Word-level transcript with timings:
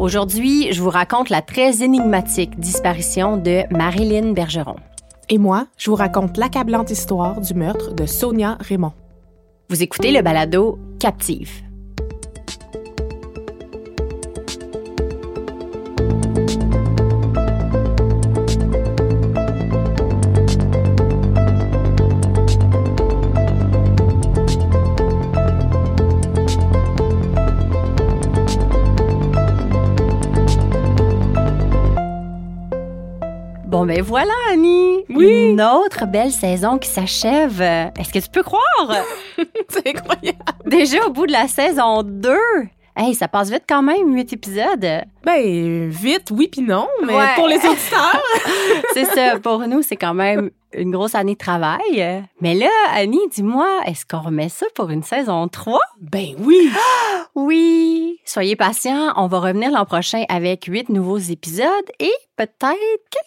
Aujourd'hui, 0.00 0.72
je 0.72 0.82
vous 0.82 0.90
raconte 0.90 1.30
la 1.30 1.40
très 1.40 1.84
énigmatique 1.84 2.58
disparition 2.58 3.36
de 3.36 3.62
Marilyn 3.70 4.32
Bergeron. 4.32 4.76
Et 5.28 5.38
moi, 5.38 5.68
je 5.78 5.88
vous 5.88 5.96
raconte 5.96 6.36
l'accablante 6.36 6.90
histoire 6.90 7.40
du 7.40 7.54
meurtre 7.54 7.94
de 7.94 8.04
Sonia 8.04 8.58
Raymond. 8.60 8.92
Vous 9.70 9.82
écoutez 9.82 10.10
le 10.10 10.20
balado 10.20 10.78
Captive. 10.98 11.63
Bon, 33.84 33.88
ben 33.92 34.00
voilà, 34.00 34.32
Annie. 34.50 35.04
Oui. 35.10 35.50
Une 35.50 35.60
autre 35.60 36.06
belle 36.06 36.30
saison 36.30 36.78
qui 36.78 36.88
s'achève. 36.88 37.60
Est-ce 37.60 38.10
que 38.10 38.18
tu 38.18 38.30
peux 38.30 38.42
croire? 38.42 39.04
C'est 39.68 39.86
incroyable. 39.86 40.38
Déjà 40.64 41.04
au 41.06 41.10
bout 41.10 41.26
de 41.26 41.32
la 41.32 41.48
saison 41.48 42.02
2. 42.02 42.34
Hey, 42.96 43.14
ça 43.14 43.26
passe 43.26 43.50
vite 43.50 43.64
quand 43.68 43.82
même, 43.82 44.14
huit 44.14 44.32
épisodes. 44.32 45.02
Ben, 45.24 45.88
vite, 45.88 46.30
oui 46.30 46.46
puis 46.46 46.60
non, 46.62 46.86
mais 47.04 47.14
Ouais. 47.16 47.34
pour 47.34 47.48
les 47.48 47.56
auditeurs. 47.66 48.22
C'est 48.92 49.04
ça, 49.06 49.38
pour 49.40 49.58
nous, 49.66 49.82
c'est 49.82 49.96
quand 49.96 50.14
même 50.14 50.50
une 50.72 50.92
grosse 50.92 51.14
année 51.16 51.32
de 51.34 51.38
travail. 51.38 52.22
Mais 52.40 52.54
là, 52.54 52.68
Annie, 52.92 53.20
dis-moi, 53.32 53.68
est-ce 53.86 54.06
qu'on 54.06 54.20
remet 54.20 54.48
ça 54.48 54.66
pour 54.76 54.90
une 54.90 55.02
saison 55.02 55.48
3? 55.48 55.80
ben 56.00 56.34
oui. 56.38 56.70
Oui. 57.34 58.20
Soyez 58.24 58.54
patients, 58.54 59.12
on 59.16 59.26
va 59.26 59.40
revenir 59.40 59.72
l'an 59.72 59.84
prochain 59.84 60.24
avec 60.28 60.64
huit 60.66 60.88
nouveaux 60.88 61.18
épisodes 61.18 61.66
et 61.98 62.12
peut-être 62.36 62.78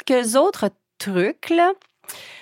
quelques 0.06 0.36
autres 0.38 0.70
trucs, 0.98 1.50
là. 1.50 1.74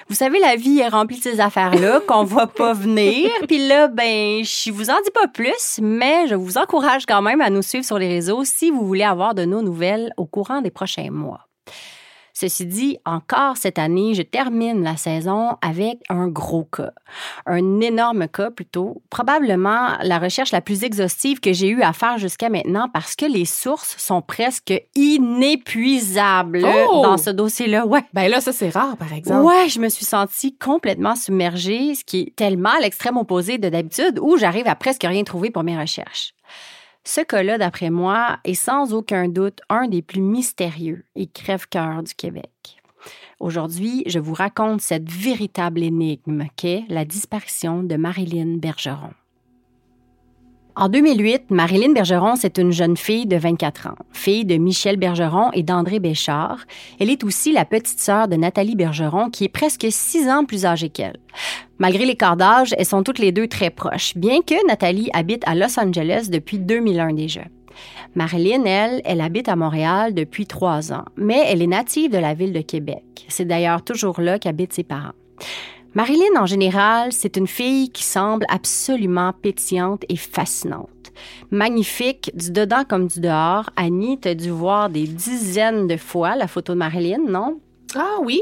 Vous 0.08 0.16
savez, 0.16 0.40
la 0.40 0.56
vie 0.56 0.80
est 0.80 0.88
remplie 0.88 1.18
de 1.18 1.24
ces 1.24 1.40
affaires-là 1.40 2.00
qu'on 2.08 2.24
voit 2.24 2.48
pas 2.48 2.74
venir. 2.74 3.30
Puis 3.48 3.68
là, 3.68 3.88
ben, 3.88 4.44
je 4.44 4.72
vous 4.72 4.90
en 4.92 5.02
dis 5.04 5.12
pas 5.12 5.28
plus, 5.28 5.80
mais 5.82 6.28
je 6.28 6.36
vous 6.36 6.58
encourage 6.58 7.06
quand 7.08 7.24
même 7.24 7.42
à 7.42 7.50
nous 7.50 7.64
suivre 7.64 7.86
sur 7.86 7.98
les 7.98 8.08
réseaux 8.08 8.44
si 8.44 8.70
vous 8.70 8.86
voulez 8.86 9.04
avoir 9.04 9.34
de 9.34 9.46
nos 9.46 9.64
nouvelles 9.64 10.14
au 10.18 10.26
courant 10.26 10.62
des 10.62 10.72
prochains 10.72 11.10
mois. 11.10 11.48
Ceci 12.38 12.66
dit, 12.66 12.98
encore 13.06 13.56
cette 13.56 13.80
année, 13.80 14.14
je 14.14 14.22
termine 14.22 14.84
la 14.84 14.98
saison 14.98 15.56
avec 15.62 16.00
un 16.10 16.28
gros 16.28 16.66
cas. 16.66 16.92
Un 17.46 17.80
énorme 17.80 18.28
cas 18.28 18.52
plutôt. 18.52 19.02
Probablement 19.10 19.92
la 20.04 20.20
recherche 20.20 20.52
la 20.52 20.60
plus 20.60 20.84
exhaustive 20.84 21.40
que 21.40 21.54
j'ai 21.54 21.70
eu 21.70 21.82
à 21.82 21.94
faire 21.94 22.18
jusqu'à 22.18 22.50
maintenant 22.50 22.90
parce 22.94 23.16
que 23.16 23.26
les 23.26 23.46
sources 23.46 23.96
sont 23.98 24.22
presque 24.22 24.74
inépuisables 24.96 26.66
Oh! 26.66 27.02
dans 27.04 27.18
ce 27.18 27.30
dossier-là. 27.30 27.86
Ouais. 27.86 28.04
Ben 28.14 28.28
là, 28.30 28.42
ça, 28.42 28.52
c'est 28.52 28.70
rare, 28.70 28.98
par 28.98 29.14
exemple. 29.14 29.46
Ouais, 29.46 29.70
je 29.70 29.80
me 29.80 29.88
suis 29.88 30.06
sentie 30.06 30.58
complètement 30.58 31.16
submergée, 31.16 31.96
ce 31.96 32.04
qui 32.04 32.20
est 32.22 32.36
tellement 32.36 32.72
à 32.78 32.82
l'extrême 32.82 33.16
opposé 33.16 33.58
de 33.58 33.70
d'habitude 33.70 34.20
où 34.22 34.36
j'arrive 34.38 34.68
à 34.68 34.76
presque 34.76 35.04
rien 35.04 35.24
trouver 35.24 35.52
pour 35.52 35.64
mes 35.64 35.80
recherches. 35.80 36.34
Ce 37.08 37.22
cas-là, 37.22 37.60
d'après 37.60 37.92
moi, 37.92 38.40
est 38.44 38.56
sans 38.56 38.94
aucun 38.94 39.30
doute 39.30 39.62
un 39.70 39.88
des 39.88 40.02
plus 40.02 40.22
mystérieux 40.22 41.06
et 41.16 41.28
crève-cœur 41.28 42.02
du 42.02 42.16
Québec. 42.16 42.82
Aujourd'hui, 43.40 44.04
je 44.08 44.18
vous 44.18 44.34
raconte 44.34 44.82
cette 44.82 45.08
véritable 45.08 45.84
énigme 45.84 46.46
qu'est 46.56 46.84
la 46.90 47.06
disparition 47.06 47.84
de 47.84 47.96
Marilyn 47.96 48.58
Bergeron. 48.58 49.12
En 50.78 50.90
2008, 50.90 51.52
Marilyn 51.52 51.94
Bergeron, 51.94 52.36
c'est 52.36 52.58
une 52.58 52.74
jeune 52.74 52.98
fille 52.98 53.26
de 53.26 53.38
24 53.38 53.88
ans, 53.88 53.96
fille 54.12 54.44
de 54.44 54.58
Michel 54.58 54.98
Bergeron 54.98 55.50
et 55.54 55.64
d'André 55.64 56.00
Béchard. 56.00 56.66
Elle 57.00 57.10
est 57.10 57.24
aussi 57.24 57.54
la 57.54 57.64
petite 57.64 58.00
sœur 58.00 58.28
de 58.28 58.36
Nathalie 58.36 58.76
Bergeron, 58.76 59.30
qui 59.30 59.46
est 59.46 59.50
presque 59.50 59.88
six 59.90 60.28
ans 60.28 60.44
plus 60.44 60.66
âgée 60.66 60.90
qu'elle. 60.90 61.16
Malgré 61.80 62.06
l'écart 62.06 62.36
d'âge, 62.36 62.76
elles 62.78 62.86
sont 62.86 63.04
toutes 63.04 63.20
les 63.20 63.32
deux 63.32 63.48
très 63.48 63.70
proches, 63.70 64.18
bien 64.18 64.42
que 64.42 64.68
Nathalie 64.68 65.10
habite 65.14 65.44
à 65.48 65.56
Los 65.56 65.80
Angeles 65.80 66.28
depuis 66.30 66.60
2001 66.60 67.14
déjà. 67.14 67.44
Marilyn, 68.14 68.66
elle, 68.66 69.02
elle 69.06 69.22
habite 69.22 69.48
à 69.48 69.56
Montréal 69.56 70.14
depuis 70.14 70.46
trois 70.46 70.92
ans, 70.92 71.06
mais 71.16 71.42
elle 71.48 71.62
est 71.62 71.68
native 71.68 72.12
de 72.12 72.18
la 72.18 72.34
ville 72.34 72.52
de 72.52 72.62
Québec. 72.62 73.04
C'est 73.30 73.46
d'ailleurs 73.46 73.82
toujours 73.82 74.20
là 74.20 74.40
qu'habitent 74.40 74.74
ses 74.74 74.84
parents. 74.84 75.14
Marilyn, 75.96 76.36
en 76.38 76.46
général, 76.46 77.14
c'est 77.14 77.38
une 77.38 77.48
fille 77.48 77.90
qui 77.90 78.04
semble 78.04 78.46
absolument 78.50 79.32
pétillante 79.32 80.04
et 80.10 80.18
fascinante. 80.18 80.90
Magnifique, 81.52 82.32
du 82.36 82.52
dedans 82.52 82.84
comme 82.84 83.08
du 83.08 83.22
dehors. 83.22 83.70
Annie, 83.78 84.20
t'as 84.20 84.34
dû 84.34 84.50
voir 84.50 84.90
des 84.90 85.08
dizaines 85.08 85.88
de 85.88 85.96
fois 85.96 86.36
la 86.36 86.48
photo 86.48 86.74
de 86.74 86.80
Marilyn, 86.80 87.24
non? 87.30 87.62
Ah 87.96 88.18
oui, 88.22 88.42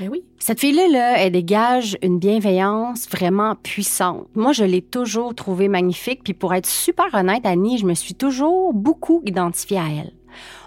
oui. 0.00 0.24
Cette 0.40 0.58
fille-là, 0.58 0.88
là, 0.88 1.18
elle 1.18 1.30
dégage 1.30 1.96
une 2.02 2.18
bienveillance 2.18 3.08
vraiment 3.08 3.54
puissante. 3.54 4.26
Moi, 4.34 4.50
je 4.52 4.64
l'ai 4.64 4.82
toujours 4.82 5.36
trouvée 5.36 5.68
magnifique, 5.68 6.24
puis 6.24 6.34
pour 6.34 6.54
être 6.54 6.66
super 6.66 7.06
honnête, 7.14 7.46
Annie, 7.46 7.78
je 7.78 7.86
me 7.86 7.94
suis 7.94 8.14
toujours 8.14 8.74
beaucoup 8.74 9.22
identifiée 9.24 9.78
à 9.78 9.86
elle. 9.96 10.12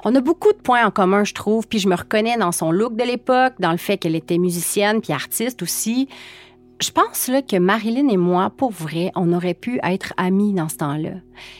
On 0.03 0.13
a 0.15 0.21
beaucoup 0.21 0.51
de 0.51 0.57
points 0.57 0.85
en 0.85 0.91
commun, 0.91 1.23
je 1.23 1.33
trouve, 1.33 1.67
puis 1.67 1.79
je 1.79 1.87
me 1.87 1.95
reconnais 1.95 2.37
dans 2.37 2.51
son 2.51 2.71
look 2.71 2.95
de 2.95 3.03
l'époque, 3.03 3.53
dans 3.59 3.71
le 3.71 3.77
fait 3.77 3.97
qu'elle 3.97 4.15
était 4.15 4.37
musicienne 4.37 5.01
puis 5.01 5.13
artiste 5.13 5.61
aussi. 5.61 6.07
Je 6.81 6.91
pense 6.91 7.27
là, 7.27 7.41
que 7.41 7.57
Marilyn 7.57 8.09
et 8.09 8.17
moi, 8.17 8.49
pour 8.49 8.71
vrai, 8.71 9.11
on 9.15 9.31
aurait 9.31 9.53
pu 9.53 9.79
être 9.83 10.13
amis 10.17 10.53
dans 10.53 10.69
ce 10.69 10.77
temps-là. 10.77 11.11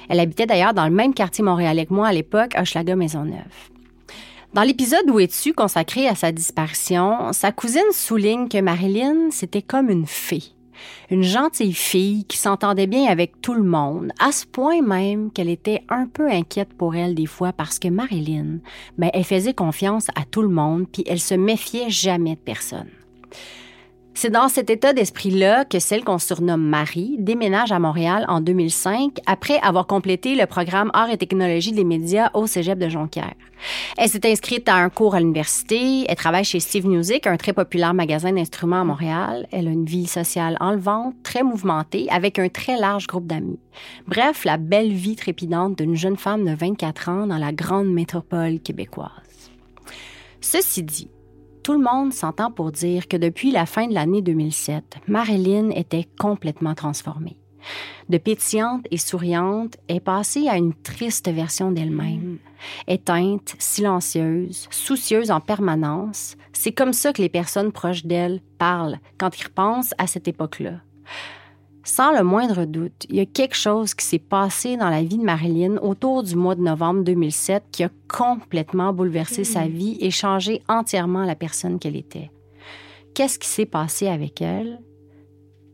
Elle 0.09 0.19
habitait 0.19 0.45
d'ailleurs 0.45 0.73
dans 0.73 0.85
le 0.85 0.91
même 0.91 1.13
quartier 1.13 1.43
montréalais 1.43 1.85
que 1.85 1.93
moi 1.93 2.07
à 2.07 2.13
l'époque, 2.13 2.55
Hochelaga 2.57 2.95
Maisonneuve. 2.95 3.69
Dans 4.53 4.63
l'épisode 4.63 5.09
Où 5.09 5.19
es-tu 5.19 5.53
consacré 5.53 6.07
à 6.07 6.15
sa 6.15 6.31
disparition, 6.31 7.31
sa 7.31 7.51
cousine 7.51 7.81
souligne 7.91 8.49
que 8.49 8.61
Marilyn, 8.61 9.31
c'était 9.31 9.61
comme 9.61 9.89
une 9.89 10.05
fée. 10.05 10.43
Une 11.09 11.23
gentille 11.23 11.73
fille 11.73 12.25
qui 12.25 12.37
s'entendait 12.37 12.87
bien 12.87 13.05
avec 13.05 13.41
tout 13.41 13.53
le 13.53 13.63
monde, 13.63 14.11
à 14.19 14.31
ce 14.31 14.45
point 14.45 14.81
même 14.81 15.31
qu'elle 15.31 15.49
était 15.49 15.83
un 15.89 16.07
peu 16.07 16.29
inquiète 16.29 16.73
pour 16.73 16.95
elle 16.95 17.15
des 17.15 17.25
fois 17.25 17.53
parce 17.53 17.79
que 17.79 17.87
Marilyn, 17.87 18.59
ben, 18.97 19.09
elle 19.13 19.23
faisait 19.23 19.53
confiance 19.53 20.07
à 20.15 20.25
tout 20.29 20.41
le 20.41 20.49
monde 20.49 20.85
puis 20.91 21.03
elle 21.07 21.19
se 21.19 21.35
méfiait 21.35 21.89
jamais 21.89 22.35
de 22.35 22.41
personne. 22.41 22.89
C'est 24.15 24.29
dans 24.29 24.47
cet 24.47 24.69
état 24.69 24.93
d'esprit-là 24.93 25.65
que 25.65 25.79
celle 25.79 26.03
qu'on 26.03 26.19
surnomme 26.19 26.63
Marie 26.63 27.15
déménage 27.17 27.71
à 27.71 27.79
Montréal 27.79 28.25
en 28.27 28.41
2005 28.41 29.17
après 29.25 29.57
avoir 29.59 29.87
complété 29.87 30.35
le 30.35 30.45
programme 30.45 30.91
Arts 30.93 31.09
et 31.09 31.17
technologies 31.17 31.71
des 31.71 31.83
médias 31.83 32.29
au 32.35 32.45
Cégep 32.45 32.77
de 32.77 32.89
Jonquière. 32.89 33.33
Elle 33.97 34.09
s'est 34.09 34.29
inscrite 34.29 34.69
à 34.69 34.75
un 34.75 34.89
cours 34.89 35.15
à 35.15 35.19
l'université, 35.19 36.05
elle 36.07 36.15
travaille 36.15 36.43
chez 36.43 36.59
Steve 36.59 36.85
Music, 36.85 37.25
un 37.25 37.37
très 37.37 37.53
populaire 37.53 37.93
magasin 37.95 38.31
d'instruments 38.31 38.81
à 38.81 38.83
Montréal. 38.83 39.47
Elle 39.51 39.67
a 39.67 39.71
une 39.71 39.85
vie 39.85 40.07
sociale 40.07 40.57
enlevante, 40.59 41.15
très 41.23 41.41
mouvementée, 41.41 42.07
avec 42.11 42.37
un 42.37 42.49
très 42.49 42.77
large 42.77 43.07
groupe 43.07 43.25
d'amis. 43.25 43.59
Bref, 44.07 44.45
la 44.45 44.57
belle 44.57 44.93
vie 44.93 45.15
trépidante 45.15 45.77
d'une 45.79 45.95
jeune 45.95 46.17
femme 46.17 46.45
de 46.45 46.53
24 46.53 47.09
ans 47.09 47.27
dans 47.27 47.39
la 47.39 47.51
grande 47.51 47.91
métropole 47.91 48.59
québécoise. 48.59 49.09
Ceci 50.39 50.83
dit, 50.83 51.09
tout 51.63 51.73
le 51.73 51.79
monde 51.79 52.13
s'entend 52.13 52.51
pour 52.51 52.71
dire 52.71 53.07
que 53.07 53.15
depuis 53.15 53.51
la 53.51 53.65
fin 53.65 53.87
de 53.87 53.93
l'année 53.93 54.21
2007, 54.21 54.97
Marilyn 55.07 55.69
était 55.69 56.07
complètement 56.19 56.75
transformée. 56.75 57.37
De 58.09 58.17
pétillante 58.17 58.85
et 58.91 58.97
souriante, 58.97 59.77
est 59.87 60.01
passée 60.01 60.49
à 60.49 60.57
une 60.57 60.73
triste 60.73 61.29
version 61.29 61.71
d'elle-même. 61.71 62.37
Éteinte, 62.87 63.55
silencieuse, 63.57 64.67
soucieuse 64.69 65.31
en 65.31 65.39
permanence, 65.39 66.35
c'est 66.51 66.73
comme 66.73 66.91
ça 66.91 67.13
que 67.13 67.21
les 67.21 67.29
personnes 67.29 67.71
proches 67.71 68.05
d'elle 68.05 68.41
parlent 68.57 68.99
quand 69.17 69.39
ils 69.39 69.45
repensent 69.45 69.95
à 69.97 70.07
cette 70.07 70.27
époque-là. 70.27 70.81
Sans 71.85 72.13
le 72.13 72.23
moindre 72.23 72.63
doute, 72.63 73.05
il 73.09 73.17
y 73.17 73.19
a 73.19 73.25
quelque 73.25 73.57
chose 73.57 73.93
qui 73.93 74.05
s'est 74.05 74.17
passé 74.17 74.77
dans 74.77 74.89
la 74.89 75.03
vie 75.03 75.17
de 75.17 75.23
Marilyn 75.23 75.75
autour 75.81 76.23
du 76.23 76.37
mois 76.37 76.55
de 76.55 76.61
novembre 76.61 77.03
2007 77.03 77.65
qui 77.73 77.83
a 77.83 77.89
complètement 78.07 78.93
bouleversé 78.93 79.43
sa 79.43 79.67
vie 79.67 79.97
et 79.99 80.09
changé 80.09 80.61
entièrement 80.69 81.25
la 81.25 81.35
personne 81.35 81.79
qu'elle 81.79 81.97
était. 81.97 82.31
Qu'est-ce 83.13 83.37
qui 83.37 83.49
s'est 83.49 83.65
passé 83.65 84.07
avec 84.07 84.41
elle? 84.41 84.79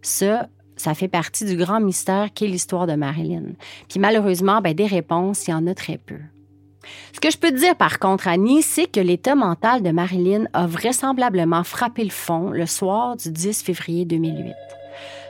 Ça, 0.02 0.50
ça 0.78 0.96
fait 0.96 1.08
partie 1.08 1.46
du 1.46 1.56
grand 1.56 1.80
mystère 1.80 2.30
qu'est 2.34 2.48
l'histoire 2.48 2.88
de 2.88 2.96
Marilyn. 2.96 3.54
Puis 3.88 4.00
malheureusement, 4.00 4.62
ben, 4.62 4.74
des 4.74 4.88
réponses, 4.88 5.48
il 5.48 5.52
y 5.52 5.54
en 5.54 5.68
a 5.68 5.76
très 5.76 6.00
peu. 6.00 6.18
Ce 7.14 7.20
que 7.20 7.30
je 7.30 7.38
peux 7.38 7.52
te 7.52 7.58
dire 7.58 7.76
par 7.76 8.00
contre, 8.00 8.28
Annie, 8.28 8.64
c'est 8.64 8.92
que 8.92 9.00
l'état 9.00 9.36
mental 9.36 9.84
de 9.84 9.92
Marilyn 9.92 10.46
a 10.54 10.66
vraisemblablement 10.66 11.64
frappé 11.64 12.04
le 12.04 12.10
fond 12.10 12.50
le 12.50 12.66
soir 12.66 13.16
du 13.16 13.32
10 13.32 13.62
février 13.62 14.06
2008. 14.06 14.56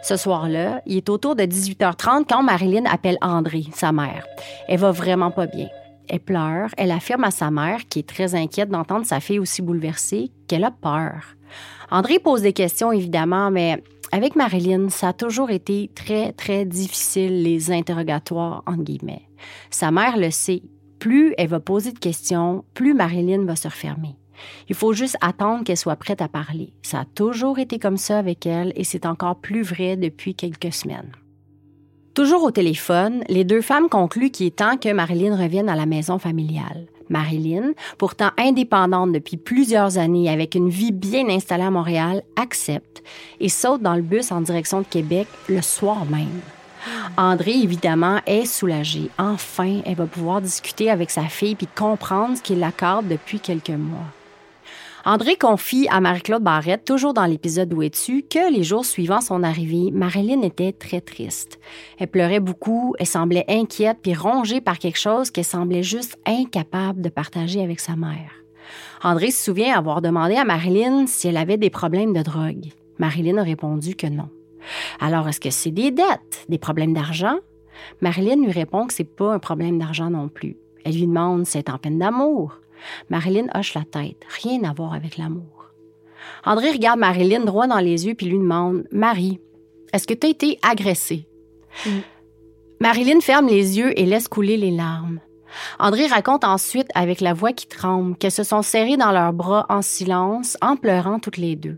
Ce 0.02 0.16
soir-là, 0.16 0.82
il 0.86 0.98
est 0.98 1.10
autour 1.10 1.36
de 1.36 1.44
18h30 1.44 2.26
quand 2.28 2.44
Marilyn 2.44 2.86
appelle 2.86 3.18
André, 3.22 3.66
sa 3.74 3.92
mère. 3.92 4.26
Elle 4.68 4.80
va 4.80 4.92
vraiment 4.92 5.32
pas 5.32 5.48
bien. 5.48 5.68
Elle 6.08 6.20
pleure, 6.20 6.70
elle 6.78 6.92
affirme 6.92 7.24
à 7.24 7.32
sa 7.32 7.52
mère, 7.52 7.82
qui 7.88 8.00
est 8.00 8.08
très 8.08 8.34
inquiète 8.34 8.70
d'entendre 8.70 9.06
sa 9.06 9.20
fille 9.20 9.40
aussi 9.40 9.62
bouleversée, 9.62 10.32
qu'elle 10.48 10.64
a 10.64 10.72
peur. 10.72 11.36
André 11.92 12.20
pose 12.20 12.42
des 12.42 12.54
questions, 12.54 12.92
évidemment, 12.92 13.52
mais 13.52 13.84
avec 14.12 14.36
Marilyn, 14.36 14.90
ça 14.90 15.10
a 15.10 15.14
toujours 15.14 15.52
été 15.52 15.92
très, 15.94 16.32
très 16.34 16.66
difficile, 16.66 17.44
les 17.44 17.72
interrogatoires, 17.72 18.64
entre 18.66 18.84
guillemets. 18.84 19.30
Sa 19.70 19.92
mère 19.92 20.18
le 20.18 20.32
sait. 20.32 20.64
Plus 20.98 21.34
elle 21.38 21.48
va 21.48 21.62
poser 21.62 21.94
de 21.94 22.00
questions, 22.00 22.66
plus 22.74 22.94
Marilyn 22.94 23.46
va 23.46 23.56
se 23.56 23.68
refermer. 23.70 24.19
Il 24.70 24.76
faut 24.76 24.94
juste 24.94 25.18
attendre 25.22 25.64
qu'elle 25.64 25.78
soit 25.78 25.96
prête 25.96 26.22
à 26.22 26.28
parler. 26.28 26.74
Ça 26.82 27.02
a 27.02 27.06
toujours 27.06 27.60
été 27.60 27.80
comme 27.80 27.98
ça 27.98 28.18
avec 28.18 28.46
elle 28.46 28.74
et 28.76 28.84
c'est 28.84 29.06
encore 29.06 29.38
plus 29.38 29.62
vrai 29.62 29.98
depuis 29.98 30.36
quelques 30.36 30.74
semaines. 30.74 31.12
Toujours 32.14 32.44
au 32.44 32.52
téléphone, 32.52 33.24
les 33.30 33.44
deux 33.44 33.62
femmes 33.62 33.88
concluent 33.88 34.32
qu'il 34.32 34.48
est 34.48 34.58
temps 34.58 34.78
que 34.78 34.92
Marilyn 34.92 35.38
revienne 35.38 35.70
à 35.70 35.76
la 35.76 35.86
maison 35.86 36.20
familiale. 36.20 36.88
Marilyn, 37.10 37.72
pourtant 37.98 38.32
indépendante 38.38 39.12
depuis 39.12 39.38
plusieurs 39.38 39.98
années 39.98 40.30
avec 40.30 40.56
une 40.56 40.70
vie 40.70 40.92
bien 40.92 41.28
installée 41.30 41.64
à 41.64 41.72
Montréal, 41.72 42.24
accepte 42.36 43.04
et 43.40 43.50
saute 43.50 43.82
dans 43.82 43.96
le 43.96 44.02
bus 44.02 44.32
en 44.32 44.42
direction 44.42 44.82
de 44.82 44.86
Québec 44.86 45.28
le 45.48 45.62
soir 45.62 46.06
même. 46.06 46.42
André, 47.18 47.52
évidemment, 47.52 48.20
est 48.26 48.46
soulagée. 48.46 49.10
Enfin, 49.18 49.82
elle 49.86 49.96
va 49.96 50.06
pouvoir 50.06 50.42
discuter 50.42 50.90
avec 50.90 51.12
sa 51.12 51.24
fille 51.24 51.56
puis 51.56 51.68
comprendre 51.68 52.38
ce 52.38 52.42
qu'il 52.42 52.60
l'accorde 52.60 53.08
depuis 53.08 53.40
quelques 53.40 53.70
mois. 53.70 54.06
André 55.06 55.38
confie 55.38 55.88
à 55.90 56.02
Marie-Claude 56.02 56.44
Barrette, 56.44 56.84
toujours 56.84 57.14
dans 57.14 57.26
l'épisode 57.26 57.74
Où 57.74 57.82
es-tu, 57.82 58.24
que 58.24 58.52
les 58.52 58.64
jours 58.64 58.86
suivant 58.86 59.22
son 59.22 59.44
arrivée, 59.44 59.92
Marilyn 59.92 60.42
était 60.42 60.74
très 60.74 61.00
triste. 61.00 61.58
Elle 61.98 62.10
pleurait 62.10 62.42
beaucoup, 62.42 62.96
elle 63.00 63.06
semblait 63.06 63.46
inquiète 63.48 64.00
puis 64.02 64.14
rongée 64.14 64.60
par 64.60 64.78
quelque 64.78 65.00
chose 65.00 65.32
qu'elle 65.32 65.46
semblait 65.46 65.84
juste 65.84 66.20
incapable 66.26 67.02
de 67.02 67.10
partager 67.10 67.64
avec 67.64 67.80
sa 67.80 67.96
mère. 67.96 68.32
André 69.02 69.32
se 69.32 69.44
souvient 69.44 69.78
avoir 69.78 70.02
demandé 70.02 70.36
à 70.36 70.44
Marilyn 70.44 71.08
si 71.08 71.30
elle 71.30 71.38
avait 71.38 71.58
des 71.58 71.70
problèmes 71.70 72.14
de 72.14 72.22
drogue. 72.22 72.66
Marilyn 72.98 73.38
a 73.38 73.44
répondu 73.44 73.96
que 73.96 74.08
non. 74.08 74.30
Alors, 75.00 75.30
est-ce 75.30 75.40
que 75.40 75.50
c'est 75.50 75.72
des 75.72 75.92
dettes, 75.92 76.46
des 76.50 76.58
problèmes 76.58 76.94
d'argent? 76.94 77.38
Marilyn 78.02 78.44
lui 78.44 78.52
répond 78.52 78.86
que 78.86 78.94
c'est 78.94 79.06
pas 79.06 79.34
un 79.34 79.40
problème 79.40 79.80
d'argent 79.80 80.10
non 80.10 80.28
plus. 80.28 80.58
Elle 80.84 80.96
lui 80.96 81.08
demande 81.08 81.46
si 81.46 81.58
elle 81.58 81.64
est 81.64 81.72
en 81.72 81.78
peine 81.78 82.00
d'amour. 82.00 82.60
Marilyn 83.10 83.48
hoche 83.56 83.74
la 83.74 83.84
tête. 83.84 84.24
Rien 84.42 84.64
à 84.64 84.74
voir 84.74 84.94
avec 84.94 85.18
l'amour. 85.18 85.72
André 86.46 86.72
regarde 86.72 87.00
Marilyn 87.00 87.46
droit 87.46 87.68
dans 87.68 87.80
les 87.80 88.06
yeux 88.08 88.14
puis 88.14 88.28
lui 88.28 88.38
demande 88.38 88.86
Marie, 88.92 89.40
est-ce 89.94 90.08
que 90.08 90.14
tu 90.14 90.28
as 90.28 90.30
été 90.30 90.60
agressée? 90.62 91.28
Mm. 91.86 92.00
Marilyn 92.82 93.22
ferme 93.22 93.48
les 93.48 93.78
yeux 93.78 93.98
et 94.00 94.06
laisse 94.06 94.28
couler 94.28 94.58
les 94.58 94.72
larmes. 94.72 95.20
André 95.80 96.08
raconte 96.08 96.44
ensuite 96.44 96.88
avec 96.94 97.22
la 97.22 97.34
voix 97.34 97.54
qui 97.54 97.68
tremble 97.68 98.16
qu'elles 98.16 98.32
se 98.32 98.44
sont 98.44 98.62
serrées 98.62 98.98
dans 98.98 99.12
leurs 99.12 99.34
bras 99.34 99.66
en 99.70 99.82
silence, 99.82 100.58
en 100.62 100.76
pleurant 100.76 101.20
toutes 101.20 101.38
les 101.38 101.56
deux. 101.56 101.78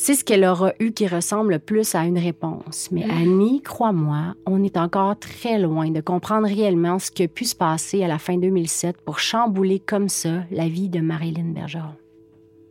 C'est 0.00 0.14
ce 0.14 0.24
qu'elle 0.24 0.44
aura 0.44 0.72
eu 0.78 0.92
qui 0.92 1.08
ressemble 1.08 1.58
plus 1.58 1.96
à 1.96 2.04
une 2.04 2.18
réponse. 2.18 2.88
Mais 2.92 3.04
mm. 3.04 3.10
Annie, 3.10 3.62
crois-moi, 3.62 4.36
on 4.46 4.62
est 4.62 4.76
encore 4.76 5.18
très 5.18 5.58
loin 5.58 5.90
de 5.90 6.00
comprendre 6.00 6.46
réellement 6.46 7.00
ce 7.00 7.10
qui 7.10 7.24
a 7.24 7.28
pu 7.28 7.44
se 7.44 7.56
passer 7.56 8.04
à 8.04 8.08
la 8.08 8.18
fin 8.18 8.38
2007 8.38 9.00
pour 9.04 9.18
chambouler 9.18 9.80
comme 9.80 10.08
ça 10.08 10.44
la 10.52 10.68
vie 10.68 10.88
de 10.88 11.00
Marilyn 11.00 11.52
Bergeron. 11.52 11.96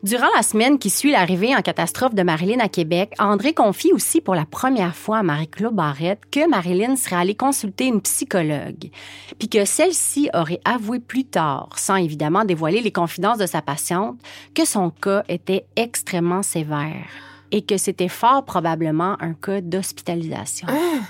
Durant 0.08 0.30
la 0.38 0.42
semaine 0.42 0.80
qui 0.80 0.90
suit 0.90 1.12
l'arrivée 1.12 1.54
en 1.54 1.62
catastrophe 1.62 2.16
de 2.16 2.24
Marilyn 2.24 2.62
à 2.62 2.70
Québec, 2.70 3.14
André 3.20 3.54
confie 3.54 3.92
aussi 3.92 4.22
pour 4.22 4.36
la 4.36 4.46
première 4.46 4.96
fois 4.96 5.18
à 5.18 5.24
Marie-Claude 5.24 5.76
Barrette 5.76 6.22
que 6.32 6.48
Marilyn 6.48 6.96
serait 6.96 7.18
allée 7.18 7.36
consulter 7.36 7.88
une 7.88 8.00
psychologue, 8.00 8.90
puis 9.38 9.50
que 9.50 9.66
celle-ci 9.66 10.30
aurait 10.34 10.62
avoué 10.64 11.02
plus 11.02 11.26
tard, 11.26 11.72
sans 11.76 11.98
évidemment 11.98 12.46
dévoiler 12.46 12.80
les 12.80 12.94
confidences 12.94 13.38
de 13.38 13.46
sa 13.46 13.62
patiente, 13.62 14.18
que 14.56 14.64
son 14.64 14.92
cas 14.92 15.24
était 15.28 15.66
extrêmement 15.76 16.42
sévère 16.42 17.10
et 17.52 17.64
que 17.64 17.76
c'était 17.76 18.08
fort 18.08 18.46
probablement 18.46 19.18
un 19.20 19.34
cas 19.34 19.60
d'hospitalisation. 19.60 20.70
Ah! 20.72 21.02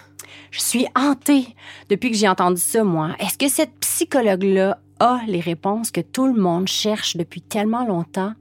Je 0.50 0.60
suis 0.60 0.88
hantée 0.96 1.56
depuis 1.90 2.10
que 2.10 2.18
j'ai 2.18 2.28
entendu 2.28 2.60
ça, 2.60 2.84
moi. 2.84 3.12
Est-ce 3.20 3.38
que 3.38 3.48
cette 3.48 3.78
psychologue-là 3.80 4.80
a 5.00 5.20
les 5.28 5.40
réponses 5.40 5.92
que 5.92 6.02
tout 6.02 6.26
le 6.26 6.42
monde 6.42 6.68
cherche 6.68 7.16
depuis 7.16 7.42
tellement 7.42 7.86
longtemps? 7.86 8.34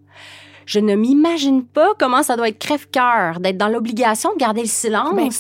Je 0.66 0.80
ne 0.80 0.96
m'imagine 0.96 1.64
pas 1.64 1.94
comment 1.98 2.24
ça 2.24 2.36
doit 2.36 2.48
être 2.48 2.58
crève-cœur 2.58 3.38
d'être 3.40 3.56
dans 3.56 3.68
l'obligation 3.68 4.32
de 4.34 4.38
garder 4.38 4.62
le 4.62 4.66
silence. 4.66 5.14
Ben, 5.14 5.30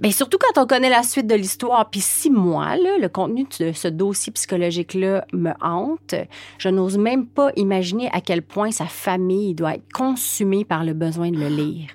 ben, 0.00 0.12
surtout 0.12 0.38
quand 0.38 0.60
on 0.60 0.66
connaît 0.66 0.90
la 0.90 1.04
suite 1.04 1.28
de 1.28 1.36
l'histoire. 1.36 1.88
Puis 1.88 2.00
si 2.00 2.30
moi, 2.30 2.76
là, 2.76 2.98
le 2.98 3.08
contenu 3.08 3.46
de 3.60 3.72
ce 3.72 3.88
dossier 3.88 4.32
psychologique-là 4.32 5.24
me 5.32 5.52
hante, 5.62 6.16
je 6.58 6.68
n'ose 6.68 6.98
même 6.98 7.26
pas 7.26 7.52
imaginer 7.56 8.10
à 8.12 8.20
quel 8.20 8.42
point 8.42 8.72
sa 8.72 8.86
famille 8.86 9.54
doit 9.54 9.76
être 9.76 9.92
consumée 9.94 10.64
par 10.64 10.84
le 10.84 10.94
besoin 10.94 11.30
de 11.30 11.38
le 11.38 11.48
lire. 11.48 11.90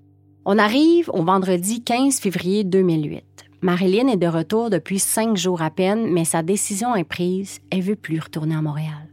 On 0.45 0.57
arrive 0.57 1.09
au 1.13 1.23
vendredi 1.23 1.83
15 1.83 2.19
février 2.19 2.63
2008. 2.63 3.23
Marilyn 3.61 4.07
est 4.07 4.17
de 4.17 4.27
retour 4.27 4.71
depuis 4.71 4.97
cinq 4.97 5.37
jours 5.37 5.61
à 5.61 5.69
peine, 5.69 6.07
mais 6.09 6.25
sa 6.25 6.41
décision 6.41 6.95
est 6.95 7.03
prise. 7.03 7.59
Elle 7.69 7.81
veut 7.81 7.95
plus 7.95 8.19
retourner 8.19 8.55
à 8.55 8.61
Montréal. 8.61 9.09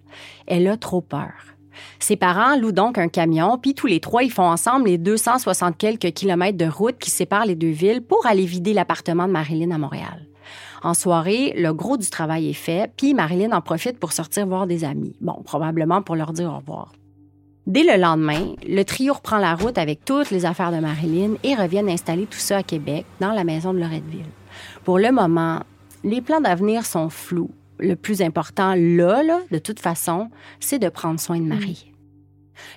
Elle 0.47 0.68
a 0.68 0.78
trop 0.78 1.02
peur. 1.02 1.58
Ses 1.99 2.16
parents 2.16 2.56
louent 2.56 2.73
donc 2.73 2.99
un 2.99 3.08
camion, 3.08 3.58
puis 3.58 3.75
tous 3.75 3.87
les 3.87 4.00
trois, 4.00 4.23
ils 4.23 4.32
font 4.32 4.49
ensemble 4.49 4.88
les 4.88 4.99
260 4.99 5.76
quelques 5.76 6.12
kilomètres 6.12 6.58
de 6.58 6.66
route 6.66 6.99
qui 6.99 7.11
séparent 7.11 7.47
les 7.47 7.54
deux 7.54 7.70
villes 7.70 8.02
pour 8.02 8.26
aller 8.26 8.44
vider 8.44 8.73
l'appartement 8.73 9.26
de 9.26 9.32
Marilyn 9.32 9.70
à 9.70 9.78
Montréal. 9.78 10.26
En 10.82 10.94
soirée, 10.94 11.54
le 11.56 11.73
gros 11.73 11.97
du 11.97 12.08
travail 12.08 12.50
est 12.50 12.54
fait, 12.54 12.90
puis 12.97 13.14
Marilyn 13.14 13.52
en 13.52 13.61
profite 13.61 13.99
pour 13.99 14.12
sortir 14.12 14.47
voir 14.47 14.66
des 14.66 14.85
amis. 14.85 15.14
Bon, 15.20 15.42
probablement 15.44 16.02
pour 16.02 16.16
leur 16.16 16.32
dire 16.32 16.52
au 16.52 16.58
revoir. 16.58 16.92
Dès 17.66 17.82
le 17.82 18.00
lendemain, 18.00 18.54
le 18.66 18.82
trio 18.82 19.12
reprend 19.12 19.37
la 19.37 19.54
route 19.54 19.76
avec 19.76 20.04
toutes 20.04 20.30
les 20.30 20.47
affaires 20.47 20.73
de 20.73 20.78
Marilyn 20.78 21.35
et 21.42 21.54
reviennent 21.54 21.90
installer 21.90 22.25
tout 22.25 22.38
ça 22.38 22.58
à 22.58 22.62
Québec, 22.62 23.04
dans 23.20 23.32
la 23.32 23.44
maison 23.44 23.75
de 23.75 23.78
Loretteville. 23.78 24.25
Pour 24.85 24.99
le 24.99 25.12
moment, 25.12 25.61
les 26.04 26.23
plans 26.23 26.40
d'avenir 26.40 26.87
sont 26.87 27.11
flous, 27.11 27.50
le 27.78 27.94
plus 27.97 28.23
important 28.23 28.75
là, 28.76 29.23
de 29.50 29.58
toute 29.58 29.80
façon, 29.80 30.30
c'est 30.61 30.78
de 30.78 30.88
prendre 30.88 31.20
soin 31.20 31.38
de 31.38 31.44
mm. 31.44 31.49
Marie. 31.49 31.92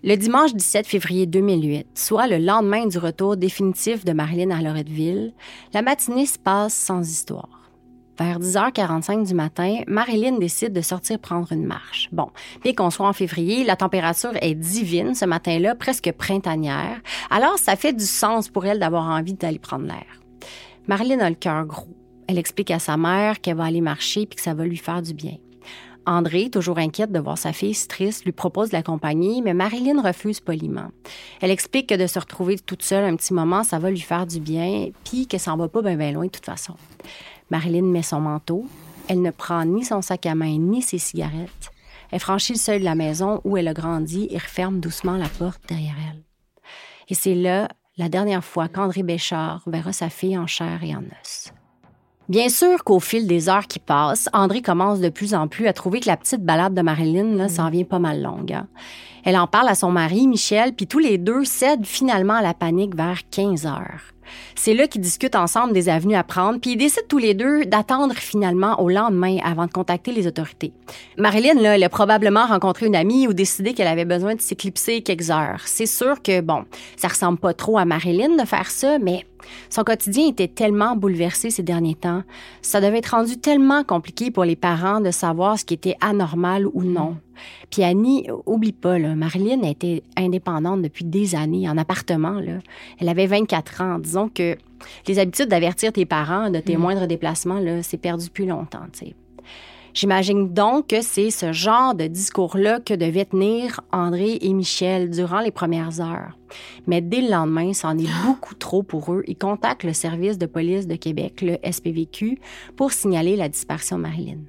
Le 0.04 0.16
dimanche 0.16 0.54
17 0.54 0.86
février 0.86 1.26
2008, 1.26 1.88
soit 1.96 2.28
le 2.28 2.38
lendemain 2.38 2.86
du 2.86 2.98
retour 2.98 3.38
définitif 3.38 4.06
de 4.06 4.14
Marilyn 4.14 4.52
à 4.52 4.62
Loretteville, 4.62 5.34
la 5.74 5.82
matinée 5.82 6.26
se 6.26 6.38
passe 6.38 6.74
sans 6.74 7.10
histoire. 7.10 7.72
Vers 8.20 8.40
10h45 8.40 9.26
du 9.26 9.34
matin, 9.34 9.80
Marilyn 9.88 10.38
décide 10.38 10.74
de 10.74 10.82
sortir 10.82 11.18
prendre 11.18 11.52
une 11.52 11.66
marche. 11.66 12.10
Bon, 12.12 12.30
bien 12.62 12.74
qu'on 12.74 12.92
soit 12.92 13.08
en 13.08 13.14
février, 13.14 13.64
la 13.64 13.76
température 13.76 14.34
est 14.42 14.54
divine 14.54 15.16
ce 15.16 15.26
matin-là, 15.26 15.74
presque 15.74 16.12
printanière, 16.12 17.02
alors 17.32 17.58
ça 17.58 17.76
fait 17.76 17.94
du 17.94 18.06
sens 18.06 18.50
pour 18.50 18.66
elle 18.66 18.80
d'avoir 18.80 19.06
envie 19.06 19.34
d'aller 19.34 19.60
prendre 19.60 19.86
l'air. 19.86 20.06
Marilyn 20.88 21.20
a 21.20 21.30
le 21.30 21.36
cœur 21.36 21.66
gros. 21.66 21.88
Elle 22.32 22.38
explique 22.38 22.72
à 22.72 22.80
sa 22.80 22.96
mère 22.96 23.42
qu'elle 23.42 23.58
va 23.58 23.66
aller 23.66 23.82
marcher 23.82 24.26
puis 24.26 24.38
que 24.38 24.42
ça 24.42 24.54
va 24.54 24.64
lui 24.64 24.78
faire 24.78 25.02
du 25.02 25.14
bien. 25.14 25.36
André, 26.06 26.50
toujours 26.50 26.78
inquiète 26.78 27.12
de 27.12 27.20
voir 27.20 27.38
sa 27.38 27.52
fille 27.52 27.76
triste, 27.90 28.24
lui 28.24 28.32
propose 28.32 28.70
de 28.70 28.78
l'accompagner, 28.78 29.42
mais 29.42 29.54
Marilyn 29.54 30.02
refuse 30.02 30.40
poliment. 30.40 30.92
Elle 31.42 31.52
explique 31.52 31.90
que 31.90 31.96
de 31.96 32.08
se 32.08 32.18
retrouver 32.18 32.58
toute 32.58 32.84
seule 32.84 33.04
un 33.04 33.18
petit 33.18 33.34
moment, 33.34 33.66
ça 33.66 33.80
va 33.80 33.92
lui 33.92 34.00
faire 34.00 34.26
du 34.26 34.40
bien, 34.40 34.92
puis 35.04 35.28
que 35.28 35.38
ça 35.38 35.52
en 35.52 35.58
va 35.58 35.68
pas 35.68 35.82
bien 35.82 36.14
loin 36.14 36.28
de 36.28 36.32
toute 36.32 36.46
façon. 36.46 36.76
Marilyn 37.50 37.82
met 37.82 38.02
son 38.02 38.22
manteau. 38.22 38.66
Elle 39.10 39.22
ne 39.22 39.32
prend 39.32 39.66
ni 39.66 39.84
son 39.84 40.02
sac 40.02 40.26
à 40.26 40.34
main 40.34 40.58
ni 40.58 40.82
ses 40.82 41.00
cigarettes. 41.00 41.72
Elle 42.12 42.22
franchit 42.22 42.54
le 42.54 42.60
seuil 42.60 42.80
de 42.80 42.86
la 42.86 42.96
maison 42.96 43.42
où 43.44 43.58
elle 43.58 43.68
a 43.68 43.74
grandi 43.74 44.30
et 44.32 44.38
referme 44.38 44.80
doucement 44.80 45.18
la 45.18 45.28
porte 45.28 45.62
derrière 45.68 45.96
elle. 46.10 46.24
Et 47.10 47.14
c'est 47.14 47.36
là 47.36 47.68
la 47.98 48.08
dernière 48.08 48.46
fois 48.46 48.70
qu'André 48.70 49.04
Béchard 49.04 49.64
verra 49.68 49.92
sa 49.92 50.10
fille 50.10 50.38
en 50.38 50.48
chair 50.48 50.82
et 50.82 50.96
en 50.96 51.04
os. 51.22 51.52
Bien 52.30 52.50
sûr 52.50 52.84
qu'au 52.84 53.00
fil 53.00 53.28
des 53.28 53.50
heures 53.50 53.68
qui 53.68 53.80
passent, 53.80 54.30
André 54.32 54.62
commence 54.62 55.00
de 55.02 55.10
plus 55.10 55.34
en 55.34 55.48
plus 55.48 55.68
à 55.68 55.74
trouver 55.74 56.00
que 56.00 56.08
la 56.08 56.18
petite 56.18 56.44
balade 56.44 56.74
de 56.74 56.82
Marilyn 56.82 57.36
là, 57.36 57.50
s'en 57.50 57.70
vient 57.70 57.84
pas 57.84 58.00
mal 58.00 58.22
longue. 58.22 58.54
hein. 58.54 58.68
Elle 59.24 59.38
en 59.38 59.48
parle 59.48 59.68
à 59.68 59.76
son 59.76 59.92
mari, 59.92 60.28
Michel, 60.28 60.74
puis 60.74 60.88
tous 60.88 61.00
les 61.00 61.18
deux 61.18 61.44
cèdent 61.44 61.86
finalement 61.86 62.36
à 62.36 62.42
la 62.42 62.54
panique 62.54 62.96
vers 62.96 63.20
15 63.30 63.66
heures. 63.66 64.02
C'est 64.56 64.74
là 64.74 64.88
qu'ils 64.88 65.02
discutent 65.02 65.36
ensemble 65.36 65.74
des 65.74 65.90
avenues 65.90 66.16
à 66.16 66.24
prendre, 66.24 66.60
puis 66.60 66.72
ils 66.72 66.78
décident 66.78 67.06
tous 67.10 67.18
les 67.18 67.34
deux 67.34 67.66
d'attendre 67.66 68.16
finalement 68.16 68.80
au 68.82 68.90
lendemain 68.90 69.38
avant 69.44 69.66
de 69.66 69.72
contacter 69.72 70.12
les 70.12 70.26
autorités. 70.26 70.74
Marilyn, 71.18 71.56
là, 71.56 71.76
elle 71.76 71.84
a 71.84 71.90
probablement 71.90 72.46
rencontré 72.46 72.86
une 72.86 72.96
amie 72.96 73.28
ou 73.28 73.34
décidé 73.34 73.74
qu'elle 73.74 73.88
avait 73.88 74.06
besoin 74.06 74.36
de 74.36 74.42
s'éclipser 74.42 75.02
quelques 75.02 75.30
heures. 75.30 75.62
C'est 75.66 75.86
sûr 75.86 76.22
que, 76.22 76.40
bon, 76.42 76.64
ça 76.96 77.10
ressemble 77.10 77.40
pas 77.40 77.54
trop 77.54 77.78
à 77.78 77.86
Marilyn 77.86 78.38
de 78.38 78.48
faire 78.48 78.72
ça, 78.72 79.00
mais 79.00 79.26
son 79.70 79.84
quotidien 79.84 80.28
était 80.28 80.48
tellement 80.48 80.96
bouleversé 80.96 81.50
ces 81.50 81.64
derniers 81.64 81.96
temps. 81.96 82.24
Ça 82.62 82.82
devait 82.82 83.00
être 83.00 83.16
rendu 83.16 83.38
tellement 83.38 83.84
compliqué 83.84 84.32
pour 84.32 84.46
les 84.46 84.56
parents 84.56 85.02
de 85.02 85.12
savoir 85.12 85.58
ce 85.58 85.66
qui 85.66 85.74
était 85.74 85.96
anormal 86.02 86.68
ou 86.74 86.84
non. 86.84 87.18
Puis 87.70 87.84
Annie, 87.84 88.28
oublie 88.46 88.72
pas, 88.72 89.00
là, 89.00 89.16
Marilyn 89.16 89.64
était 89.64 90.04
indépendante 90.16 90.82
depuis 90.82 91.06
des 91.06 91.36
années, 91.36 91.70
en 91.70 91.78
appartement. 91.78 92.40
Là. 92.40 92.60
Elle 93.00 93.10
avait 93.10 93.28
24 93.28 93.82
ans. 93.82 94.00
Disons 94.00 94.30
que 94.30 94.58
les 95.08 95.20
habitudes 95.20 95.48
d'avertir 95.48 95.92
tes 95.94 96.06
parents 96.06 96.50
de 96.50 96.60
tes 96.60 96.78
moindres 96.78 97.08
déplacements, 97.08 97.62
c'est 97.82 97.98
perdu 97.98 98.26
depuis 98.26 98.46
longtemps. 98.46 98.86
J'imagine 99.94 100.54
donc 100.54 100.88
que 100.88 101.02
c'est 101.02 101.32
ce 101.32 101.52
genre 101.52 101.96
de 101.96 102.08
discours-là 102.08 102.80
que 102.80 102.94
devaient 102.94 103.26
tenir 103.26 103.82
André 103.92 104.38
et 104.42 104.54
Michel 104.54 105.10
durant 105.10 105.42
les 105.42 105.52
premières 105.52 106.00
heures. 106.00 106.38
Mais 106.88 107.02
dès 107.02 107.22
le 107.22 107.30
lendemain, 107.30 107.74
c'en 107.74 107.98
est 107.98 108.10
beaucoup 108.26 108.56
trop 108.56 108.84
pour 108.84 109.14
eux. 109.14 109.24
Ils 109.28 109.38
contactent 109.38 109.84
le 109.84 109.94
service 109.94 110.38
de 110.38 110.46
police 110.46 110.88
de 110.88 110.96
Québec, 110.96 111.42
le 111.42 111.58
SPVQ, 111.70 112.40
pour 112.78 112.94
signaler 112.94 113.36
la 113.36 113.50
disparition 113.50 113.98
de 113.98 114.04
Marilyn. 114.04 114.40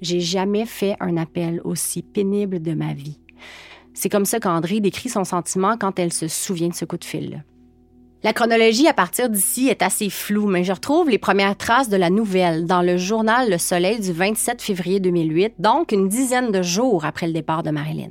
J'ai 0.00 0.20
jamais 0.20 0.66
fait 0.66 0.96
un 1.00 1.16
appel 1.16 1.60
aussi 1.64 2.02
pénible 2.02 2.60
de 2.60 2.74
ma 2.74 2.94
vie. 2.94 3.18
C'est 3.94 4.08
comme 4.08 4.24
ça 4.24 4.40
qu'André 4.40 4.80
décrit 4.80 5.08
son 5.08 5.24
sentiment 5.24 5.76
quand 5.76 5.98
elle 5.98 6.12
se 6.12 6.28
souvient 6.28 6.68
de 6.68 6.74
ce 6.74 6.84
coup 6.84 6.96
de 6.96 7.04
fil-là. 7.04 7.38
La 8.24 8.32
chronologie 8.32 8.86
à 8.86 8.94
partir 8.94 9.28
d'ici 9.28 9.68
est 9.68 9.82
assez 9.82 10.08
floue, 10.08 10.46
mais 10.46 10.62
je 10.62 10.72
retrouve 10.72 11.10
les 11.10 11.18
premières 11.18 11.56
traces 11.56 11.88
de 11.88 11.96
la 11.96 12.08
nouvelle 12.08 12.66
dans 12.66 12.80
le 12.80 12.96
journal 12.96 13.50
Le 13.50 13.58
Soleil 13.58 13.98
du 13.98 14.12
27 14.12 14.62
février 14.62 15.00
2008, 15.00 15.54
donc 15.58 15.90
une 15.90 16.06
dizaine 16.06 16.52
de 16.52 16.62
jours 16.62 17.04
après 17.04 17.26
le 17.26 17.32
départ 17.32 17.64
de 17.64 17.70
Marilyn. 17.70 18.10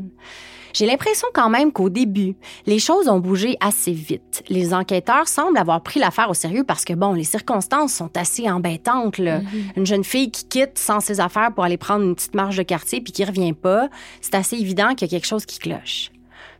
J'ai 0.74 0.86
l'impression 0.86 1.30
quand 1.34 1.50
même 1.50 1.72
qu'au 1.72 1.89
début, 1.89 2.36
les 2.65 2.77
choses 2.77 3.08
ont 3.08 3.20
bougé 3.20 3.56
assez 3.62 3.94
vite. 3.94 4.44
Les 4.50 4.74
enquêteurs 4.74 5.30
semblent 5.30 5.58
avoir 5.58 5.82
pris 5.82 6.01
l'affaire 6.01 6.30
au 6.30 6.34
sérieux 6.34 6.65
parce 6.65 6.84
que, 6.84 6.94
bon, 6.94 7.13
les 7.13 7.24
circonstances 7.24 7.94
sont 7.94 8.12
assez 8.18 8.50
embêtantes. 8.50 9.18
Là. 9.18 9.39
Une 9.77 9.86
jeune 9.86 10.03
fille 10.03 10.30
qui 10.30 10.46
quitte 10.46 10.77
sans 10.77 11.00
ses 11.00 11.22
affaires 11.22 11.53
pour 11.53 11.63
aller 11.63 11.77
prendre 11.77 12.03
une 12.03 12.15
petite 12.15 12.36
marche 12.36 12.58
de 12.58 12.63
quartier 12.63 13.00
puis 13.00 13.13
qui 13.13 13.24
revient 13.24 13.53
pas, 13.53 13.89
c'est 14.20 14.36
assez 14.36 14.58
évident 14.58 14.94
qu'il 14.94 15.10
y 15.10 15.15
a 15.15 15.18
quelque 15.18 15.27
chose 15.27 15.46
qui 15.46 15.60
cloche. 15.60 16.12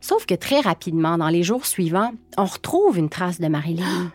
Sauf 0.02 0.26
que 0.26 0.34
très 0.34 0.60
rapidement, 0.60 1.16
dans 1.16 1.28
les 1.28 1.44
jours 1.44 1.64
suivants, 1.64 2.12
on 2.36 2.44
retrouve 2.44 2.98
une 2.98 3.08
trace 3.08 3.40
de 3.40 3.46
Marilyn. 3.46 4.10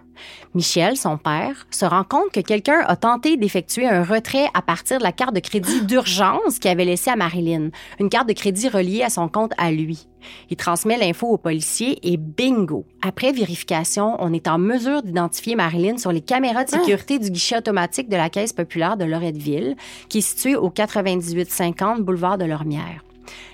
Michel, 0.53 0.97
son 0.97 1.17
père, 1.17 1.65
se 1.71 1.85
rend 1.85 2.03
compte 2.03 2.31
que 2.33 2.41
quelqu'un 2.41 2.83
a 2.87 2.97
tenté 2.97 3.37
d'effectuer 3.37 3.87
un 3.87 4.03
retrait 4.03 4.47
à 4.53 4.61
partir 4.61 4.97
de 4.97 5.03
la 5.03 5.13
carte 5.13 5.33
de 5.33 5.39
crédit 5.39 5.81
d'urgence 5.83 6.59
qu'il 6.59 6.71
avait 6.71 6.83
laissée 6.83 7.09
à 7.09 7.15
Marilyn, 7.15 7.69
une 8.01 8.09
carte 8.09 8.27
de 8.27 8.33
crédit 8.33 8.67
reliée 8.67 9.01
à 9.01 9.09
son 9.09 9.29
compte 9.29 9.53
à 9.57 9.71
lui. 9.71 10.07
Il 10.49 10.57
transmet 10.57 10.97
l'info 10.97 11.27
au 11.27 11.37
policier 11.37 11.99
et 12.03 12.17
bingo! 12.17 12.85
Après 13.01 13.31
vérification, 13.31 14.17
on 14.19 14.33
est 14.33 14.49
en 14.49 14.57
mesure 14.57 15.03
d'identifier 15.03 15.55
Marilyn 15.55 15.97
sur 15.97 16.11
les 16.11 16.21
caméras 16.21 16.65
de 16.65 16.69
sécurité 16.71 17.17
du 17.17 17.29
guichet 17.29 17.59
automatique 17.59 18.09
de 18.09 18.17
la 18.17 18.29
Caisse 18.29 18.51
populaire 18.51 18.97
de 18.97 19.05
Loretteville, 19.05 19.77
qui 20.09 20.17
est 20.17 20.21
situé 20.21 20.57
au 20.57 20.69
9850 20.75 22.01
boulevard 22.01 22.37
de 22.37 22.45
Lormière. 22.45 23.06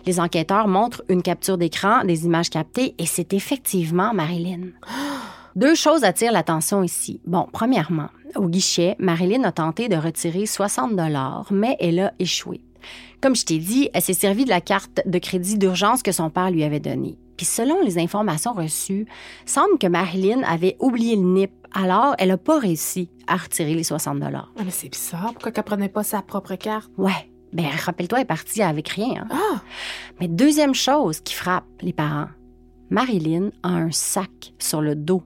Les 0.05 0.19
enquêteurs 0.19 0.67
montrent 0.67 1.03
une 1.09 1.21
capture 1.21 1.57
d'écran 1.57 2.03
des 2.03 2.25
images 2.25 2.49
captées 2.49 2.95
et 2.97 3.05
c'est 3.05 3.33
effectivement 3.33 4.13
Marilyn. 4.13 4.69
Deux 5.55 5.75
choses 5.75 6.03
attirent 6.03 6.31
l'attention 6.31 6.81
ici. 6.81 7.21
Bon, 7.27 7.47
premièrement, 7.51 8.09
au 8.35 8.47
guichet, 8.47 8.95
Marilyn 8.97 9.43
a 9.43 9.51
tenté 9.51 9.87
de 9.87 9.95
retirer 9.95 10.47
60 10.47 10.95
dollars, 10.95 11.47
mais 11.51 11.77
elle 11.79 11.99
a 11.99 12.13
échoué. 12.17 12.61
Comme 13.21 13.35
je 13.35 13.45
t'ai 13.45 13.59
dit, 13.59 13.89
elle 13.93 14.01
s'est 14.01 14.13
servie 14.13 14.45
de 14.45 14.49
la 14.49 14.61
carte 14.61 15.01
de 15.05 15.19
crédit 15.19 15.57
d'urgence 15.57 16.03
que 16.03 16.11
son 16.11 16.29
père 16.29 16.51
lui 16.51 16.63
avait 16.63 16.79
donnée. 16.79 17.17
Puis 17.37 17.45
selon 17.45 17.81
les 17.81 17.97
informations 17.97 18.53
reçues, 18.53 19.05
semble 19.45 19.77
que 19.77 19.87
Marilyn 19.87 20.41
avait 20.43 20.75
oublié 20.79 21.15
le 21.15 21.21
NIP, 21.23 21.51
alors 21.73 22.15
elle 22.19 22.29
n'a 22.29 22.37
pas 22.37 22.59
réussi 22.59 23.09
à 23.27 23.37
retirer 23.37 23.75
les 23.75 23.83
60 23.83 24.19
dollars. 24.19 24.51
Ah, 24.57 24.63
mais 24.65 24.71
c'est 24.71 24.89
bizarre. 24.89 25.33
Pourquoi 25.33 25.51
qu'elle 25.51 25.63
prenait 25.63 25.89
pas 25.89 26.03
sa 26.03 26.21
propre 26.21 26.55
carte? 26.55 26.91
Ouais, 26.97 27.29
ben 27.53 27.65
rappelle-toi, 27.85 28.19
elle 28.19 28.23
est 28.23 28.27
partie 28.27 28.61
avec 28.61 28.89
rien. 28.89 29.27
hein. 29.29 29.35
Ah! 29.55 29.61
Mais 30.19 30.27
deuxième 30.27 30.73
chose 30.75 31.19
qui 31.21 31.33
frappe 31.33 31.65
les 31.81 31.93
parents, 31.93 32.27
Marilyn 32.89 33.49
a 33.63 33.69
un 33.69 33.91
sac 33.91 34.53
sur 34.59 34.81
le 34.81 34.95
dos. 34.95 35.23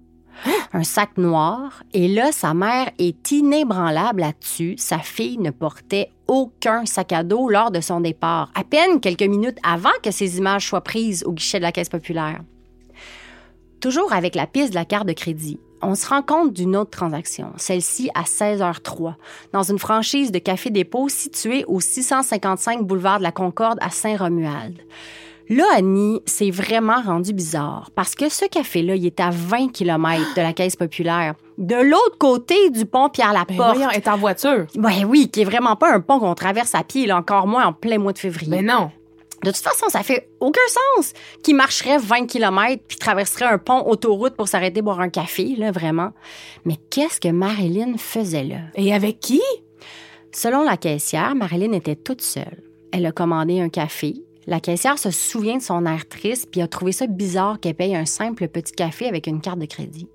Un 0.71 0.83
sac 0.83 1.17
noir. 1.17 1.81
Et 1.93 2.07
là, 2.07 2.31
sa 2.31 2.53
mère 2.53 2.91
est 2.99 3.31
inébranlable 3.31 4.21
là-dessus. 4.21 4.75
Sa 4.77 4.99
fille 4.99 5.39
ne 5.39 5.49
portait 5.49 6.11
aucun 6.27 6.85
sac 6.85 7.11
à 7.11 7.23
dos 7.23 7.49
lors 7.49 7.71
de 7.71 7.81
son 7.81 8.01
départ, 8.01 8.51
à 8.53 8.63
peine 8.63 8.99
quelques 8.99 9.23
minutes 9.23 9.57
avant 9.63 9.89
que 10.03 10.11
ces 10.11 10.37
images 10.37 10.67
soient 10.67 10.83
prises 10.83 11.23
au 11.25 11.31
guichet 11.33 11.57
de 11.57 11.63
la 11.63 11.71
Caisse 11.71 11.89
populaire. 11.89 12.41
Toujours 13.79 14.13
avec 14.13 14.35
la 14.35 14.45
piste 14.45 14.69
de 14.69 14.75
la 14.75 14.85
carte 14.85 15.07
de 15.07 15.13
crédit, 15.13 15.59
on 15.81 15.95
se 15.95 16.07
rend 16.07 16.21
compte 16.21 16.53
d'une 16.53 16.75
autre 16.75 16.91
transaction, 16.91 17.51
celle-ci 17.57 18.09
à 18.15 18.23
16h03, 18.23 19.13
dans 19.53 19.63
une 19.63 19.79
franchise 19.79 20.31
de 20.31 20.39
Café 20.39 20.69
Dépôt 20.69 21.09
située 21.09 21.65
au 21.67 21.79
655 21.79 22.83
boulevard 22.83 23.19
de 23.19 23.23
la 23.23 23.31
Concorde 23.31 23.77
à 23.81 23.89
Saint-Romuald. 23.89 24.75
Là, 25.49 25.63
Annie, 25.75 26.21
c'est 26.25 26.51
vraiment 26.51 27.01
rendu 27.01 27.31
bizarre 27.31 27.89
parce 27.95 28.15
que 28.15 28.27
ce 28.27 28.45
café-là, 28.45 28.95
il 28.95 29.05
est 29.05 29.19
à 29.21 29.29
20 29.31 29.71
km 29.71 30.35
de 30.35 30.41
la 30.41 30.51
Caisse 30.51 30.75
populaire, 30.75 31.35
de 31.57 31.75
l'autre 31.75 32.17
côté 32.19 32.69
du 32.69 32.85
pont 32.85 33.05
Ben 33.05 33.09
Pierre-Laporte. 33.09 33.77
elle 33.91 33.97
est 33.97 34.07
en 34.09 34.17
voiture. 34.17 34.65
Ben 34.75 35.05
oui, 35.07 35.29
qui 35.29 35.41
est 35.41 35.45
vraiment 35.45 35.77
pas 35.77 35.93
un 35.93 36.01
pont 36.01 36.19
qu'on 36.19 36.35
traverse 36.35 36.75
à 36.75 36.83
pied, 36.83 37.07
là, 37.07 37.17
encore 37.17 37.47
moins 37.47 37.65
en 37.65 37.73
plein 37.73 37.97
mois 37.97 38.11
de 38.11 38.19
février. 38.19 38.51
Mais 38.51 38.61
non. 38.61 38.91
De 39.43 39.51
toute 39.51 39.61
façon, 39.61 39.87
ça 39.89 40.03
fait 40.03 40.29
aucun 40.39 40.59
sens 40.95 41.13
qu'il 41.43 41.55
marcherait 41.55 41.99
20 41.99 42.25
km 42.25 42.81
puis 42.87 42.97
traverserait 42.97 43.45
un 43.45 43.57
pont 43.57 43.85
autoroute 43.87 44.35
pour 44.35 44.47
s'arrêter 44.47 44.81
boire 44.81 44.99
un 44.99 45.09
café, 45.09 45.55
là, 45.55 45.71
vraiment. 45.71 46.11
Mais 46.65 46.75
qu'est-ce 46.89 47.19
que 47.19 47.27
Marilyn 47.27 47.97
faisait 47.97 48.43
là? 48.43 48.59
Et 48.75 48.93
avec 48.93 49.19
qui? 49.19 49.41
Selon 50.31 50.63
la 50.63 50.77
caissière, 50.77 51.35
Marilyn 51.35 51.71
était 51.73 51.95
toute 51.95 52.21
seule. 52.21 52.63
Elle 52.91 53.05
a 53.05 53.11
commandé 53.11 53.59
un 53.59 53.69
café. 53.69 54.15
La 54.47 54.59
caissière 54.59 54.97
se 54.97 55.11
souvient 55.11 55.57
de 55.57 55.61
son 55.61 55.85
air 55.85 56.07
triste 56.07 56.49
puis 56.51 56.61
a 56.61 56.67
trouvé 56.67 56.91
ça 56.91 57.05
bizarre 57.05 57.59
qu'elle 57.59 57.75
paye 57.75 57.95
un 57.95 58.05
simple 58.05 58.47
petit 58.47 58.73
café 58.73 59.07
avec 59.07 59.27
une 59.27 59.41
carte 59.41 59.59
de 59.59 59.65
crédit. 59.65 60.07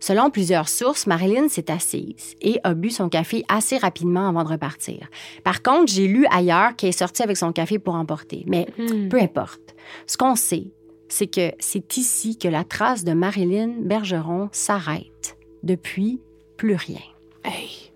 Selon 0.00 0.30
plusieurs 0.30 0.68
sources, 0.68 1.06
Marilyn 1.06 1.48
s'est 1.48 1.70
assise 1.70 2.34
et 2.40 2.60
a 2.64 2.74
bu 2.74 2.90
son 2.90 3.08
café 3.08 3.44
assez 3.48 3.76
rapidement 3.76 4.28
avant 4.28 4.44
de 4.44 4.48
repartir. 4.48 5.08
Par 5.44 5.62
contre, 5.62 5.92
j'ai 5.92 6.06
lu 6.06 6.26
ailleurs 6.30 6.76
qu'elle 6.76 6.90
est 6.90 6.92
sortie 6.92 7.22
avec 7.22 7.36
son 7.36 7.52
café 7.52 7.78
pour 7.78 7.94
emporter. 7.94 8.44
Mais 8.46 8.66
peu 9.10 9.20
importe. 9.20 9.74
Ce 10.06 10.16
qu'on 10.16 10.36
sait, 10.36 10.72
c'est 11.08 11.26
que 11.26 11.52
c'est 11.58 11.96
ici 11.96 12.36
que 12.36 12.48
la 12.48 12.64
trace 12.64 13.04
de 13.04 13.12
Marilyn 13.12 13.74
Bergeron 13.80 14.48
s'arrête. 14.52 15.36
Depuis, 15.62 16.20
plus 16.56 16.74
rien. 16.74 17.00
Hey. 17.44 17.92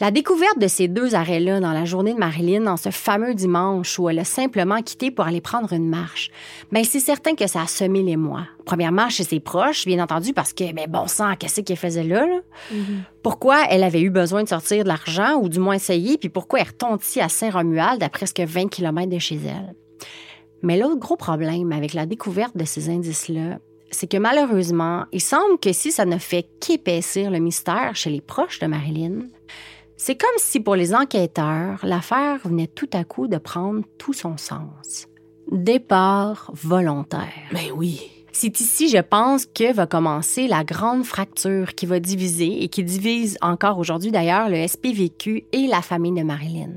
La 0.00 0.10
découverte 0.10 0.58
de 0.58 0.66
ces 0.66 0.88
deux 0.88 1.14
arrêts-là 1.14 1.60
dans 1.60 1.72
la 1.72 1.84
journée 1.84 2.14
de 2.14 2.18
Marilyn, 2.18 2.66
en 2.66 2.76
ce 2.76 2.90
fameux 2.90 3.32
dimanche 3.32 3.96
où 3.98 4.08
elle 4.08 4.18
a 4.18 4.24
simplement 4.24 4.82
quitté 4.82 5.12
pour 5.12 5.24
aller 5.24 5.40
prendre 5.40 5.72
une 5.72 5.88
marche, 5.88 6.32
ben 6.72 6.82
c'est 6.82 6.98
certain 6.98 7.36
que 7.36 7.46
ça 7.46 7.62
a 7.62 7.66
semé 7.68 8.02
les 8.02 8.16
mois. 8.16 8.44
Premièrement, 8.64 9.08
chez 9.08 9.22
ses 9.22 9.38
proches, 9.38 9.84
bien 9.86 10.02
entendu, 10.02 10.32
parce 10.32 10.52
que, 10.52 10.72
ben 10.72 10.90
bon 10.90 11.06
sang, 11.06 11.36
qu'est-ce 11.38 11.60
qu'elle 11.60 11.76
faisait 11.76 12.02
là, 12.02 12.26
là? 12.26 12.40
Pourquoi 13.22 13.66
elle 13.70 13.84
avait 13.84 14.00
eu 14.00 14.10
besoin 14.10 14.42
de 14.42 14.48
sortir 14.48 14.82
de 14.82 14.88
l'argent, 14.88 15.36
ou 15.36 15.48
du 15.48 15.60
moins 15.60 15.76
essayer, 15.76 16.18
puis 16.18 16.28
pourquoi 16.28 16.60
elle 16.60 16.66
retentit 16.66 17.20
à 17.20 17.28
Saint-Romuald, 17.28 18.02
à 18.02 18.08
presque 18.08 18.40
20 18.40 18.68
km 18.68 19.08
de 19.08 19.18
chez 19.20 19.38
elle? 19.46 19.76
Mais 20.62 20.76
l'autre 20.76 20.98
gros 20.98 21.16
problème 21.16 21.70
avec 21.70 21.94
la 21.94 22.06
découverte 22.06 22.56
de 22.56 22.64
ces 22.64 22.90
indices-là, 22.90 23.58
c'est 23.92 24.10
que 24.10 24.16
malheureusement, 24.16 25.04
il 25.12 25.20
semble 25.20 25.58
que 25.60 25.72
si 25.72 25.92
ça 25.92 26.04
ne 26.04 26.18
fait 26.18 26.48
qu'épaissir 26.60 27.30
le 27.30 27.38
mystère 27.38 27.94
chez 27.94 28.10
les 28.10 28.20
proches 28.20 28.58
de 28.58 28.66
Marilyn, 28.66 29.28
c'est 29.96 30.16
comme 30.16 30.30
si 30.38 30.60
pour 30.60 30.76
les 30.76 30.94
enquêteurs, 30.94 31.80
l'affaire 31.82 32.40
venait 32.44 32.66
tout 32.66 32.90
à 32.92 33.04
coup 33.04 33.28
de 33.28 33.38
prendre 33.38 33.84
tout 33.98 34.12
son 34.12 34.36
sens. 34.36 35.06
Départ 35.50 36.50
volontaire. 36.54 37.48
Ben 37.52 37.70
oui. 37.74 38.13
C'est 38.36 38.58
ici, 38.58 38.88
je 38.88 38.98
pense, 38.98 39.46
que 39.46 39.72
va 39.72 39.86
commencer 39.86 40.48
la 40.48 40.64
grande 40.64 41.04
fracture 41.04 41.76
qui 41.76 41.86
va 41.86 42.00
diviser 42.00 42.64
et 42.64 42.68
qui 42.68 42.82
divise 42.82 43.38
encore 43.40 43.78
aujourd'hui 43.78 44.10
d'ailleurs 44.10 44.48
le 44.48 44.66
SPVQ 44.66 45.44
et 45.52 45.68
la 45.68 45.80
famille 45.82 46.12
de 46.12 46.24
Marilyn. 46.24 46.72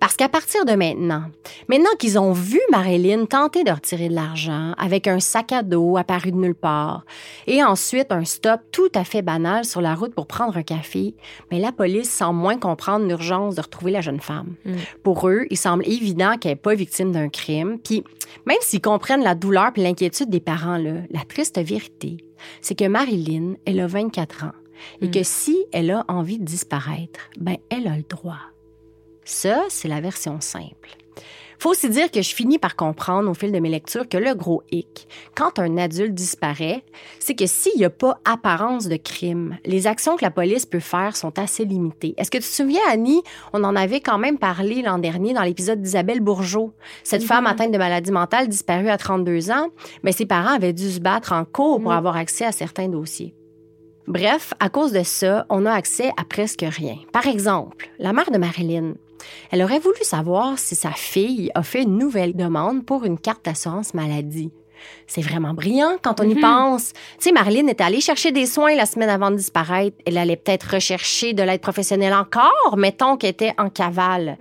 Parce 0.00 0.16
qu'à 0.16 0.30
partir 0.30 0.64
de 0.64 0.72
maintenant, 0.72 1.24
maintenant 1.68 1.90
qu'ils 1.98 2.18
ont 2.18 2.32
vu 2.32 2.58
Marilyn 2.70 3.26
tenter 3.26 3.64
de 3.64 3.70
retirer 3.70 4.08
de 4.08 4.14
l'argent 4.14 4.72
avec 4.78 5.06
un 5.06 5.20
sac 5.20 5.52
à 5.52 5.62
dos 5.62 5.98
apparu 5.98 6.32
de 6.32 6.38
nulle 6.38 6.54
part 6.54 7.04
et 7.46 7.62
ensuite 7.62 8.10
un 8.10 8.24
stop 8.24 8.62
tout 8.72 8.90
à 8.94 9.04
fait 9.04 9.20
banal 9.20 9.66
sur 9.66 9.82
la 9.82 9.94
route 9.94 10.14
pour 10.14 10.26
prendre 10.26 10.56
un 10.56 10.62
café, 10.62 11.14
mais 11.50 11.58
la 11.58 11.70
police 11.70 12.10
semble 12.10 12.40
moins 12.40 12.56
comprendre 12.56 13.06
l'urgence 13.06 13.56
de 13.56 13.60
retrouver 13.60 13.92
la 13.92 14.00
jeune 14.00 14.20
femme. 14.20 14.54
Pour 15.02 15.28
eux, 15.28 15.44
il 15.50 15.58
semble 15.58 15.86
évident 15.86 16.38
qu'elle 16.38 16.52
n'est 16.52 16.56
pas 16.56 16.74
victime 16.74 17.12
d'un 17.12 17.28
crime, 17.28 17.78
puis 17.78 18.02
même 18.46 18.56
s'ils 18.62 18.80
comprennent 18.80 19.22
la 19.22 19.34
douleur 19.34 19.70
et 19.76 19.82
l'inquiétude 19.82 20.30
des 20.30 20.40
parents, 20.40 20.78
là, 20.78 20.93
la 21.10 21.24
triste 21.24 21.60
vérité, 21.60 22.18
c'est 22.60 22.78
que 22.78 22.86
Marilyn, 22.88 23.54
elle 23.64 23.80
a 23.80 23.86
24 23.86 24.44
ans 24.44 24.52
et 25.00 25.10
que 25.10 25.22
si 25.22 25.56
elle 25.72 25.90
a 25.90 26.04
envie 26.08 26.38
de 26.38 26.44
disparaître, 26.44 27.30
ben 27.38 27.56
elle 27.70 27.86
a 27.86 27.96
le 27.96 28.02
droit. 28.02 28.40
Ça, 29.24 29.64
c'est 29.68 29.88
la 29.88 30.00
version 30.00 30.40
simple. 30.40 30.96
Faut 31.58 31.70
aussi 31.70 31.88
dire 31.88 32.10
que 32.10 32.22
je 32.22 32.34
finis 32.34 32.58
par 32.58 32.76
comprendre 32.76 33.30
au 33.30 33.34
fil 33.34 33.52
de 33.52 33.58
mes 33.58 33.68
lectures 33.68 34.08
que 34.08 34.18
le 34.18 34.34
gros 34.34 34.62
hic, 34.70 35.08
quand 35.34 35.58
un 35.58 35.76
adulte 35.76 36.14
disparaît, 36.14 36.84
c'est 37.18 37.34
que 37.34 37.46
s'il 37.46 37.76
n'y 37.76 37.84
a 37.84 37.90
pas 37.90 38.18
apparence 38.24 38.88
de 38.88 38.96
crime, 38.96 39.56
les 39.64 39.86
actions 39.86 40.16
que 40.16 40.24
la 40.24 40.30
police 40.30 40.66
peut 40.66 40.80
faire 40.80 41.16
sont 41.16 41.38
assez 41.38 41.64
limitées. 41.64 42.14
Est-ce 42.16 42.30
que 42.30 42.38
tu 42.38 42.44
te 42.44 42.48
souviens, 42.48 42.80
Annie, 42.88 43.22
on 43.52 43.64
en 43.64 43.76
avait 43.76 44.00
quand 44.00 44.18
même 44.18 44.38
parlé 44.38 44.82
l'an 44.82 44.98
dernier 44.98 45.32
dans 45.32 45.42
l'épisode 45.42 45.80
d'Isabelle 45.80 46.20
Bourgeot. 46.20 46.72
Cette 47.02 47.22
femme 47.22 47.46
atteinte 47.46 47.72
de 47.72 47.78
maladie 47.78 48.12
mentale 48.12 48.48
disparue 48.48 48.88
à 48.88 48.98
32 48.98 49.50
ans, 49.50 49.68
mais 50.02 50.12
ses 50.12 50.26
parents 50.26 50.54
avaient 50.54 50.72
dû 50.72 50.90
se 50.90 51.00
battre 51.00 51.32
en 51.32 51.44
cours 51.44 51.80
pour 51.80 51.92
avoir 51.92 52.16
accès 52.16 52.44
à 52.44 52.52
certains 52.52 52.88
dossiers. 52.88 53.34
Bref, 54.06 54.52
à 54.60 54.68
cause 54.68 54.92
de 54.92 55.02
ça, 55.02 55.46
on 55.48 55.64
a 55.64 55.72
accès 55.72 56.10
à 56.18 56.24
presque 56.24 56.64
rien. 56.66 56.96
Par 57.12 57.26
exemple, 57.26 57.90
la 57.98 58.12
mère 58.12 58.30
de 58.30 58.36
Marilyn. 58.36 58.94
Elle 59.50 59.62
aurait 59.62 59.78
voulu 59.78 60.02
savoir 60.02 60.58
si 60.58 60.74
sa 60.74 60.92
fille 60.92 61.50
a 61.54 61.62
fait 61.62 61.82
une 61.82 61.98
nouvelle 61.98 62.34
demande 62.34 62.84
pour 62.84 63.04
une 63.04 63.18
carte 63.18 63.44
d'assurance 63.44 63.94
maladie. 63.94 64.52
C'est 65.06 65.20
vraiment 65.20 65.54
brillant 65.54 65.96
quand 66.02 66.20
on 66.20 66.28
y 66.28 66.34
pense. 66.34 66.92
Tu 67.18 67.28
sais, 67.28 67.32
Marilyn 67.32 67.66
était 67.68 67.84
allée 67.84 68.00
chercher 68.00 68.32
des 68.32 68.46
soins 68.46 68.74
la 68.74 68.86
semaine 68.86 69.08
avant 69.08 69.30
de 69.30 69.36
disparaître. 69.36 69.96
Elle 70.06 70.18
allait 70.18 70.36
peut-être 70.36 70.74
rechercher 70.74 71.32
de 71.32 71.42
l'aide 71.42 71.60
professionnelle 71.60 72.14
encore, 72.14 72.76
mettons 72.76 73.16
qu'elle 73.16 73.30
était 73.30 73.54
en 73.58 73.68
cavale. 73.68 74.38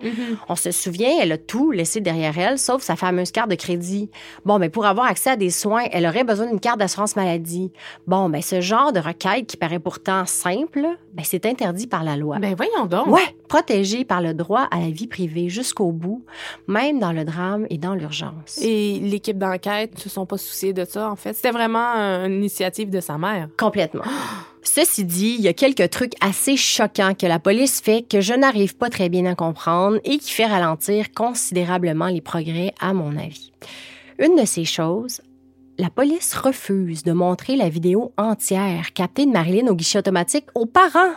On 0.50 0.56
se 0.56 0.72
souvient, 0.72 1.12
elle 1.22 1.32
a 1.32 1.38
tout 1.38 1.72
laissé 1.72 2.02
derrière 2.02 2.38
elle, 2.38 2.58
sauf 2.58 2.82
sa 2.82 2.96
fameuse 2.96 3.32
carte 3.32 3.50
de 3.50 3.56
crédit. 3.56 4.10
Bon, 4.46 4.60
mais 4.60 4.70
pour 4.70 4.86
avoir 4.86 5.08
accès 5.08 5.32
à 5.32 5.36
des 5.36 5.50
soins, 5.50 5.84
elle 5.92 6.06
aurait 6.06 6.24
besoin 6.24 6.48
d'une 6.48 6.60
carte 6.60 6.80
d'assurance 6.80 7.16
maladie. 7.16 7.72
Bon, 8.08 8.30
mais 8.30 8.42
ce 8.42 8.62
genre 8.62 8.94
de 8.94 9.00
requête 9.00 9.48
qui 9.48 9.58
paraît 9.58 9.80
pourtant 9.80 10.26
simple, 10.26 10.88
ben 11.14 11.24
c'est 11.24 11.46
interdit 11.46 11.88
par 11.88 12.04
la 12.04 12.16
loi. 12.16 12.40
Ben 12.40 12.56
voyons 12.56 12.86
donc. 12.86 13.08
Ouais, 13.08 13.36
protégé 13.48 14.06
par 14.06 14.22
le 14.22 14.34
droit 14.34 14.68
à 14.72 14.80
la 14.80 14.90
vie 14.90 15.08
privée 15.08 15.50
jusqu'au 15.50 15.92
bout, 15.92 16.24
même 16.68 17.00
dans 17.00 17.12
le 17.12 17.26
drame 17.26 17.66
et 17.70 17.78
dans 17.78 17.94
l'urgence. 17.94 18.60
Et 18.62 19.00
l'équipe 19.00 19.38
d'enquête 19.38 19.98
se 20.00 20.10
sont 20.10 20.26
pas 20.26 20.33
souciés 20.38 20.74
de 20.74 20.86
ça, 20.86 21.10
en 21.10 21.16
fait. 21.16 21.34
C'était 21.34 21.52
vraiment 21.52 21.96
euh, 21.96 22.26
une 22.26 22.36
initiative 22.36 22.90
de 22.90 23.00
sa 23.00 23.18
mère. 23.18 23.50
Complètement. 23.58 24.04
Ceci 24.64 25.04
dit, 25.04 25.36
il 25.38 25.42
y 25.42 25.48
a 25.48 25.54
quelques 25.54 25.90
trucs 25.90 26.14
assez 26.22 26.56
choquants 26.56 27.14
que 27.14 27.26
la 27.26 27.40
police 27.40 27.82
fait 27.82 28.02
que 28.02 28.22
je 28.22 28.34
n'arrive 28.34 28.76
pas 28.78 28.90
très 28.90 29.10
bien 29.10 29.26
à 29.26 29.36
comprendre 29.36 30.00
et 30.06 30.18
qui 30.18 30.32
fait 30.32 30.46
ralentir 30.46 31.12
considérablement 31.14 32.08
les 32.08 32.22
progrès, 32.22 32.74
à 32.80 32.94
mon 32.94 33.18
avis. 33.18 33.52
Une 34.20 34.36
de 34.36 34.46
ces 34.46 34.66
choses, 34.66 35.22
la 35.78 35.90
police 35.90 36.34
refuse 36.34 37.04
de 37.04 37.12
montrer 37.12 37.56
la 37.56 37.68
vidéo 37.68 38.14
entière 38.18 38.94
captée 38.94 39.26
de 39.26 39.32
Marilyn 39.32 39.68
au 39.68 39.76
guichet 39.76 40.00
automatique 40.00 40.46
aux 40.56 40.66
parents. 40.66 41.14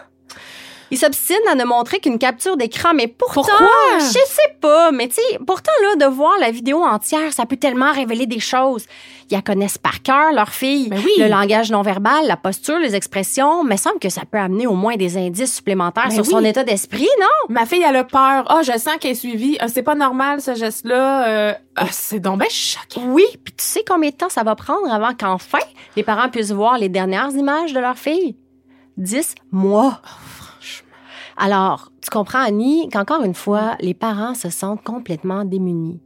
Ils 0.90 0.99
s'obstinent 0.99 1.37
à 1.50 1.55
ne 1.57 1.64
montrer 1.64 1.99
qu'une 1.99 2.19
capture 2.19 2.57
d'écran, 2.57 2.93
mais 2.95 3.09
pourtant, 3.09 3.43
Pourquoi? 3.43 3.99
je 3.99 4.07
sais 4.07 4.57
pas, 4.61 4.93
mais 4.93 5.09
tu 5.09 5.16
sais, 5.16 5.38
pourtant 5.47 5.73
là, 5.83 6.07
de 6.07 6.12
voir 6.14 6.38
la 6.38 6.50
vidéo 6.50 6.83
entière, 6.85 7.33
ça 7.33 7.45
peut 7.45 7.57
tellement 7.57 7.93
révéler 7.93 8.26
des 8.26 8.38
choses. 8.40 8.85
Ils 9.28 9.35
la 9.35 9.43
connaissent 9.43 9.78
par 9.78 10.02
cœur, 10.02 10.33
leur 10.33 10.50
fille, 10.50 10.88
Ben 10.88 11.00
oui. 11.05 11.11
le 11.19 11.26
langage 11.26 11.73
non 11.73 11.83
verbal, 11.83 12.26
la 12.28 12.37
posture, 12.37 12.78
les 12.78 12.95
expressions, 12.95 13.64
mais 13.64 13.76
semble 13.76 13.99
que 13.99 14.09
ça 14.09 14.23
peut 14.31 14.38
amener 14.38 14.69
au 14.69 14.75
moins 14.75 14.95
des 14.97 15.16
indices 15.19 15.57
supplémentaires 15.57 16.09
Ben 16.09 16.14
sur 16.14 16.25
son 16.25 16.45
état 16.45 16.62
d'esprit, 16.62 17.09
non? 17.21 17.26
Ma 17.55 17.66
fille, 17.66 17.83
elle 17.83 17.97
a 17.97 18.05
peur. 18.05 18.45
Ah, 18.49 18.61
je 18.62 18.71
sens 18.78 18.95
qu'elle 19.00 19.11
est 19.11 19.14
suivie. 19.16 19.57
Ah, 19.59 19.66
c'est 19.66 19.83
pas 19.83 19.97
normal, 19.97 20.40
ce 20.40 20.55
geste-là. 20.55 21.26
Euh, 21.26 21.52
ah, 21.75 21.87
c'est 21.90 22.20
donc 22.20 22.38
ben 22.38 22.49
choquant. 22.49 23.03
Oui, 23.09 23.25
puis 23.42 23.55
tu 23.57 23.64
sais 23.64 23.83
combien 23.87 24.11
de 24.11 24.14
temps 24.14 24.29
ça 24.29 24.44
va 24.44 24.55
prendre 24.55 24.88
avant 24.92 25.14
qu'enfin 25.18 25.59
les 25.96 26.05
parents 26.05 26.29
puissent 26.29 26.53
voir 26.53 26.79
les 26.79 26.88
dernières 26.88 27.31
images 27.33 27.72
de 27.72 27.81
leur 27.81 27.99
fille? 27.99 28.37
Dix 28.96 29.35
mois. 29.51 30.01
Alors, 31.37 31.92
tu 32.07 32.11
comprends, 32.11 32.45
Annie, 32.45 32.88
qu'encore 32.88 33.25
une 33.25 33.35
fois, 33.35 33.75
les 33.81 33.92
parents 33.92 34.37
se 34.37 34.49
sentent 34.49 34.85
complètement 34.85 35.45
démunis. 35.45 35.99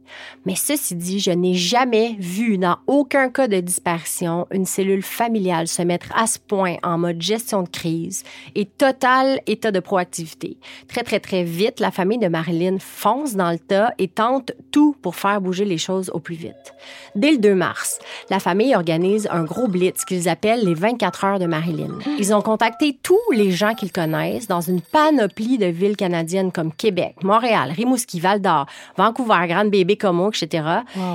Mais 0.47 0.55
ceci 0.55 0.95
dit, 0.95 1.19
je 1.19 1.29
n'ai 1.29 1.53
jamais 1.53 2.15
vu 2.17 2.57
dans 2.57 2.77
aucun 2.87 3.29
cas 3.29 3.47
de 3.47 3.59
disparition 3.59 4.47
une 4.49 4.65
cellule 4.65 5.03
familiale 5.03 5.67
se 5.67 5.83
mettre 5.83 6.07
à 6.17 6.25
ce 6.25 6.39
point 6.39 6.77
en 6.81 6.97
mode 6.97 7.21
gestion 7.21 7.61
de 7.61 7.69
crise 7.69 8.23
et 8.55 8.65
total 8.65 9.41
état 9.45 9.69
de 9.69 9.79
proactivité. 9.79 10.57
Très, 10.87 11.03
très, 11.03 11.19
très 11.19 11.43
vite, 11.43 11.79
la 11.79 11.91
famille 11.91 12.17
de 12.17 12.29
Marilyn 12.29 12.77
fonce 12.79 13.35
dans 13.35 13.51
le 13.51 13.59
tas 13.59 13.93
et 13.99 14.07
tente 14.07 14.53
tout 14.71 14.95
pour 15.03 15.15
faire 15.15 15.39
bouger 15.39 15.65
les 15.65 15.77
choses 15.77 16.09
au 16.15 16.19
plus 16.19 16.35
vite. 16.35 16.73
Dès 17.13 17.33
le 17.33 17.37
2 17.37 17.53
mars, 17.53 17.99
la 18.31 18.39
famille 18.39 18.75
organise 18.75 19.27
un 19.29 19.43
gros 19.43 19.67
blitz 19.67 20.03
qu'ils 20.03 20.27
appellent 20.27 20.65
les 20.65 20.73
24 20.73 21.25
heures 21.25 21.39
de 21.39 21.45
Marilyn. 21.45 21.99
Ils 22.17 22.33
ont 22.33 22.41
contacté 22.41 22.97
tous 23.03 23.19
les 23.31 23.51
gens 23.51 23.75
qu'ils 23.75 23.91
connaissent 23.91 24.47
dans 24.47 24.61
une 24.61 24.81
panoplie 24.81 25.59
de 25.59 25.67
villes 25.67 25.90
canadiennes 25.95 26.51
comme 26.51 26.71
Québec, 26.71 27.15
Montréal, 27.23 27.71
Rimouski, 27.71 28.19
Val-d'Or, 28.19 28.65
Vancouver, 28.97 29.47
Grande-Bébé, 29.47 29.97
Como, 29.97 30.29
etc. 30.29 30.63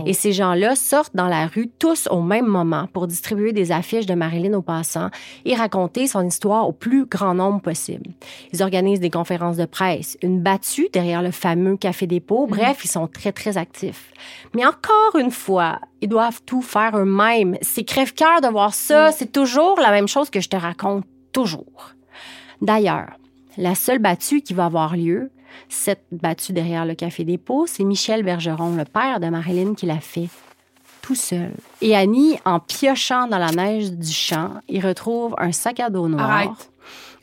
Et 0.07 0.13
ces 0.13 0.33
gens-là 0.33 0.77
sortent 0.77 1.15
dans 1.15 1.29
la 1.29 1.47
rue 1.47 1.69
tous 1.79 2.09
au 2.11 2.23
même 2.23 2.47
moment 2.47 2.89
pour 2.93 3.07
distribuer 3.07 3.53
des 3.53 3.73
affiches 3.73 4.07
de 4.07 4.15
Marilyn 4.15 4.55
aux 4.55 4.63
passants 4.63 5.11
et 5.45 5.55
raconter 5.55 6.07
son 6.07 6.27
histoire 6.27 6.69
au 6.69 6.73
plus 6.73 7.07
grand 7.07 7.35
nombre 7.35 7.61
possible. 7.61 8.11
Ils 8.53 8.63
organisent 8.63 9.01
des 9.01 9.11
conférences 9.11 9.57
de 9.57 9.67
presse, 9.67 10.17
une 10.23 10.41
battue 10.41 10.89
derrière 10.93 11.23
le 11.23 11.31
fameux 11.31 11.77
Café 11.77 12.07
Dépôt. 12.07 12.47
Bref, 12.47 12.85
ils 12.85 12.89
sont 12.89 13.07
très, 13.07 13.33
très 13.33 13.57
actifs. 13.59 14.13
Mais 14.55 14.65
encore 14.65 15.17
une 15.19 15.31
fois, 15.31 15.81
ils 16.01 16.09
doivent 16.09 16.43
tout 16.45 16.63
faire 16.63 16.97
eux-mêmes. 16.97 17.57
C'est 17.63 17.85
crève-cœur 17.85 18.41
de 18.41 18.49
voir 18.49 18.75
ça. 18.75 19.13
C'est 19.13 19.33
toujours 19.33 19.79
la 19.81 19.91
même 19.91 20.09
chose 20.09 20.31
que 20.31 20.41
je 20.41 20.49
te 20.49 20.57
raconte. 20.57 21.05
Toujours. 21.33 21.93
D'ailleurs, 22.63 23.11
la 23.57 23.75
seule 23.75 23.99
battue 23.99 24.43
qui 24.43 24.55
va 24.55 24.67
avoir 24.67 24.97
lieu, 24.97 25.31
cette 25.69 26.05
battue 26.13 26.53
derrière 26.53 26.85
le 26.85 26.95
Café 26.95 27.25
Dépôt, 27.25 27.67
c'est 27.67 27.85
Michel 27.85 28.23
Bergeron, 28.23 28.77
le 28.77 28.85
père 28.85 29.21
de 29.21 29.29
Marilyn, 29.29 29.75
qui 29.75 29.87
l'a 29.87 30.01
fait 30.01 30.29
tout 31.03 31.15
seul. 31.15 31.53
Et 31.81 31.95
Annie, 31.97 32.39
en 32.45 32.59
piochant 32.59 33.29
dans 33.29 33.39
la 33.39 33.53
neige 33.53 33.93
du 33.93 34.13
champ, 34.13 34.55
il 34.69 34.85
retrouve 34.85 35.35
un 35.39 35.53
sac 35.53 35.81
à 35.81 35.89
dos 35.89 36.09
noir, 36.09 36.31
Arrête. 36.31 36.71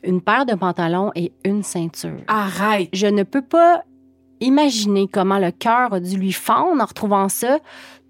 une 0.02 0.20
paire 0.20 0.46
de 0.46 0.54
pantalons 0.54 1.12
et 1.14 1.32
une 1.44 1.62
ceinture. 1.62 2.16
Arrête. 2.26 2.88
Je 2.92 3.06
ne 3.06 3.22
peux 3.22 3.42
pas 3.42 3.82
imaginer 4.40 5.06
comment 5.06 5.38
le 5.38 5.50
cœur 5.50 5.92
a 5.92 6.00
dû 6.00 6.16
lui 6.16 6.32
fendre 6.32 6.82
en 6.82 6.86
retrouvant 6.86 7.28
ça 7.28 7.58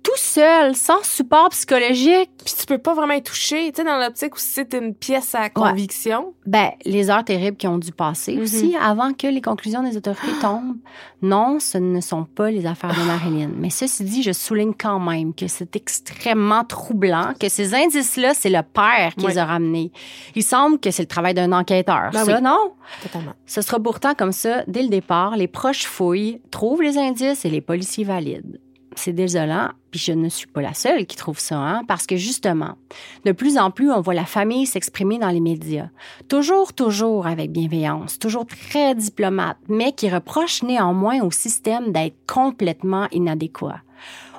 tout 0.05 0.12
seul, 0.17 0.77
sans 0.77 1.03
support 1.03 1.49
psychologique. 1.49 2.31
Puis 2.45 2.55
tu 2.61 2.67
peux 2.67 2.79
pas 2.79 2.95
vraiment 2.95 3.14
y 3.14 3.23
toucher. 3.23 3.73
Tu 3.73 3.77
sais, 3.81 3.85
dans 3.85 3.99
l'optique 3.99 4.35
où 4.37 4.38
c'est 4.38 4.73
une 4.75 4.95
pièce 4.95 5.35
à 5.35 5.49
conviction. 5.49 6.35
Ben, 6.47 6.71
les 6.85 7.09
heures 7.11 7.25
terribles 7.25 7.57
qui 7.57 7.67
ont 7.67 7.79
dû 7.79 7.90
passer 7.90 8.38
aussi 8.38 8.77
avant 8.81 9.12
que 9.14 9.27
les 9.27 9.40
conclusions 9.40 9.83
des 9.83 9.97
autorités 9.97 10.31
tombent. 10.43 10.77
Non, 11.23 11.59
ce 11.59 11.79
ne 11.79 12.01
sont 12.03 12.25
pas 12.25 12.51
les 12.51 12.67
affaires 12.67 12.95
de 12.95 13.01
Marilyn. 13.07 13.51
Mais 13.57 13.71
ceci 13.71 14.05
dit, 14.05 14.23
je 14.23 14.33
souligne 14.33 14.75
quand 14.79 15.01
même 15.01 15.35
que 15.35 15.49
c'est 15.49 15.75
extrêmement 15.75 16.64
troublant, 16.64 17.33
que 17.40 17.49
ces 17.49 17.75
indices-là, 17.75 18.35
c'est 18.35 18.51
le 18.51 18.62
père 18.62 19.14
qui 19.17 19.25
Oui. 19.25 19.33
les 19.33 19.38
a 19.38 19.47
ramenés. 19.47 19.90
Il 20.35 20.43
semble 20.43 20.79
que 20.79 20.90
c'est 20.90 21.03
le 21.03 21.09
travail 21.09 21.33
d'un 21.33 21.51
enquêteur, 21.53 22.11
Ben 22.12 22.25
ça, 22.27 22.37
oui. 22.37 22.43
non? 22.43 22.75
Totalement. 23.03 23.33
Ce 23.47 23.62
sera 23.62 23.81
pourtant 23.81 24.14
comme 24.14 24.33
ça, 24.33 24.64
dès 24.67 24.83
le 24.83 24.88
départ, 24.88 25.37
les 25.37 25.49
proches 25.49 25.87
fouillent, 25.87 26.43
trouvent 26.51 26.83
les 26.83 26.99
indices 26.99 27.47
et 27.47 27.51
les 27.51 27.62
policiers 27.62 28.05
valident. 28.05 28.59
C'est 28.96 29.12
désolant, 29.12 29.70
puis 29.90 30.00
je 30.00 30.12
ne 30.12 30.28
suis 30.28 30.46
pas 30.46 30.62
la 30.62 30.74
seule 30.74 31.07
qui 31.07 31.16
trouve 31.16 31.38
ça, 31.38 31.57
hein, 31.57 31.83
parce 31.87 32.07
que 32.07 32.16
justement, 32.16 32.76
de 33.24 33.33
plus 33.33 33.59
en 33.59 33.70
plus, 33.70 33.90
on 33.90 34.00
voit 34.00 34.14
la 34.14 34.24
famille 34.24 34.66
s'exprimer 34.66 35.18
dans 35.18 35.28
les 35.28 35.40
médias. 35.40 35.88
Toujours, 36.28 36.72
toujours 36.72 37.26
avec 37.26 37.52
bienveillance, 37.52 38.18
toujours 38.18 38.46
très 38.46 38.94
diplomate, 38.94 39.59
mais 39.68 39.92
qui 39.92 40.09
reproche 40.09 40.62
néanmoins 40.62 41.20
au 41.22 41.30
système 41.30 41.92
d'être 41.92 42.16
complètement 42.26 43.09
inadéquat. 43.12 43.80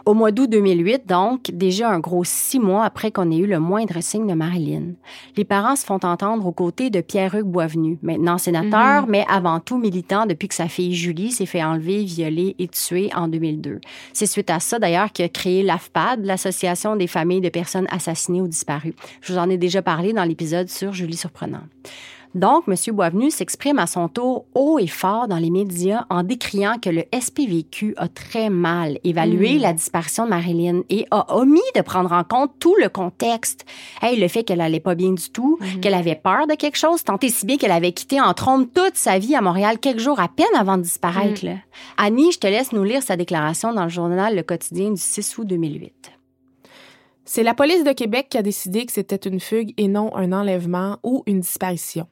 Au 0.05 0.13
mois 0.13 0.29
d'août 0.29 0.47
2008, 0.51 1.07
donc, 1.07 1.49
déjà 1.51 1.89
un 1.89 1.97
gros 1.97 2.23
six 2.23 2.59
mois 2.59 2.85
après 2.85 3.09
qu'on 3.09 3.31
ait 3.31 3.37
eu 3.37 3.47
le 3.47 3.59
moindre 3.59 4.01
signe 4.01 4.27
de 4.27 4.35
Marilyn, 4.35 4.93
les 5.35 5.45
parents 5.45 5.75
se 5.75 5.83
font 5.83 5.99
entendre 6.03 6.45
aux 6.45 6.51
côtés 6.51 6.91
de 6.91 7.01
Pierre-Hugues 7.01 7.47
Boisvenu, 7.47 7.97
maintenant 8.03 8.37
sénateur, 8.37 9.07
mais 9.07 9.25
avant 9.27 9.59
tout 9.59 9.79
militant 9.79 10.27
depuis 10.27 10.47
que 10.47 10.53
sa 10.53 10.67
fille 10.67 10.93
Julie 10.93 11.31
s'est 11.31 11.47
fait 11.47 11.63
enlever, 11.63 12.03
violer 12.03 12.55
et 12.59 12.67
tuer 12.67 13.09
en 13.15 13.27
2002. 13.27 13.81
C'est 14.13 14.27
suite 14.27 14.51
à 14.51 14.59
ça, 14.59 14.77
d'ailleurs, 14.77 15.11
qu'il 15.11 15.25
a 15.25 15.29
créé 15.29 15.63
l'AFPAD, 15.63 16.23
l'Association 16.23 16.95
des 16.95 17.07
familles 17.07 17.41
de 17.41 17.49
personnes 17.49 17.87
assassinées 17.89 18.41
ou 18.41 18.47
disparues. 18.47 18.93
Je 19.21 19.33
vous 19.33 19.39
en 19.39 19.49
ai 19.49 19.57
déjà 19.57 19.81
parlé 19.81 20.13
dans 20.13 20.23
l'épisode 20.23 20.69
sur 20.69 20.93
Julie 20.93 21.17
Surprenant. 21.17 21.63
Donc, 22.35 22.65
M. 22.67 22.75
Boisvenu 22.93 23.31
s'exprime 23.31 23.79
à 23.79 23.87
son 23.87 24.09
tour 24.09 24.45
haut 24.53 24.77
et 24.77 24.87
fort 24.87 25.29
dans 25.29 25.37
les 25.37 25.49
médias 25.49 26.05
en 26.09 26.21
décriant 26.21 26.77
que 26.79 26.89
le 26.89 27.05
SPVQ 27.17 27.93
a 27.95 28.09
très 28.09 28.49
mal 28.49 28.99
évalué 29.05 29.57
la 29.57 29.71
disparition 29.71 30.25
de 30.25 30.31
Marilyn 30.31 30.81
et 30.89 31.07
a 31.11 31.33
omis 31.33 31.61
de 31.75 31.81
prendre 31.81 32.11
en 32.11 32.25
compte 32.25 32.51
tout 32.59 32.75
le 32.75 32.89
contexte. 32.89 33.65
Hey, 34.01 34.19
le 34.19 34.27
fait 34.27 34.43
qu'elle 34.43 34.59
allait 34.59 34.81
pas 34.81 34.95
bien 34.95 35.13
du 35.13 35.29
tout, 35.29 35.57
qu'elle 35.81 35.93
avait 35.93 36.15
peur 36.15 36.45
de 36.45 36.55
quelque 36.55 36.77
chose, 36.77 37.05
tant 37.05 37.17
et 37.21 37.29
si 37.29 37.45
bien 37.45 37.55
qu'elle 37.55 37.71
avait 37.71 37.93
quitté 37.93 38.19
en 38.19 38.33
trompe 38.33 38.73
toute 38.73 38.97
sa 38.97 39.17
vie 39.17 39.35
à 39.35 39.41
Montréal 39.41 39.79
quelques 39.79 39.99
jours 39.99 40.19
à 40.19 40.27
peine 40.27 40.45
avant 40.57 40.77
de 40.77 40.83
disparaître. 40.83 41.45
là. 41.45 41.53
Annie, 41.95 42.33
je 42.33 42.39
te 42.39 42.47
laisse 42.47 42.73
nous 42.73 42.83
lire 42.83 43.01
sa 43.01 43.15
déclaration 43.15 43.71
dans 43.71 43.83
le 43.83 43.89
journal 43.89 44.35
Le 44.35 44.43
Quotidien 44.43 44.91
du 44.91 45.01
6 45.01 45.37
août 45.37 45.47
2008. 45.47 46.11
C'est 47.23 47.43
la 47.43 47.53
police 47.53 47.85
de 47.85 47.93
Québec 47.93 48.27
qui 48.29 48.37
a 48.37 48.43
décidé 48.43 48.85
que 48.85 48.91
c'était 48.91 49.15
une 49.15 49.39
fugue 49.39 49.73
et 49.77 49.87
non 49.87 50.15
un 50.15 50.33
enlèvement 50.33 50.99
ou 51.01 51.23
une 51.25 51.39
disparition. 51.39 52.07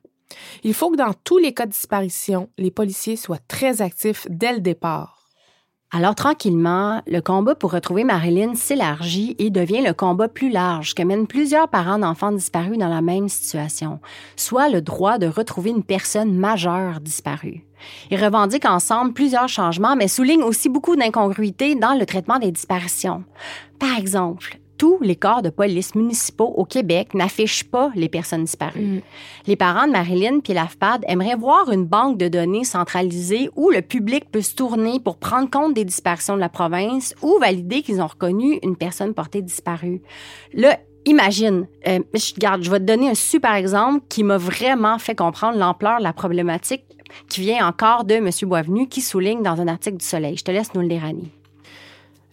Il 0.63 0.73
faut 0.73 0.91
que 0.91 0.97
dans 0.97 1.13
tous 1.23 1.37
les 1.37 1.53
cas 1.53 1.65
de 1.65 1.71
disparition, 1.71 2.49
les 2.57 2.71
policiers 2.71 3.15
soient 3.15 3.39
très 3.47 3.81
actifs 3.81 4.27
dès 4.29 4.53
le 4.53 4.59
départ. 4.59 5.23
Alors 5.95 6.15
tranquillement, 6.15 7.03
le 7.05 7.21
combat 7.21 7.53
pour 7.53 7.71
retrouver 7.71 8.03
Marilyn 8.03 8.55
s'élargit 8.55 9.35
et 9.37 9.51
devient 9.51 9.83
le 9.85 9.93
combat 9.93 10.27
plus 10.27 10.49
large 10.49 10.95
que 10.95 11.03
mènent 11.03 11.27
plusieurs 11.27 11.67
parents 11.67 11.99
d'enfants 11.99 12.31
disparus 12.31 12.79
dans 12.79 12.89
la 12.89 13.03
même 13.03 13.29
situation, 13.29 13.99
soit 14.35 14.69
le 14.69 14.81
droit 14.81 15.19
de 15.19 15.27
retrouver 15.27 15.69
une 15.69 15.83
personne 15.83 16.33
majeure 16.33 16.99
disparue. 16.99 17.63
Ils 18.09 18.23
revendiquent 18.23 18.65
ensemble 18.65 19.13
plusieurs 19.13 19.49
changements, 19.49 19.95
mais 19.95 20.07
soulignent 20.07 20.41
aussi 20.41 20.67
beaucoup 20.67 20.95
d'incongruités 20.95 21.75
dans 21.75 21.93
le 21.93 22.07
traitement 22.07 22.39
des 22.39 22.51
disparitions. 22.51 23.23
Par 23.77 23.95
exemple, 23.95 24.57
tous 24.83 24.99
les 24.99 25.15
corps 25.15 25.41
de 25.41 25.49
police 25.49 25.95
municipaux 25.95 26.53
au 26.57 26.65
Québec 26.65 27.13
n'affichent 27.13 27.63
pas 27.63 27.89
les 27.95 28.09
personnes 28.09 28.43
disparues. 28.43 29.01
Les 29.47 29.55
parents 29.55 29.87
de 29.87 29.93
Marilyn 29.93 30.41
puis 30.41 30.51
l'AFPAD 30.51 31.05
aimeraient 31.07 31.37
voir 31.37 31.71
une 31.71 31.85
banque 31.85 32.17
de 32.17 32.27
données 32.27 32.65
centralisée 32.65 33.49
où 33.55 33.69
le 33.69 33.81
public 33.81 34.29
peut 34.29 34.41
se 34.41 34.53
tourner 34.53 34.99
pour 34.99 35.15
prendre 35.15 35.49
compte 35.49 35.73
des 35.73 35.85
disparitions 35.85 36.35
de 36.35 36.41
la 36.41 36.49
province 36.49 37.15
ou 37.21 37.37
valider 37.39 37.81
qu'ils 37.81 38.01
ont 38.01 38.07
reconnu 38.07 38.59
une 38.61 38.75
personne 38.75 39.13
portée 39.13 39.41
disparue. 39.41 40.01
Là, 40.53 40.77
Imagine, 41.05 41.67
euh, 41.87 41.99
je, 42.13 42.33
regarde, 42.33 42.63
je 42.63 42.71
vais 42.71 42.79
te 42.79 42.85
donner 42.85 43.09
un 43.09 43.13
super 43.13 43.53
exemple 43.55 44.01
qui 44.09 44.23
m'a 44.23 44.37
vraiment 44.37 44.99
fait 44.99 45.15
comprendre 45.15 45.57
l'ampleur 45.57 45.99
de 45.99 46.03
la 46.03 46.13
problématique 46.13 46.83
qui 47.29 47.41
vient 47.41 47.67
encore 47.67 48.03
de 48.03 48.15
M. 48.15 48.29
Boisvenu 48.43 48.87
qui 48.87 48.99
souligne 49.01 49.43
dans 49.43 49.61
un 49.61 49.67
article 49.69 49.97
du 49.97 50.05
Soleil. 50.05 50.37
Je 50.37 50.43
te 50.43 50.51
laisse 50.51 50.73
nous 50.73 50.81
le 50.81 50.87
lire, 50.87 51.05
Annie. 51.05 51.31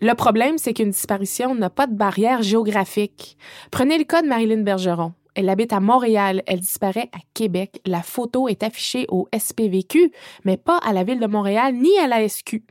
Le 0.00 0.14
problème, 0.14 0.56
c'est 0.56 0.72
qu'une 0.72 0.90
disparition 0.90 1.54
n'a 1.54 1.68
pas 1.70 1.86
de 1.86 1.94
barrière 1.94 2.42
géographique. 2.42 3.36
Prenez 3.70 3.98
le 3.98 4.04
cas 4.04 4.22
de 4.22 4.28
Marilyn 4.28 4.62
Bergeron. 4.62 5.12
Elle 5.34 5.48
habite 5.48 5.72
à 5.72 5.80
Montréal, 5.80 6.42
elle 6.46 6.60
disparaît 6.60 7.08
à 7.12 7.18
Québec. 7.34 7.80
La 7.86 8.02
photo 8.02 8.48
est 8.48 8.62
affichée 8.62 9.06
au 9.08 9.28
SPVQ, 9.36 10.10
mais 10.44 10.56
pas 10.56 10.78
à 10.78 10.92
la 10.92 11.04
ville 11.04 11.20
de 11.20 11.26
Montréal 11.26 11.74
ni 11.74 11.96
à 11.98 12.08
la 12.08 12.26
SQ. 12.26 12.62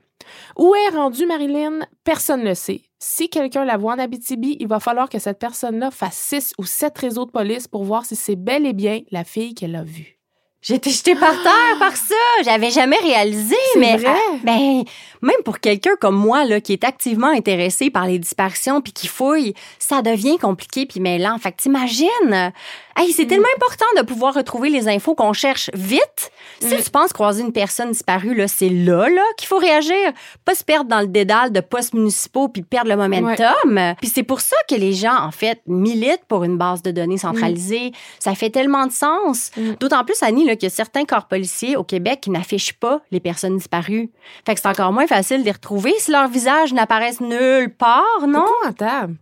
Où 0.57 0.75
est 0.75 0.95
rendue 0.95 1.25
Marilyn? 1.25 1.79
Personne 2.03 2.41
ne 2.41 2.49
le 2.49 2.55
sait. 2.55 2.81
Si 2.99 3.29
quelqu'un 3.29 3.63
la 3.63 3.77
voit 3.77 3.93
en 3.93 3.99
Abitibi, 3.99 4.57
il 4.59 4.67
va 4.67 4.79
falloir 4.79 5.07
que 5.07 5.19
cette 5.19 5.39
personne-là 5.39 5.91
fasse 5.91 6.17
six 6.17 6.53
ou 6.57 6.65
sept 6.65 6.97
réseaux 6.97 7.25
de 7.25 7.31
police 7.31 7.67
pour 7.67 7.83
voir 7.83 8.05
si 8.05 8.15
c'est 8.15 8.35
bel 8.35 8.65
et 8.65 8.73
bien 8.73 9.01
la 9.11 9.23
fille 9.23 9.53
qu'elle 9.53 9.75
a 9.75 9.83
vue. 9.83 10.19
J'étais 10.61 10.89
jetée 10.89 11.15
par 11.15 11.41
terre 11.41 11.79
par 11.79 11.95
ça. 11.95 12.15
J'avais 12.43 12.69
jamais 12.69 12.97
réalisé, 12.97 13.55
mais 13.77 13.95
vrai? 13.95 14.09
ah, 14.13 14.35
ben 14.43 14.83
même 15.21 15.41
pour 15.43 15.59
quelqu'un 15.59 15.95
comme 15.99 16.15
moi 16.15 16.45
là 16.45 16.61
qui 16.61 16.73
est 16.73 16.83
activement 16.83 17.27
intéressé 17.27 17.89
par 17.89 18.05
les 18.05 18.19
disparitions 18.19 18.81
puis 18.81 18.93
qui 18.93 19.07
fouille, 19.07 19.53
ça 19.77 20.01
devient 20.01 20.37
compliqué 20.37 20.85
puis 20.85 20.99
mêlant. 20.99 21.37
Fait 21.37 21.51
que 21.51 21.57
t'imagines, 21.57 22.51
hey, 22.97 23.11
c'est 23.11 23.25
tellement 23.25 23.47
important 23.55 23.85
de 23.97 24.01
pouvoir 24.03 24.33
retrouver 24.33 24.69
les 24.69 24.87
infos 24.87 25.15
qu'on 25.15 25.33
cherche 25.33 25.69
vite. 25.73 26.31
Si 26.59 26.83
tu 26.83 26.89
penses 26.89 27.13
croiser 27.13 27.41
une 27.41 27.53
personne 27.53 27.91
disparue 27.91 28.33
là, 28.35 28.47
c'est 28.47 28.69
là 28.69 29.09
là 29.09 29.23
qu'il 29.37 29.47
faut 29.47 29.57
réagir, 29.57 30.11
pas 30.45 30.55
se 30.55 30.63
perdre 30.63 30.89
dans 30.89 30.99
le 31.01 31.07
dédale 31.07 31.51
de 31.51 31.61
postes 31.61 31.93
municipaux 31.93 32.49
puis 32.49 32.61
perdre 32.61 32.89
le 32.89 32.97
momentum. 32.97 33.95
Puis 33.99 34.11
c'est 34.13 34.23
pour 34.23 34.41
ça 34.41 34.57
que 34.69 34.75
les 34.75 34.93
gens 34.93 35.15
en 35.15 35.31
fait 35.31 35.61
militent 35.67 36.25
pour 36.27 36.43
une 36.43 36.57
base 36.57 36.81
de 36.81 36.91
données 36.91 37.17
centralisée. 37.17 37.91
Ça 38.19 38.35
fait 38.35 38.49
tellement 38.49 38.85
de 38.85 38.91
sens. 38.91 39.51
D'autant 39.79 40.03
plus 40.03 40.21
Annie 40.21 40.45
là 40.45 40.53
a 40.61 40.69
certains 40.69 41.05
corps 41.05 41.27
policiers 41.27 41.77
au 41.77 41.83
Québec 41.83 42.19
qui 42.21 42.29
n'affichent 42.29 42.73
pas 42.73 43.01
les 43.11 43.19
personnes 43.19 43.57
disparues. 43.57 44.09
Fait 44.45 44.55
que 44.55 44.61
c'est 44.61 44.67
encore 44.67 44.91
moins 44.91 45.07
facile 45.09 45.39
de 45.41 45.45
les 45.45 45.51
retrouver 45.51 45.93
si 45.97 46.11
leur 46.11 46.27
visage 46.27 46.71
n'apparaissent 46.73 47.19
nulle 47.21 47.73
part, 47.77 48.03
non? 48.27 48.45
Épouvantable. 48.45 49.15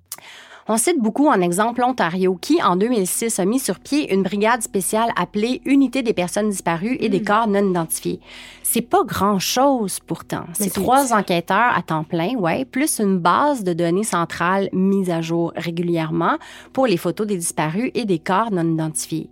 On 0.70 0.76
cite 0.76 1.00
beaucoup 1.00 1.28
en 1.30 1.40
exemple 1.40 1.80
l'Ontario 1.80 2.38
qui, 2.42 2.62
en 2.62 2.76
2006, 2.76 3.40
a 3.40 3.46
mis 3.46 3.58
sur 3.58 3.80
pied 3.80 4.14
une 4.14 4.22
brigade 4.24 4.62
spéciale 4.62 5.12
appelée 5.16 5.62
Unité 5.64 6.04
des 6.04 6.12
personnes 6.12 6.50
disparues 6.50 6.98
et 7.00 7.08
des 7.08 7.22
corps 7.24 7.48
non 7.48 7.70
identifiés. 7.70 8.20
C'est 8.64 8.82
pas 8.82 9.06
grand-chose 9.06 10.00
pourtant. 10.06 10.44
C'est 10.52 10.66
c'est- 10.66 10.72
trois 10.72 11.14
enquêteurs 11.14 11.72
à 11.74 11.82
temps 11.82 12.04
plein, 12.04 12.36
ouais, 12.36 12.66
plus 12.66 13.00
une 13.00 13.18
base 13.18 13.64
de 13.64 13.72
données 13.72 14.04
centrale 14.04 14.68
mise 14.74 15.10
à 15.10 15.22
jour 15.22 15.54
régulièrement 15.56 16.36
pour 16.74 16.86
les 16.86 16.98
photos 16.98 17.26
des 17.28 17.38
disparus 17.38 17.90
et 17.94 18.04
des 18.04 18.20
corps 18.20 18.52
non 18.52 18.70
identifiés. 18.70 19.30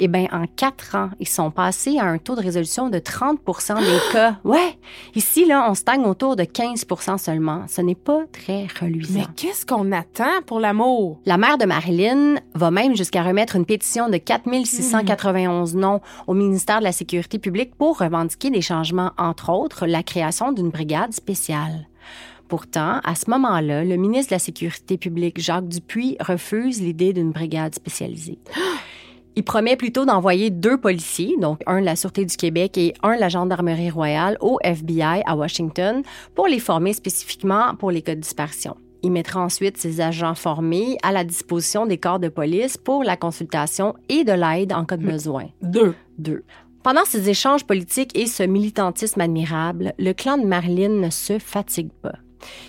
Eh 0.00 0.08
bien, 0.08 0.26
en 0.32 0.46
quatre 0.46 0.96
ans, 0.96 1.10
ils 1.20 1.28
sont 1.28 1.50
passés 1.50 1.98
à 1.98 2.04
un 2.04 2.18
taux 2.18 2.34
de 2.34 2.40
résolution 2.40 2.90
de 2.90 2.98
30% 2.98 3.78
des 3.78 3.98
cas. 4.12 4.36
Ouais! 4.44 4.76
Ici, 5.14 5.46
là, 5.46 5.66
on 5.70 5.74
stagne 5.74 6.04
autour 6.04 6.34
de 6.34 6.42
15% 6.42 7.18
seulement. 7.18 7.62
Ce 7.68 7.80
n'est 7.80 7.94
pas 7.94 8.22
très 8.32 8.66
reluisant. 8.80 9.20
Mais 9.20 9.26
qu'est-ce 9.36 9.64
qu'on 9.64 9.92
attend 9.92 10.42
pour 10.46 10.58
l'amour? 10.58 11.20
La 11.26 11.36
mère 11.36 11.58
de 11.58 11.64
Marilyn 11.64 12.36
va 12.54 12.70
même 12.70 12.96
jusqu'à 12.96 13.22
remettre 13.22 13.56
une 13.56 13.66
pétition 13.66 14.08
de 14.08 14.16
4691 14.16 15.76
noms 15.76 16.00
au 16.26 16.34
ministère 16.34 16.80
de 16.80 16.84
la 16.84 16.92
Sécurité 16.92 17.38
publique 17.38 17.74
pour 17.76 17.98
revendiquer 17.98 18.50
des 18.50 18.62
changements, 18.62 19.12
entre 19.16 19.50
autres 19.50 19.86
la 19.86 20.02
création 20.02 20.52
d'une 20.52 20.70
brigade 20.70 21.12
spéciale. 21.12 21.86
Pourtant, 22.48 23.00
à 23.04 23.14
ce 23.14 23.30
moment-là, 23.30 23.84
le 23.84 23.96
ministre 23.96 24.30
de 24.30 24.34
la 24.34 24.38
Sécurité 24.38 24.98
publique, 24.98 25.40
Jacques 25.40 25.68
Dupuis, 25.68 26.16
refuse 26.20 26.80
l'idée 26.80 27.12
d'une 27.12 27.30
brigade 27.32 27.74
spécialisée. 27.74 28.38
Il 29.36 29.42
promet 29.42 29.76
plutôt 29.76 30.04
d'envoyer 30.04 30.50
deux 30.50 30.76
policiers, 30.76 31.34
donc 31.40 31.60
un 31.66 31.80
de 31.80 31.84
la 31.84 31.96
Sûreté 31.96 32.24
du 32.24 32.36
Québec 32.36 32.78
et 32.78 32.94
un 33.02 33.16
de 33.16 33.20
la 33.20 33.28
Gendarmerie 33.28 33.90
royale, 33.90 34.36
au 34.40 34.58
FBI 34.62 35.22
à 35.26 35.36
Washington 35.36 36.02
pour 36.36 36.46
les 36.46 36.60
former 36.60 36.92
spécifiquement 36.92 37.74
pour 37.74 37.90
les 37.90 38.02
cas 38.02 38.14
de 38.14 38.20
disparition. 38.20 38.76
Il 39.02 39.10
mettra 39.10 39.40
ensuite 39.40 39.76
ses 39.76 40.00
agents 40.00 40.36
formés 40.36 40.96
à 41.02 41.12
la 41.12 41.24
disposition 41.24 41.84
des 41.84 41.98
corps 41.98 42.20
de 42.20 42.28
police 42.28 42.76
pour 42.76 43.02
la 43.02 43.16
consultation 43.16 43.94
et 44.08 44.24
de 44.24 44.32
l'aide 44.32 44.72
en 44.72 44.84
cas 44.84 44.96
de 44.96 45.04
besoin. 45.04 45.46
Deux. 45.62 45.94
Deux. 46.16 46.44
Pendant 46.84 47.04
ces 47.04 47.28
échanges 47.28 47.64
politiques 47.64 48.16
et 48.16 48.26
ce 48.26 48.42
militantisme 48.44 49.20
admirable, 49.20 49.94
le 49.98 50.12
clan 50.12 50.38
de 50.38 50.46
Marilyn 50.46 51.00
ne 51.00 51.10
se 51.10 51.38
fatigue 51.38 51.90
pas. 52.02 52.14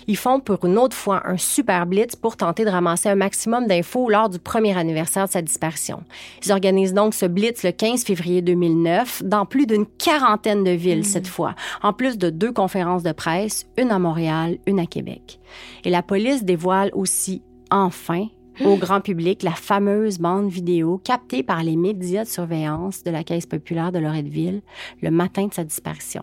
Ils 0.06 0.16
font 0.16 0.40
pour 0.40 0.64
une 0.64 0.78
autre 0.78 0.96
fois 0.96 1.22
un 1.26 1.36
super 1.36 1.86
blitz 1.86 2.16
pour 2.16 2.36
tenter 2.36 2.64
de 2.64 2.70
ramasser 2.70 3.08
un 3.08 3.14
maximum 3.14 3.66
d'infos 3.66 4.08
lors 4.08 4.28
du 4.28 4.38
premier 4.38 4.76
anniversaire 4.76 5.26
de 5.26 5.32
sa 5.32 5.42
disparition. 5.42 6.02
Ils 6.44 6.52
organisent 6.52 6.94
donc 6.94 7.14
ce 7.14 7.26
blitz 7.26 7.62
le 7.62 7.72
15 7.72 8.04
février 8.04 8.42
2009 8.42 9.22
dans 9.24 9.46
plus 9.46 9.66
d'une 9.66 9.86
quarantaine 9.86 10.64
de 10.64 10.70
villes 10.70 11.04
cette 11.04 11.28
fois, 11.28 11.54
en 11.82 11.92
plus 11.92 12.18
de 12.18 12.30
deux 12.30 12.52
conférences 12.52 13.02
de 13.02 13.12
presse, 13.12 13.66
une 13.76 13.90
à 13.90 13.98
Montréal, 13.98 14.58
une 14.66 14.80
à 14.80 14.86
Québec. 14.86 15.40
Et 15.84 15.90
la 15.90 16.02
police 16.02 16.44
dévoile 16.44 16.90
aussi, 16.94 17.42
enfin, 17.70 18.26
au 18.64 18.76
grand 18.76 19.00
public 19.00 19.42
la 19.42 19.52
fameuse 19.52 20.18
bande 20.18 20.48
vidéo 20.48 20.98
captée 20.98 21.42
par 21.42 21.62
les 21.62 21.76
médias 21.76 22.24
de 22.24 22.28
surveillance 22.28 23.02
de 23.04 23.10
la 23.10 23.24
Caisse 23.24 23.46
populaire 23.46 23.92
de 23.92 23.98
Loretteville 23.98 24.62
le 25.02 25.10
matin 25.10 25.46
de 25.46 25.54
sa 25.54 25.64
disparition. 25.64 26.22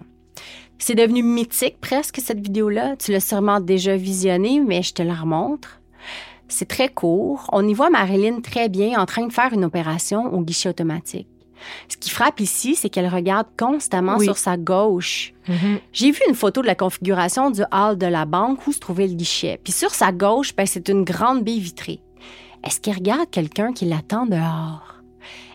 C'est 0.85 0.95
devenu 0.95 1.23
mythique 1.23 1.79
presque 1.79 2.19
cette 2.21 2.41
vidéo-là. 2.41 2.97
Tu 2.97 3.13
l'as 3.13 3.21
sûrement 3.21 3.61
déjà 3.61 3.95
visionnée, 3.95 4.59
mais 4.59 4.83
je 4.83 4.93
te 4.93 5.01
la 5.01 5.13
remontre. 5.13 5.79
C'est 6.49 6.67
très 6.67 6.89
court. 6.89 7.47
On 7.53 7.65
y 7.65 7.73
voit 7.73 7.89
Marilyn 7.89 8.41
très 8.41 8.67
bien 8.67 8.99
en 8.99 9.05
train 9.05 9.25
de 9.25 9.31
faire 9.31 9.53
une 9.53 9.63
opération 9.63 10.33
au 10.33 10.41
guichet 10.41 10.67
automatique. 10.67 11.29
Ce 11.87 11.95
qui 11.95 12.09
frappe 12.09 12.41
ici, 12.41 12.75
c'est 12.75 12.89
qu'elle 12.89 13.07
regarde 13.07 13.47
constamment 13.57 14.17
Oui. 14.17 14.25
sur 14.25 14.37
sa 14.37 14.57
gauche. 14.57 15.33
J'ai 15.93 16.11
vu 16.11 16.19
une 16.27 16.35
photo 16.35 16.61
de 16.61 16.67
la 16.67 16.75
configuration 16.75 17.49
du 17.49 17.61
hall 17.71 17.97
de 17.97 18.07
la 18.07 18.25
banque 18.25 18.67
où 18.67 18.73
se 18.73 18.79
trouvait 18.79 19.07
le 19.07 19.13
guichet. 19.13 19.61
Puis 19.63 19.71
sur 19.71 19.91
sa 19.91 20.11
gauche, 20.11 20.53
ben, 20.53 20.65
c'est 20.65 20.89
une 20.89 21.05
grande 21.05 21.45
baie 21.45 21.59
vitrée. 21.59 22.01
Est-ce 22.61 22.81
qu'elle 22.81 22.95
regarde 22.95 23.29
quelqu'un 23.31 23.71
qui 23.71 23.85
l'attend 23.85 24.25
dehors? 24.25 24.92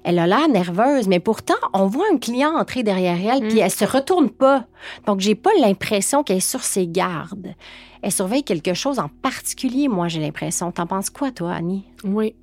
Elle 0.08 0.18
a 0.20 0.26
l'air 0.26 0.48
nerveuse, 0.48 1.06
mais 1.06 1.20
pourtant, 1.20 1.58
on 1.74 1.84
voit 1.84 2.06
un 2.10 2.16
client 2.16 2.56
entrer 2.56 2.82
derrière 2.82 3.18
elle, 3.20 3.46
puis 3.46 3.58
elle 3.58 3.70
se 3.70 3.84
retourne 3.84 4.30
pas. 4.30 4.64
Donc, 5.04 5.20
j'ai 5.20 5.34
pas 5.34 5.50
l'impression 5.60 6.22
qu'elle 6.22 6.38
est 6.38 6.40
sur 6.40 6.62
ses 6.62 6.88
gardes. 6.88 7.54
Elle 8.00 8.10
surveille 8.10 8.42
quelque 8.42 8.72
chose 8.72 9.00
en 9.00 9.08
particulier, 9.08 9.86
moi, 9.86 10.08
j'ai 10.08 10.20
l'impression. 10.20 10.72
T'en 10.72 10.86
penses 10.86 11.10
quoi, 11.10 11.30
toi, 11.30 11.52
Annie? 11.52 11.84
Oui. 12.04 12.34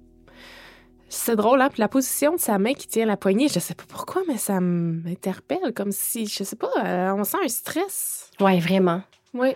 C'est 1.09 1.35
drôle, 1.35 1.59
hein? 1.59 1.69
Puis 1.69 1.79
la 1.79 1.87
position 1.87 2.35
de 2.35 2.39
sa 2.39 2.59
main 2.59 2.75
qui 2.75 2.87
tient 2.87 3.07
la 3.07 3.17
poignée, 3.17 3.47
je 3.47 3.57
sais 3.57 3.73
pas 3.73 3.85
pourquoi, 3.87 4.21
mais 4.27 4.37
ça 4.37 4.59
m'interpelle 4.59 5.73
comme 5.75 5.91
si, 5.91 6.27
je 6.27 6.43
sais 6.43 6.55
pas, 6.55 6.69
euh, 6.85 7.15
on 7.17 7.23
sent 7.23 7.37
un 7.43 7.47
stress. 7.47 8.29
Ouais, 8.39 8.59
vraiment. 8.59 9.01
Oui. 9.33 9.55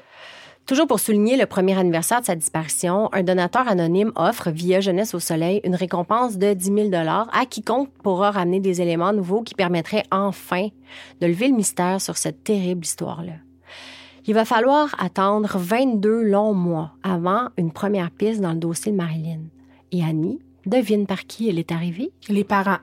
Toujours 0.70 0.86
pour 0.86 1.00
souligner 1.00 1.36
le 1.36 1.48
premier 1.48 1.76
anniversaire 1.80 2.22
de 2.22 2.28
sa 2.28 2.36
disparition, 2.36 3.10
un 3.12 3.24
donateur 3.24 3.68
anonyme 3.68 4.12
offre, 4.16 4.52
via 4.52 4.82
Jeunesse 4.82 5.16
au 5.16 5.20
Soleil, 5.20 5.62
une 5.64 5.74
récompense 5.74 6.38
de 6.38 6.54
10 6.54 6.92
000 6.92 6.94
à 6.94 7.46
quiconque 7.48 7.90
pourra 8.04 8.30
ramener 8.30 8.60
des 8.60 8.80
éléments 8.80 9.12
nouveaux 9.12 9.42
qui 9.42 9.56
permettraient 9.56 10.04
enfin 10.12 10.68
de 11.22 11.26
lever 11.26 11.48
le 11.48 11.56
mystère 11.56 12.00
sur 12.00 12.18
cette 12.18 12.44
terrible 12.44 12.86
histoire-là. 12.86 13.34
Il 14.28 14.36
va 14.36 14.46
falloir 14.46 14.96
attendre 15.00 15.58
22 15.58 16.22
longs 16.22 16.54
mois 16.54 16.92
avant 17.02 17.48
une 17.58 17.72
première 17.72 18.12
piste 18.12 18.40
dans 18.40 18.54
le 18.54 18.60
dossier 18.60 18.92
de 18.92 18.98
Marilyn. 18.98 19.40
Et 19.92 20.04
Annie, 20.04 20.38
devine 20.68 21.08
par 21.08 21.26
qui 21.26 21.50
elle 21.50 21.58
est 21.58 21.72
arrivée? 21.72 22.12
Les 22.28 22.44
parents. 22.44 22.78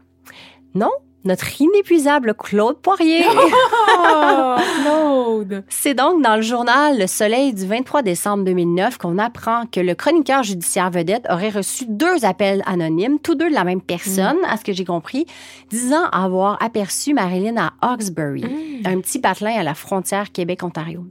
Non, 0.74 0.90
notre 1.26 1.60
inépuisable 1.60 2.34
Claude 2.34 2.78
Poirier. 2.78 3.24
Oh, 3.28 4.56
Claude! 4.82 5.64
C'est 5.68 5.94
donc 5.94 6.22
dans 6.22 6.36
le 6.36 6.42
journal 6.42 6.98
Le 6.98 7.06
Soleil 7.06 7.52
du 7.52 7.66
23 7.66 8.02
décembre 8.02 8.44
2009 8.44 8.98
qu'on 8.98 9.18
apprend 9.18 9.66
que 9.66 9.80
le 9.80 9.94
chroniqueur 9.94 10.42
judiciaire 10.42 10.90
vedette 10.90 11.26
aurait 11.30 11.50
reçu 11.50 11.84
deux 11.88 12.24
appels 12.24 12.62
anonymes, 12.66 13.18
tous 13.18 13.34
deux 13.34 13.50
de 13.50 13.54
la 13.54 13.64
même 13.64 13.82
personne, 13.82 14.38
à 14.48 14.56
ce 14.56 14.64
que 14.64 14.72
j'ai 14.72 14.84
compris, 14.84 15.26
disant 15.70 16.04
avoir 16.12 16.62
aperçu 16.62 17.12
Marilyn 17.12 17.56
à 17.56 17.72
Hawkesbury, 17.82 18.82
un 18.84 19.00
petit 19.00 19.20
patelin 19.20 19.58
à 19.58 19.62
la 19.62 19.74
frontière 19.74 20.32
Québec-Ontario. 20.32 21.04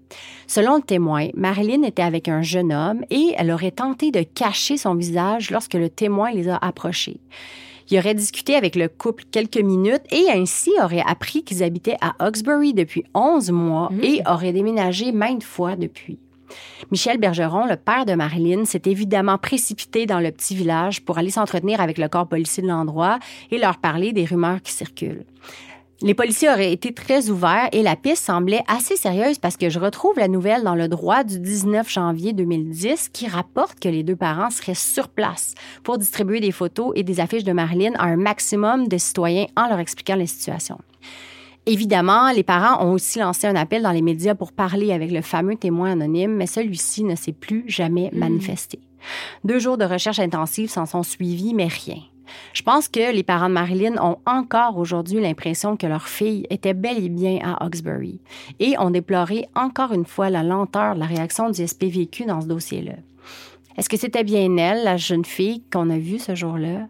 Selon 0.48 0.78
le 0.78 0.82
témoin, 0.82 1.28
Marilyn 1.36 1.84
était 1.84 2.02
avec 2.04 2.28
un 2.28 2.42
jeune 2.42 2.72
homme 2.72 3.04
et 3.10 3.34
elle 3.38 3.52
aurait 3.52 3.72
tenté 3.72 4.12
de 4.12 4.22
cacher 4.22 4.78
son 4.78 4.96
visage 4.96 5.52
lorsque 5.52 5.74
le 5.74 5.90
témoin 5.90 6.32
les 6.32 6.50
a 6.50 6.58
approchés. 6.58 7.20
Il 7.90 8.00
aurait 8.00 8.16
discuté 8.16 8.56
avec 8.56 8.76
le 8.76 8.88
couple 8.88 9.26
quelques 9.32 9.58
minutes 9.58 10.04
et 10.12 10.26
ainsi 10.32 10.72
aurait 10.82 11.04
appris 11.06 11.44
qu'ils 11.44 11.64
habitaient 11.64 11.98
à 12.02 12.16
Hawkesbury 12.20 12.74
depuis 12.74 13.04
11 13.14 13.52
mois 13.52 13.90
et 14.02 14.22
auraient 14.28 14.54
déménagé 14.54 15.12
maintes 15.12 15.44
fois 15.44 15.76
depuis. 15.76 16.20
Michel 16.92 17.18
Bergeron, 17.18 17.66
le 17.66 17.76
père 17.76 18.06
de 18.06 18.14
Marilyn, 18.14 18.66
s'est 18.66 18.82
évidemment 18.86 19.38
précipité 19.38 20.06
dans 20.06 20.20
le 20.20 20.32
petit 20.32 20.56
village 20.56 21.02
pour 21.02 21.18
aller 21.18 21.32
s'entretenir 21.32 21.82
avec 21.82 21.98
le 21.98 22.08
corps 22.08 22.28
policier 22.28 22.64
de 22.64 22.68
l'endroit 22.68 23.20
et 23.52 23.58
leur 23.58 23.78
parler 23.78 24.14
des 24.14 24.26
rumeurs 24.26 24.62
qui 24.62 24.72
circulent. 24.72 25.26
Les 26.02 26.14
policiers 26.14 26.50
auraient 26.50 26.74
été 26.74 26.94
très 26.94 27.30
ouverts 27.30 27.70
et 27.72 27.82
la 27.82 27.96
piste 27.96 28.26
semblait 28.26 28.64
assez 28.68 28.98
sérieuse 28.98 29.40
parce 29.40 29.56
que 29.56 29.70
je 29.70 29.80
retrouve 29.80 30.20
la 30.20 30.28
nouvelle 30.28 30.64
dans 30.64 30.76
le 30.76 30.90
droit 30.90 31.24
du 31.24 31.40
19 31.40 31.90
janvier 31.90 32.34
2010 32.34 33.10
qui 33.14 33.28
rapporte 33.28 33.80
que 33.80 33.88
les 33.88 34.04
deux 34.04 34.18
parents 34.18 34.50
seraient 34.50 34.76
sur 34.76 35.08
place 35.08 35.54
pour 35.84 35.98
distribuer 35.98 36.42
des 36.42 36.52
photos 36.52 36.92
et 36.96 37.04
des 37.04 37.22
affiches 37.22 37.46
de 37.46 37.54
Marilyn 37.54 37.94
à 37.98 38.06
un 38.06 38.18
maximum 38.18 38.90
de 38.90 38.98
citoyens 38.98 39.46
en 39.56 39.70
leur 39.70 39.80
expliquant 39.80 40.18
la 40.18 40.28
situation. 40.28 40.80
Évidemment, 41.66 42.30
les 42.32 42.44
parents 42.44 42.86
ont 42.86 42.92
aussi 42.92 43.20
lancé 43.20 43.48
un 43.48 43.56
appel 43.56 43.82
dans 43.82 43.92
les 43.92 44.02
médias 44.02 44.36
pour 44.36 44.52
parler 44.52 44.92
avec 44.92 45.12
le 45.12 45.22
fameux 45.22 45.56
témoin 45.56 45.94
anonyme, 45.94 46.36
mais 46.36 46.46
celui-ci 46.46 47.06
ne 47.06 47.16
s'est 47.16 47.32
plus 47.32 47.64
jamais 47.68 48.12
manifesté. 48.14 48.80
Deux 49.46 49.60
jours 49.60 49.78
de 49.78 49.86
recherche 49.86 50.20
intensive 50.20 50.70
s'en 50.70 50.86
sont 50.86 51.04
suivis, 51.04 51.54
mais 51.54 51.68
rien. 51.68 52.02
Je 52.54 52.62
pense 52.62 52.88
que 52.88 53.14
les 53.14 53.24
parents 53.24 53.50
de 53.50 53.54
Marilyn 53.54 53.98
ont 54.02 54.18
encore 54.26 54.78
aujourd'hui 54.78 55.22
l'impression 55.22 55.78
que 55.78 55.88
leur 55.88 56.08
fille 56.08 56.46
était 56.50 56.74
bel 56.74 57.04
et 57.04 57.10
bien 57.10 57.40
à 57.44 57.64
Hawkesbury 57.64 58.20
et 58.60 58.78
ont 58.80 58.92
déploré 58.92 59.48
encore 59.56 59.94
une 59.94 60.06
fois 60.06 60.30
la 60.30 60.44
lenteur 60.44 60.96
de 60.96 61.00
la 61.00 61.06
réaction 61.06 61.50
du 61.50 61.66
SPVQ 61.66 62.26
dans 62.26 62.42
ce 62.42 62.48
dossier-là. 62.48 62.96
Est-ce 63.78 63.90
que 63.90 63.98
c'était 63.98 64.24
bien 64.24 64.56
elle, 64.58 64.84
la 64.84 64.98
jeune 64.98 65.26
fille 65.26 65.64
qu'on 65.72 65.90
a 65.90 65.98
vue 65.98 66.20
ce 66.20 66.34
jour-là? 66.34 66.88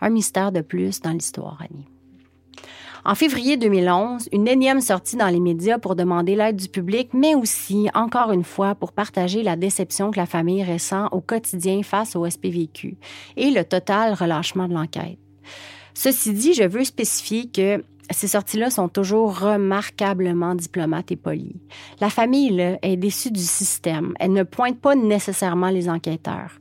Un 0.00 0.10
mystère 0.10 0.52
de 0.52 0.60
plus 0.60 1.00
dans 1.00 1.12
l'histoire, 1.12 1.58
Annie. 1.62 1.86
En 3.08 3.14
février 3.14 3.56
2011, 3.56 4.30
une 4.32 4.48
énième 4.48 4.80
sortie 4.80 5.14
dans 5.14 5.28
les 5.28 5.38
médias 5.38 5.78
pour 5.78 5.94
demander 5.94 6.34
l'aide 6.34 6.56
du 6.56 6.66
public, 6.66 7.10
mais 7.14 7.36
aussi, 7.36 7.88
encore 7.94 8.32
une 8.32 8.42
fois, 8.42 8.74
pour 8.74 8.90
partager 8.90 9.44
la 9.44 9.54
déception 9.54 10.10
que 10.10 10.18
la 10.18 10.26
famille 10.26 10.64
ressent 10.64 11.06
au 11.12 11.20
quotidien 11.20 11.84
face 11.84 12.16
au 12.16 12.28
SPVQ 12.28 12.96
et 13.36 13.52
le 13.52 13.62
total 13.62 14.14
relâchement 14.14 14.66
de 14.66 14.74
l'enquête. 14.74 15.18
Ceci 15.94 16.32
dit, 16.32 16.52
je 16.52 16.64
veux 16.64 16.82
spécifier 16.82 17.48
que 17.48 17.84
ces 18.10 18.28
sorties-là 18.28 18.70
sont 18.70 18.88
toujours 18.88 19.38
remarquablement 19.38 20.54
diplomates 20.54 21.10
et 21.12 21.16
polies. 21.16 21.56
La 22.00 22.10
famille 22.10 22.50
là, 22.50 22.78
est 22.82 22.96
déçue 22.96 23.30
du 23.30 23.42
système. 23.42 24.14
Elle 24.20 24.32
ne 24.32 24.42
pointe 24.42 24.78
pas 24.78 24.94
nécessairement 24.94 25.70
les 25.70 25.88
enquêteurs. 25.88 26.52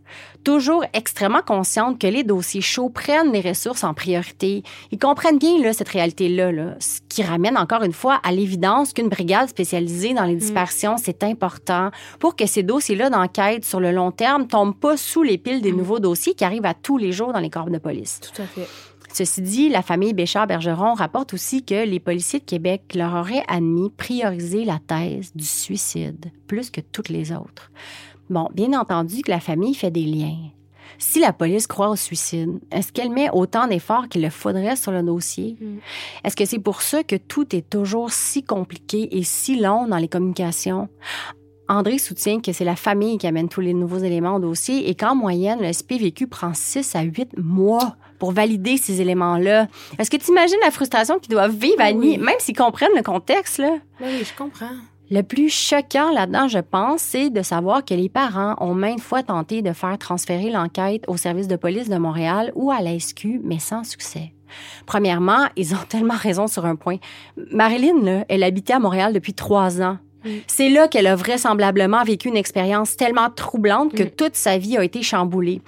Toujours 0.44 0.84
extrêmement 0.94 1.42
consciente 1.42 2.00
que 2.00 2.08
les 2.08 2.24
dossiers 2.24 2.62
chauds 2.62 2.90
prennent 2.90 3.32
les 3.32 3.42
ressources 3.42 3.84
en 3.84 3.94
priorité. 3.94 4.64
Ils 4.92 5.00
comprennent 5.00 5.40
bien 5.40 5.60
là, 5.62 5.74
cette 5.74 5.90
réalité-là, 5.90 6.52
là, 6.52 6.76
ce 6.80 7.00
qui 7.10 7.24
ramène 7.24 7.58
encore 7.58 7.84
une 7.84 7.94
fois 7.94 8.20
à 8.24 8.32
l'évidence 8.32 8.94
qu'une 8.94 9.10
brigade 9.10 9.50
spécialisée 9.50 10.14
dans 10.14 10.26
les 10.26 10.36
dispersions, 10.36 10.98
c'est 10.98 11.24
important 11.24 11.90
pour 12.20 12.36
que 12.36 12.46
ces 12.46 12.64
dossiers-là 12.64 13.10
d'enquête 13.10 13.66
sur 13.66 13.80
le 13.80 13.92
long 13.92 14.12
terme 14.12 14.48
tombent 14.48 14.78
pas 14.78 14.98
sous 14.98 15.24
les 15.24 15.38
piles 15.38 15.62
des 15.62 15.72
nouveaux 15.72 16.00
dossiers 16.00 16.34
qui 16.34 16.44
arrivent 16.44 16.66
à 16.66 16.74
tous 16.74 16.98
les 16.98 17.12
jours 17.12 17.34
dans 17.34 17.40
les 17.40 17.50
corps 17.50 17.70
de 17.70 17.78
police. 17.78 18.20
Tout 18.22 18.42
à 18.42 18.46
fait. 18.46 18.68
Ceci 19.18 19.42
dit, 19.42 19.70
la 19.70 19.82
famille 19.82 20.12
Béchard-Bergeron 20.12 20.94
rapporte 20.94 21.34
aussi 21.34 21.64
que 21.64 21.86
les 21.86 22.02
policiers 22.02 22.40
de 22.40 22.44
Québec 22.44 22.82
leur 22.96 23.14
auraient 23.14 23.46
admis 23.48 23.90
prioriser 23.90 24.66
la 24.66 24.78
thèse 24.86 25.32
du 25.34 25.46
suicide 25.46 26.34
plus 26.48 26.70
que 26.70 26.82
toutes 26.82 27.08
les 27.08 27.32
autres. 27.32 27.72
Bon, 28.30 28.50
bien 28.54 28.78
entendu 28.78 29.22
que 29.22 29.32
la 29.32 29.40
famille 29.40 29.74
fait 29.74 29.90
des 29.90 30.04
liens. 30.04 30.36
Si 30.98 31.22
la 31.22 31.32
police 31.32 31.66
croit 31.66 31.92
au 31.92 31.96
suicide, 31.96 32.60
est-ce 32.72 32.92
qu'elle 32.92 33.10
met 33.10 33.30
autant 33.32 33.68
d'efforts 33.68 34.10
qu'il 34.10 34.22
le 34.22 34.30
faudrait 34.30 34.76
sur 34.76 34.92
le 34.92 35.02
dossier? 35.02 35.56
Est-ce 36.26 36.36
que 36.36 36.44
c'est 36.44 36.60
pour 36.60 36.82
ça 36.82 37.02
que 37.02 37.16
tout 37.16 37.56
est 37.56 37.70
toujours 37.70 38.12
si 38.12 38.44
compliqué 38.44 39.18
et 39.18 39.24
si 39.24 39.58
long 39.58 39.88
dans 39.88 39.98
les 39.98 40.10
communications? 40.10 40.90
André 41.70 42.00
soutient 42.00 42.42
que 42.42 42.52
c'est 42.52 42.66
la 42.66 42.76
famille 42.76 43.18
qui 43.18 43.28
amène 43.28 43.48
tous 43.48 43.62
les 43.62 43.74
nouveaux 43.74 44.00
éléments 44.00 44.36
au 44.36 44.40
dossier 44.40 44.90
et 44.90 44.96
qu'en 44.96 45.16
moyenne, 45.16 45.62
le 45.62 45.72
SPVQ 45.72 46.28
prend 46.28 46.54
6 46.54 46.98
à 46.98 47.04
8 47.04 47.38
mois 47.38 47.96
pour 48.20 48.32
valider 48.32 48.78
ces 48.78 49.02
éléments-là. 49.02 49.68
Est-ce 50.00 50.10
que 50.10 50.18
tu 50.18 50.32
imagines 50.32 50.58
la 50.64 50.72
frustration 50.72 51.20
qu'ils 51.20 51.32
doivent 51.32 51.56
vivre, 51.56 51.80
Annie, 51.80 52.18
même 52.18 52.36
s'ils 52.40 52.56
comprennent 52.56 52.96
le 52.96 53.04
contexte, 53.04 53.60
là? 53.60 53.78
Oui, 54.02 54.24
je 54.24 54.36
comprends. 54.38 54.72
Le 55.12 55.22
plus 55.22 55.50
choquant 55.50 56.12
là-dedans, 56.12 56.48
je 56.48 56.58
pense, 56.58 57.02
c'est 57.02 57.30
de 57.30 57.44
savoir 57.44 57.86
que 57.86 57.94
les 57.94 58.10
parents 58.10 58.56
ont 58.60 58.74
maintes 58.74 59.02
fois 59.02 59.22
tenté 59.22 59.62
de 59.62 59.72
faire 59.72 59.98
transférer 60.00 60.50
l'enquête 60.50 61.04
au 61.08 61.16
service 61.16 61.48
de 61.48 61.56
police 61.56 61.90
de 61.90 61.98
Montréal 61.98 62.52
ou 62.56 62.72
à 62.72 62.82
la 62.82 62.98
SQ, 62.98 63.40
mais 63.44 63.60
sans 63.60 63.84
succès. 63.84 64.34
Premièrement, 64.88 65.48
ils 65.56 65.76
ont 65.76 65.84
tellement 65.90 66.16
raison 66.16 66.48
sur 66.48 66.66
un 66.66 66.76
point. 66.76 66.98
Marilyn, 67.52 68.02
là, 68.02 68.26
elle 68.30 68.44
habitait 68.44 68.74
à 68.74 68.80
Montréal 68.80 69.14
depuis 69.14 69.34
trois 69.34 69.82
ans. 69.82 69.98
C'est 70.48 70.70
là 70.70 70.88
qu'elle 70.88 71.06
a 71.06 71.16
vraisemblablement 71.16 72.04
vécu 72.04 72.30
une 72.30 72.38
expérience 72.38 72.98
tellement 72.98 73.30
troublante 73.30 73.94
que 73.94 74.02
toute 74.02 74.36
sa 74.36 74.58
vie 74.58 74.76
a 74.76 74.84
été 74.84 75.04
chamboulée. 75.04 75.62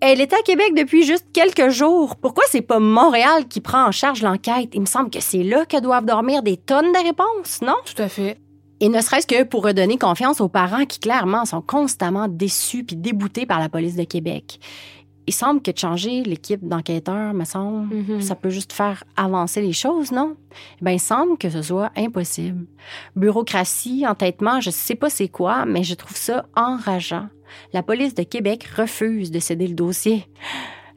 Elle 0.00 0.20
est 0.20 0.32
à 0.32 0.40
Québec 0.42 0.72
depuis 0.74 1.02
juste 1.04 1.26
quelques 1.32 1.68
jours. 1.68 2.16
Pourquoi 2.16 2.44
c'est 2.48 2.62
pas 2.62 2.78
Montréal 2.78 3.46
qui 3.48 3.60
prend 3.60 3.84
en 3.86 3.92
charge 3.92 4.22
l'enquête? 4.22 4.70
Il 4.72 4.80
me 4.80 4.86
semble 4.86 5.10
que 5.10 5.20
c'est 5.20 5.42
là 5.42 5.66
que 5.66 5.78
doivent 5.80 6.06
dormir 6.06 6.42
des 6.42 6.56
tonnes 6.56 6.92
de 6.92 6.98
réponses, 7.06 7.60
non? 7.60 7.76
Tout 7.84 8.02
à 8.02 8.08
fait. 8.08 8.38
Et 8.80 8.88
ne 8.88 9.00
serait-ce 9.02 9.26
que 9.26 9.42
pour 9.44 9.62
redonner 9.62 9.98
confiance 9.98 10.40
aux 10.40 10.48
parents 10.48 10.86
qui 10.86 11.00
clairement 11.00 11.44
sont 11.44 11.60
constamment 11.60 12.28
déçus 12.28 12.82
puis 12.84 12.96
déboutés 12.96 13.44
par 13.44 13.60
la 13.60 13.68
police 13.68 13.94
de 13.94 14.04
Québec. 14.04 14.58
Il 15.26 15.34
semble 15.34 15.60
que 15.60 15.70
de 15.70 15.76
changer 15.78 16.22
l'équipe 16.22 16.66
d'enquêteurs, 16.66 17.34
me 17.34 17.44
semble, 17.44 17.94
Mhm. 17.94 18.22
ça 18.22 18.34
peut 18.34 18.48
juste 18.48 18.72
faire 18.72 19.04
avancer 19.16 19.60
les 19.60 19.74
choses, 19.74 20.12
non? 20.12 20.34
Ben, 20.80 20.92
il 20.92 20.98
semble 20.98 21.36
que 21.36 21.50
ce 21.50 21.60
soit 21.60 21.90
impossible. 21.94 22.66
Bureaucratie, 23.16 24.06
entêtement, 24.08 24.60
je 24.62 24.70
sais 24.70 24.94
pas 24.94 25.10
c'est 25.10 25.28
quoi, 25.28 25.66
mais 25.66 25.84
je 25.84 25.94
trouve 25.94 26.16
ça 26.16 26.46
enrageant. 26.56 27.28
La 27.72 27.82
police 27.82 28.14
de 28.14 28.22
Québec 28.22 28.64
refuse 28.76 29.30
de 29.30 29.38
céder 29.38 29.66
le 29.66 29.74
dossier. 29.74 30.26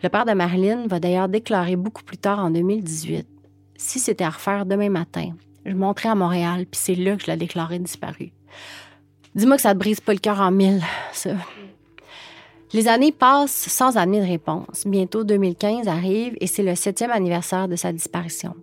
Le 0.01 0.09
père 0.09 0.25
de 0.25 0.33
Marilyn 0.33 0.87
va 0.87 0.99
d'ailleurs 0.99 1.29
déclarer 1.29 1.75
beaucoup 1.75 2.03
plus 2.03 2.17
tard 2.17 2.39
en 2.39 2.49
2018 2.49 3.27
si 3.83 3.99
c'était 3.99 4.23
à 4.23 4.29
refaire 4.29 4.65
demain 4.65 4.89
matin, 4.89 5.31
je 5.65 5.73
monterai 5.73 6.09
à 6.09 6.15
Montréal, 6.15 6.65
puis 6.69 6.79
c'est 6.81 6.95
là 6.95 7.15
que 7.15 7.23
je 7.23 7.27
la 7.27 7.37
déclarais 7.37 7.79
disparue. 7.79 8.31
Dis-moi 9.35 9.57
que 9.57 9.61
ça 9.61 9.73
te 9.73 9.79
brise 9.79 9.99
pas 9.99 10.13
le 10.13 10.19
cœur 10.19 10.39
en 10.39 10.51
mille, 10.51 10.81
ça. 11.11 11.31
Les 12.73 12.88
années 12.88 13.12
passent 13.12 13.67
sans 13.69 13.97
amener 13.97 14.19
de 14.19 14.25
réponse. 14.25 14.88
Bientôt 14.88 15.23
2015 15.23 15.88
arrive 15.88 16.36
et 16.41 16.47
c'est 16.47 16.63
le 16.63 16.73
septième 16.73 17.12
anniversaire 17.12 17.67
de 17.67 17.75
sa 17.75 17.93
disparition. 17.93 18.55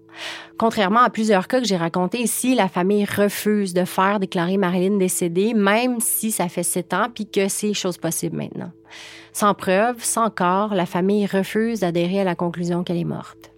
Contrairement 0.58 1.00
à 1.00 1.10
plusieurs 1.10 1.46
cas 1.46 1.60
que 1.60 1.66
j'ai 1.66 1.76
racontés 1.76 2.20
ici, 2.20 2.56
la 2.56 2.68
famille 2.68 3.04
refuse 3.04 3.72
de 3.72 3.84
faire 3.84 4.18
déclarer 4.18 4.56
Marilyn 4.56 4.96
décédée, 4.96 5.54
même 5.54 6.00
si 6.00 6.32
ça 6.32 6.48
fait 6.48 6.64
sept 6.64 6.92
ans 6.92 7.06
puis 7.14 7.26
que 7.26 7.46
c'est 7.46 7.72
chose 7.72 7.98
possible 7.98 8.36
maintenant. 8.36 8.72
Sans 9.32 9.54
preuve, 9.54 10.02
sans 10.02 10.28
corps, 10.28 10.74
la 10.74 10.86
famille 10.86 11.26
refuse 11.26 11.78
d'adhérer 11.78 12.22
à 12.22 12.24
la 12.24 12.34
conclusion 12.34 12.82
qu'elle 12.82 12.98
est 12.98 13.04
morte. 13.04 13.49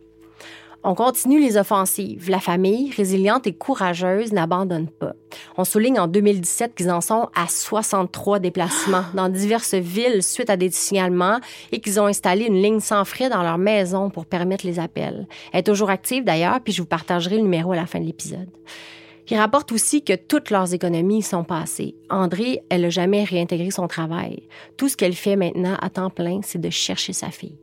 On 0.85 0.95
continue 0.97 1.40
les 1.40 1.57
offensives. 1.57 2.29
La 2.29 2.40
famille, 2.40 2.90
résiliente 2.90 3.47
et 3.47 3.53
courageuse, 3.53 4.33
n'abandonne 4.33 4.88
pas. 4.88 5.12
On 5.57 5.64
souligne 5.64 6.01
en 6.01 6.09
2017 6.09 6.75
qu'ils 6.75 6.90
en 6.90 7.01
sont 7.01 7.29
à 7.37 7.47
63 7.47 8.40
déplacements 8.40 9.05
dans 9.14 9.29
diverses 9.29 9.75
villes 9.75 10.25
suite 10.25 10.51
à 10.51 10.57
des 10.57 10.71
signalements 10.71 11.38
et 11.71 11.81
qu'ils 11.81 12.01
ont 12.01 12.07
installé 12.07 12.47
une 12.47 12.61
ligne 12.61 12.81
sans 12.81 13.05
frais 13.05 13.29
dans 13.29 13.45
leur 13.45 13.59
maison 13.59 14.11
pour 14.11 14.27
permettre 14.27 14.66
les 14.66 14.81
appels. 14.81 15.29
Elle 15.53 15.61
est 15.61 15.62
toujours 15.62 15.90
active 15.90 16.25
d'ailleurs, 16.25 16.61
puis 16.61 16.73
je 16.73 16.83
vous 16.83 16.88
partagerai 16.88 17.37
le 17.37 17.42
numéro 17.42 17.71
à 17.73 17.77
la 17.77 17.87
fin 17.87 18.01
de 18.01 18.07
l'épisode. 18.07 18.51
Ils 19.31 19.38
rapportent 19.38 19.73
aussi 19.73 20.03
que 20.03 20.14
toutes 20.14 20.51
leurs 20.51 20.75
économies 20.75 21.23
sont 21.23 21.45
passées. 21.45 21.95
André, 22.11 22.61
elle 22.68 22.83
n'a 22.83 22.90
jamais 22.90 23.25
réintégré 23.25 23.71
son 23.71 23.88
travail. 23.88 24.42
Tout 24.77 24.90
ce 24.90 24.97
qu'elle 24.97 25.14
fait 25.14 25.37
maintenant 25.37 25.77
à 25.81 25.88
temps 25.88 26.11
plein, 26.11 26.40
c'est 26.42 26.61
de 26.61 26.68
chercher 26.68 27.14
sa 27.14 27.31
fille. 27.31 27.57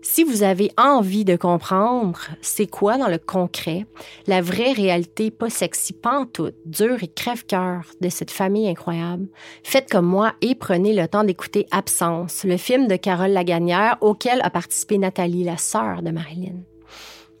Si 0.00 0.22
vous 0.22 0.44
avez 0.44 0.70
envie 0.76 1.24
de 1.24 1.36
comprendre 1.36 2.20
c'est 2.40 2.68
quoi 2.68 2.98
dans 2.98 3.08
le 3.08 3.18
concret, 3.18 3.84
la 4.26 4.40
vraie 4.40 4.72
réalité 4.72 5.30
pas 5.30 5.50
sexy, 5.50 5.94
tout, 6.32 6.50
dure 6.64 7.02
et 7.02 7.08
crève-cœur 7.08 7.82
de 8.00 8.08
cette 8.08 8.30
famille 8.30 8.68
incroyable, 8.68 9.26
faites 9.64 9.90
comme 9.90 10.06
moi 10.06 10.34
et 10.40 10.54
prenez 10.54 10.94
le 10.94 11.08
temps 11.08 11.24
d'écouter 11.24 11.66
Absence, 11.72 12.44
le 12.44 12.56
film 12.56 12.86
de 12.86 12.96
Carole 12.96 13.32
Lagagnère 13.32 13.98
auquel 14.00 14.40
a 14.42 14.50
participé 14.50 14.98
Nathalie, 14.98 15.44
la 15.44 15.56
sœur 15.56 16.02
de 16.02 16.10
Marilyn. 16.10 16.60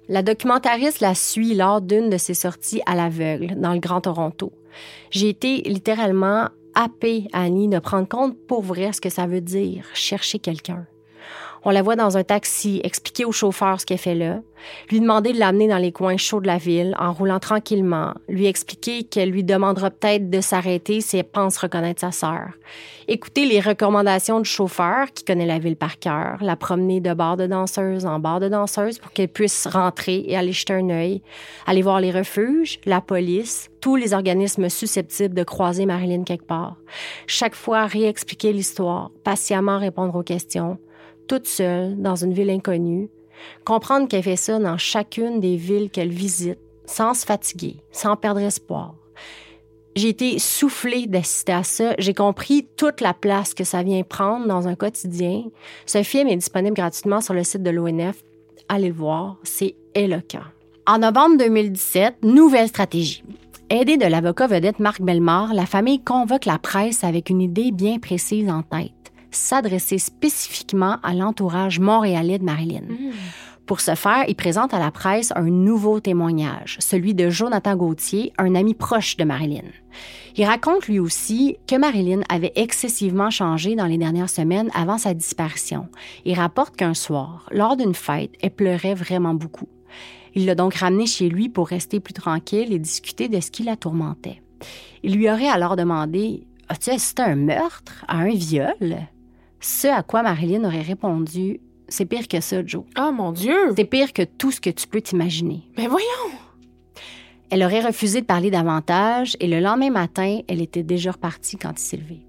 La 0.08 0.22
documentariste 0.22 1.00
la 1.00 1.14
suit 1.14 1.54
lors 1.54 1.80
d'une 1.80 2.10
de 2.10 2.16
ses 2.16 2.34
sorties 2.34 2.82
à 2.86 2.94
l'aveugle 2.94 3.54
dans 3.60 3.72
le 3.72 3.80
Grand 3.80 4.00
Toronto. 4.00 4.52
J'ai 5.10 5.28
été 5.28 5.58
littéralement 5.62 6.48
happée, 6.74 7.28
Annie, 7.32 7.68
de 7.68 7.78
prendre 7.78 8.08
compte 8.08 8.36
pour 8.46 8.62
vrai 8.62 8.92
ce 8.92 9.00
que 9.00 9.10
ça 9.10 9.26
veut 9.26 9.40
dire, 9.40 9.84
chercher 9.94 10.38
quelqu'un. 10.38 10.86
On 11.64 11.70
la 11.70 11.82
voit 11.82 11.96
dans 11.96 12.16
un 12.16 12.24
taxi 12.24 12.80
expliquer 12.84 13.24
au 13.24 13.32
chauffeur 13.32 13.80
ce 13.80 13.86
qu'elle 13.86 13.98
fait 13.98 14.14
là, 14.14 14.40
lui 14.90 15.00
demander 15.00 15.32
de 15.32 15.38
l'amener 15.38 15.68
dans 15.68 15.78
les 15.78 15.92
coins 15.92 16.16
chauds 16.16 16.40
de 16.40 16.46
la 16.46 16.58
ville 16.58 16.94
en 16.98 17.12
roulant 17.12 17.38
tranquillement, 17.38 18.14
lui 18.28 18.46
expliquer 18.46 19.04
qu'elle 19.04 19.30
lui 19.30 19.44
demandera 19.44 19.90
peut-être 19.90 20.30
de 20.30 20.40
s'arrêter 20.40 21.00
si 21.00 21.18
elle 21.18 21.24
pense 21.24 21.58
reconnaître 21.58 22.00
sa 22.00 22.12
sœur. 22.12 22.50
Écouter 23.06 23.46
les 23.46 23.60
recommandations 23.60 24.40
du 24.40 24.48
chauffeur 24.48 25.12
qui 25.12 25.24
connaît 25.24 25.46
la 25.46 25.58
ville 25.58 25.76
par 25.76 25.98
cœur, 25.98 26.38
la 26.40 26.56
promener 26.56 27.00
de 27.00 27.14
bar 27.14 27.36
de 27.36 27.46
danseuse 27.46 28.06
en 28.06 28.18
bar 28.18 28.40
de 28.40 28.48
danseuse 28.48 28.98
pour 28.98 29.12
qu'elle 29.12 29.28
puisse 29.28 29.66
rentrer 29.66 30.24
et 30.26 30.36
aller 30.36 30.52
jeter 30.52 30.74
un 30.74 30.90
œil, 30.90 31.22
aller 31.66 31.82
voir 31.82 32.00
les 32.00 32.10
refuges, 32.10 32.78
la 32.84 33.00
police, 33.00 33.70
tous 33.80 33.96
les 33.96 34.12
organismes 34.12 34.68
susceptibles 34.68 35.34
de 35.34 35.44
croiser 35.44 35.86
Marilyn 35.86 36.24
quelque 36.24 36.46
part. 36.46 36.76
Chaque 37.26 37.54
fois 37.54 37.86
réexpliquer 37.86 38.52
l'histoire, 38.52 39.10
patiemment 39.24 39.78
répondre 39.78 40.14
aux 40.14 40.22
questions, 40.22 40.78
toute 41.28 41.46
seule 41.46 42.00
dans 42.00 42.16
une 42.16 42.32
ville 42.32 42.50
inconnue, 42.50 43.08
comprendre 43.64 44.08
qu'elle 44.08 44.22
fait 44.22 44.36
ça 44.36 44.58
dans 44.58 44.78
chacune 44.78 45.40
des 45.40 45.56
villes 45.56 45.90
qu'elle 45.90 46.10
visite, 46.10 46.58
sans 46.86 47.14
se 47.14 47.26
fatiguer, 47.26 47.76
sans 47.92 48.16
perdre 48.16 48.40
espoir. 48.40 48.94
J'ai 49.94 50.08
été 50.08 50.38
soufflée 50.38 51.06
d'assister 51.06 51.52
à 51.52 51.64
ça. 51.64 51.94
J'ai 51.98 52.14
compris 52.14 52.68
toute 52.76 53.00
la 53.00 53.14
place 53.14 53.52
que 53.52 53.64
ça 53.64 53.82
vient 53.82 54.02
prendre 54.04 54.46
dans 54.46 54.68
un 54.68 54.76
quotidien. 54.76 55.44
Ce 55.86 56.02
film 56.02 56.28
est 56.28 56.36
disponible 56.36 56.76
gratuitement 56.76 57.20
sur 57.20 57.34
le 57.34 57.42
site 57.42 57.62
de 57.62 57.70
l'ONF. 57.70 58.22
Allez 58.68 58.88
le 58.88 58.94
voir, 58.94 59.38
c'est 59.42 59.74
éloquent. 59.94 60.44
En 60.86 60.98
novembre 60.98 61.38
2017, 61.38 62.18
nouvelle 62.22 62.68
stratégie. 62.68 63.24
Aidée 63.70 63.96
de 63.96 64.06
l'avocat 64.06 64.46
vedette 64.46 64.78
Marc 64.78 65.02
Bellemare, 65.02 65.52
la 65.52 65.66
famille 65.66 66.02
convoque 66.02 66.46
la 66.46 66.58
presse 66.58 67.04
avec 67.04 67.28
une 67.28 67.42
idée 67.42 67.72
bien 67.72 67.98
précise 67.98 68.48
en 68.48 68.62
tête 68.62 68.92
s'adresser 69.30 69.98
spécifiquement 69.98 70.96
à 71.02 71.14
l'entourage 71.14 71.80
montréalais 71.80 72.38
de 72.38 72.44
Marilyn. 72.44 72.82
Hmm. 72.88 73.12
Pour 73.68 73.82
ce 73.82 73.94
faire, 73.94 74.24
il 74.26 74.34
présente 74.34 74.72
à 74.72 74.78
la 74.78 74.90
presse 74.90 75.30
un 75.36 75.50
nouveau 75.50 76.00
témoignage, 76.00 76.78
celui 76.80 77.14
de 77.14 77.28
Jonathan 77.28 77.76
Gauthier, 77.76 78.32
un 78.38 78.54
ami 78.54 78.72
proche 78.72 79.18
de 79.18 79.24
Marilyn. 79.24 79.68
Il 80.36 80.46
raconte 80.46 80.86
lui 80.88 80.98
aussi 80.98 81.58
que 81.66 81.76
Marilyn 81.76 82.22
avait 82.30 82.52
excessivement 82.56 83.28
changé 83.28 83.76
dans 83.76 83.84
les 83.84 83.98
dernières 83.98 84.30
semaines 84.30 84.70
avant 84.72 84.96
sa 84.96 85.12
disparition. 85.12 85.88
Il 86.24 86.32
rapporte 86.32 86.76
qu'un 86.76 86.94
soir, 86.94 87.46
lors 87.52 87.76
d'une 87.76 87.94
fête, 87.94 88.30
elle 88.40 88.52
pleurait 88.52 88.94
vraiment 88.94 89.34
beaucoup. 89.34 89.68
Il 90.34 90.46
l'a 90.46 90.54
donc 90.54 90.74
ramenée 90.76 91.06
chez 91.06 91.28
lui 91.28 91.50
pour 91.50 91.68
rester 91.68 92.00
plus 92.00 92.14
tranquille 92.14 92.72
et 92.72 92.78
discuter 92.78 93.28
de 93.28 93.38
ce 93.38 93.50
qui 93.50 93.64
la 93.64 93.76
tourmentait. 93.76 94.40
Il 95.02 95.14
lui 95.14 95.30
aurait 95.30 95.48
alors 95.48 95.76
demandé 95.76 96.46
As-tu 96.70 96.88
assisté 96.90 97.22
à 97.22 97.26
un 97.26 97.36
meurtre, 97.36 98.04
à 98.08 98.18
un 98.18 98.30
viol 98.30 99.08
ce 99.60 99.88
à 99.88 100.02
quoi 100.02 100.22
Marilyn 100.22 100.64
aurait 100.64 100.82
répondu 100.82 101.60
C'est 101.88 102.04
pire 102.04 102.28
que 102.28 102.40
ça, 102.40 102.64
Joe. 102.64 102.84
Oh 102.98 103.10
mon 103.12 103.32
Dieu 103.32 103.56
C'est 103.76 103.84
pire 103.84 104.12
que 104.12 104.22
tout 104.22 104.50
ce 104.50 104.60
que 104.60 104.70
tu 104.70 104.86
peux 104.86 105.00
t'imaginer. 105.00 105.62
Mais 105.76 105.86
voyons 105.86 106.06
Elle 107.50 107.64
aurait 107.64 107.84
refusé 107.84 108.20
de 108.20 108.26
parler 108.26 108.50
davantage 108.50 109.36
et 109.40 109.48
le 109.48 109.60
lendemain 109.60 109.90
matin, 109.90 110.40
elle 110.48 110.62
était 110.62 110.82
déjà 110.82 111.12
repartie 111.12 111.56
quand 111.56 111.72
il 111.76 111.82
s'est 111.82 111.96
levé. 111.96 112.24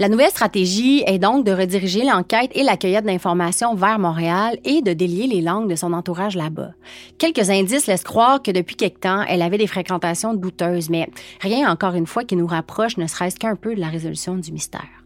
La 0.00 0.08
nouvelle 0.08 0.30
stratégie 0.30 1.04
est 1.06 1.18
donc 1.18 1.44
de 1.44 1.52
rediriger 1.52 2.04
l'enquête 2.04 2.50
et 2.54 2.62
la 2.62 2.78
cueillette 2.78 3.04
d'informations 3.04 3.74
vers 3.74 3.98
Montréal 3.98 4.58
et 4.64 4.80
de 4.80 4.94
délier 4.94 5.26
les 5.26 5.42
langues 5.42 5.68
de 5.68 5.74
son 5.74 5.92
entourage 5.92 6.36
là-bas. 6.36 6.70
Quelques 7.18 7.50
indices 7.50 7.86
laissent 7.86 8.02
croire 8.02 8.42
que 8.42 8.50
depuis 8.50 8.76
quelque 8.76 9.00
temps, 9.00 9.22
elle 9.28 9.42
avait 9.42 9.58
des 9.58 9.66
fréquentations 9.66 10.32
douteuses, 10.32 10.88
mais 10.88 11.10
rien 11.42 11.70
encore 11.70 11.96
une 11.96 12.06
fois 12.06 12.24
qui 12.24 12.34
nous 12.34 12.46
rapproche 12.46 12.96
ne 12.96 13.06
serait-ce 13.06 13.36
qu'un 13.36 13.56
peu 13.56 13.74
de 13.74 13.80
la 13.80 13.88
résolution 13.88 14.36
du 14.36 14.52
mystère. 14.52 14.99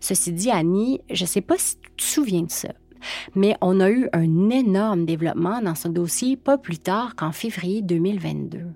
Ceci 0.00 0.32
dit, 0.32 0.50
Annie, 0.50 1.00
je 1.10 1.24
ne 1.24 1.28
sais 1.28 1.40
pas 1.40 1.56
si 1.58 1.76
tu 1.76 1.90
te 1.96 2.02
souviens 2.02 2.42
de 2.42 2.50
ça, 2.50 2.68
mais 3.34 3.56
on 3.60 3.80
a 3.80 3.90
eu 3.90 4.08
un 4.12 4.50
énorme 4.50 5.04
développement 5.04 5.60
dans 5.60 5.74
ce 5.74 5.88
dossier 5.88 6.36
pas 6.36 6.58
plus 6.58 6.78
tard 6.78 7.14
qu'en 7.16 7.32
février 7.32 7.82
2022. 7.82 8.66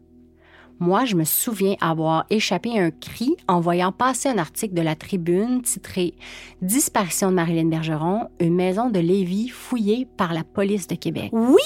Moi, 0.83 1.05
je 1.05 1.14
me 1.14 1.22
souviens 1.22 1.76
avoir 1.81 2.26
échappé 2.28 2.76
un 2.76 2.90
cri 2.90 3.37
en 3.46 3.61
voyant 3.61 3.92
passer 3.92 4.28
un 4.28 4.38
article 4.38 4.74
de 4.74 4.83
la 4.83 4.96
Tribune 4.96 5.62
titré 5.62 6.14
Disparition 6.61 7.31
de 7.31 7.37
Marilyn 7.37 7.68
Bergeron, 7.68 8.28
une 8.40 8.57
maison 8.57 8.90
de 8.90 8.98
Lévis 8.98 9.48
fouillée 9.48 10.09
par 10.16 10.35
la 10.35 10.42
police 10.42 10.88
de 10.88 10.96
Québec. 10.96 11.31
Oui! 11.33 11.61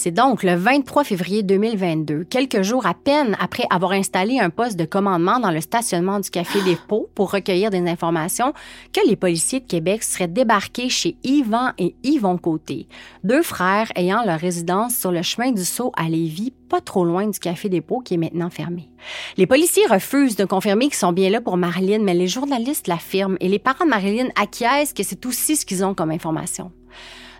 C'est 0.00 0.12
donc 0.12 0.44
le 0.44 0.54
23 0.54 1.02
février 1.02 1.42
2022, 1.42 2.22
quelques 2.22 2.62
jours 2.62 2.86
à 2.86 2.94
peine 2.94 3.36
après 3.40 3.64
avoir 3.68 3.90
installé 3.90 4.38
un 4.38 4.48
poste 4.48 4.78
de 4.78 4.84
commandement 4.84 5.40
dans 5.40 5.50
le 5.50 5.60
stationnement 5.60 6.20
du 6.20 6.30
Café 6.30 6.62
des 6.62 6.76
Pots 6.76 7.08
pour 7.16 7.32
recueillir 7.32 7.70
des 7.70 7.80
informations, 7.80 8.52
que 8.92 9.00
les 9.08 9.16
policiers 9.16 9.58
de 9.58 9.66
Québec 9.66 10.04
seraient 10.04 10.28
débarqués 10.28 10.88
chez 10.88 11.16
Yvan 11.24 11.72
et 11.78 11.96
Yvon 12.04 12.38
Côté, 12.38 12.86
deux 13.24 13.42
frères 13.42 13.90
ayant 13.96 14.22
leur 14.24 14.38
résidence 14.38 14.94
sur 14.94 15.10
le 15.10 15.22
chemin 15.22 15.50
du 15.50 15.64
Sceau 15.64 15.90
à 15.96 16.08
Lévis, 16.08 16.52
pas 16.68 16.80
trop 16.80 17.04
loin 17.04 17.26
du 17.26 17.40
Café 17.40 17.68
des 17.68 17.80
Pots 17.80 17.98
qui 17.98 18.14
est 18.14 18.18
maintenant 18.18 18.50
fermé. 18.50 18.88
Les 19.36 19.48
policiers 19.48 19.86
refusent 19.88 20.36
de 20.36 20.44
confirmer 20.44 20.84
qu'ils 20.86 20.94
sont 20.94 21.12
bien 21.12 21.28
là 21.28 21.40
pour 21.40 21.56
Marilyn, 21.56 22.04
mais 22.04 22.14
les 22.14 22.28
journalistes 22.28 22.86
l'affirment 22.86 23.36
et 23.40 23.48
les 23.48 23.58
parents 23.58 23.84
de 23.84 23.90
Marilyn 23.90 24.28
acquiescent 24.40 24.94
que 24.94 25.02
c'est 25.02 25.26
aussi 25.26 25.56
ce 25.56 25.66
qu'ils 25.66 25.84
ont 25.84 25.94
comme 25.94 26.12
information. 26.12 26.70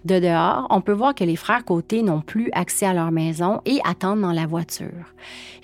De 0.05 0.19
dehors, 0.19 0.67
on 0.71 0.81
peut 0.81 0.93
voir 0.93 1.15
que 1.15 1.25
les 1.25 1.37
frères 1.37 1.65
Côté 1.65 2.03
n'ont 2.03 2.21
plus 2.21 2.51
accès 2.53 2.87
à 2.87 2.95
leur 2.95 3.11
maison 3.11 3.61
et 3.65 3.81
attendent 3.85 4.21
dans 4.21 4.33
la 4.33 4.47
voiture. 4.47 5.13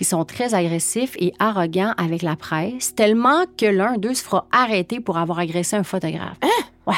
Ils 0.00 0.06
sont 0.06 0.24
très 0.24 0.54
agressifs 0.54 1.16
et 1.18 1.32
arrogants 1.38 1.94
avec 1.96 2.22
la 2.22 2.36
presse, 2.36 2.94
tellement 2.94 3.44
que 3.56 3.66
l'un 3.66 3.96
d'eux 3.96 4.14
se 4.14 4.24
fera 4.24 4.46
arrêter 4.50 5.00
pour 5.00 5.18
avoir 5.18 5.38
agressé 5.38 5.76
un 5.76 5.84
photographe. 5.84 6.38
Hein? 6.42 6.64
Ouais. 6.86 6.94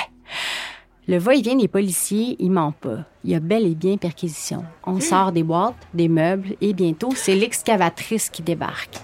Le 1.09 1.19
va-et-vient 1.19 1.57
des 1.57 1.69
policiers, 1.69 2.37
il 2.41 2.51
ment 2.51 2.73
pas. 2.73 3.05
Il 3.23 3.31
y 3.31 3.35
a 3.35 3.41
bel 3.41 3.65
et 3.65 3.75
bien 3.75 3.97
perquisition. 3.97 4.65
On 4.85 4.99
sort 4.99 5.31
des 5.31 5.45
boîtes, 5.45 5.77
des 5.95 6.09
meubles 6.09 6.57
et 6.61 6.73
bientôt, 6.73 7.11
c'est 7.15 7.37
l'excavatrice 7.37 8.29
qui 8.29 8.43
débarque. 8.43 8.99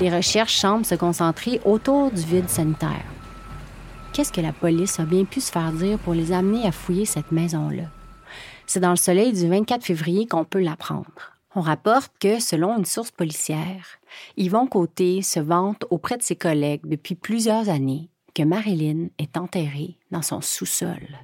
Les 0.00 0.14
recherches 0.14 0.56
semblent 0.56 0.86
se 0.86 0.94
concentrer 0.94 1.60
autour 1.64 2.10
du 2.10 2.22
vide 2.22 2.48
sanitaire 2.48 3.04
qu'est-ce 4.16 4.32
que 4.32 4.40
la 4.40 4.54
police 4.54 4.98
a 4.98 5.04
bien 5.04 5.26
pu 5.26 5.42
se 5.42 5.52
faire 5.52 5.72
dire 5.72 5.98
pour 5.98 6.14
les 6.14 6.32
amener 6.32 6.66
à 6.66 6.72
fouiller 6.72 7.04
cette 7.04 7.32
maison-là? 7.32 7.82
C'est 8.66 8.80
dans 8.80 8.90
le 8.90 8.96
soleil 8.96 9.34
du 9.34 9.46
24 9.46 9.84
février 9.84 10.26
qu'on 10.26 10.46
peut 10.46 10.62
l'apprendre. 10.62 11.34
On 11.54 11.60
rapporte 11.60 12.10
que, 12.18 12.40
selon 12.40 12.78
une 12.78 12.86
source 12.86 13.10
policière, 13.10 13.84
Yvon 14.38 14.68
Côté 14.68 15.20
se 15.20 15.38
vante 15.38 15.84
auprès 15.90 16.16
de 16.16 16.22
ses 16.22 16.34
collègues 16.34 16.86
depuis 16.86 17.14
plusieurs 17.14 17.68
années 17.68 18.08
que 18.34 18.42
Marilyn 18.42 19.08
est 19.18 19.36
enterrée 19.36 19.98
dans 20.10 20.22
son 20.22 20.40
sous-sol. 20.40 21.18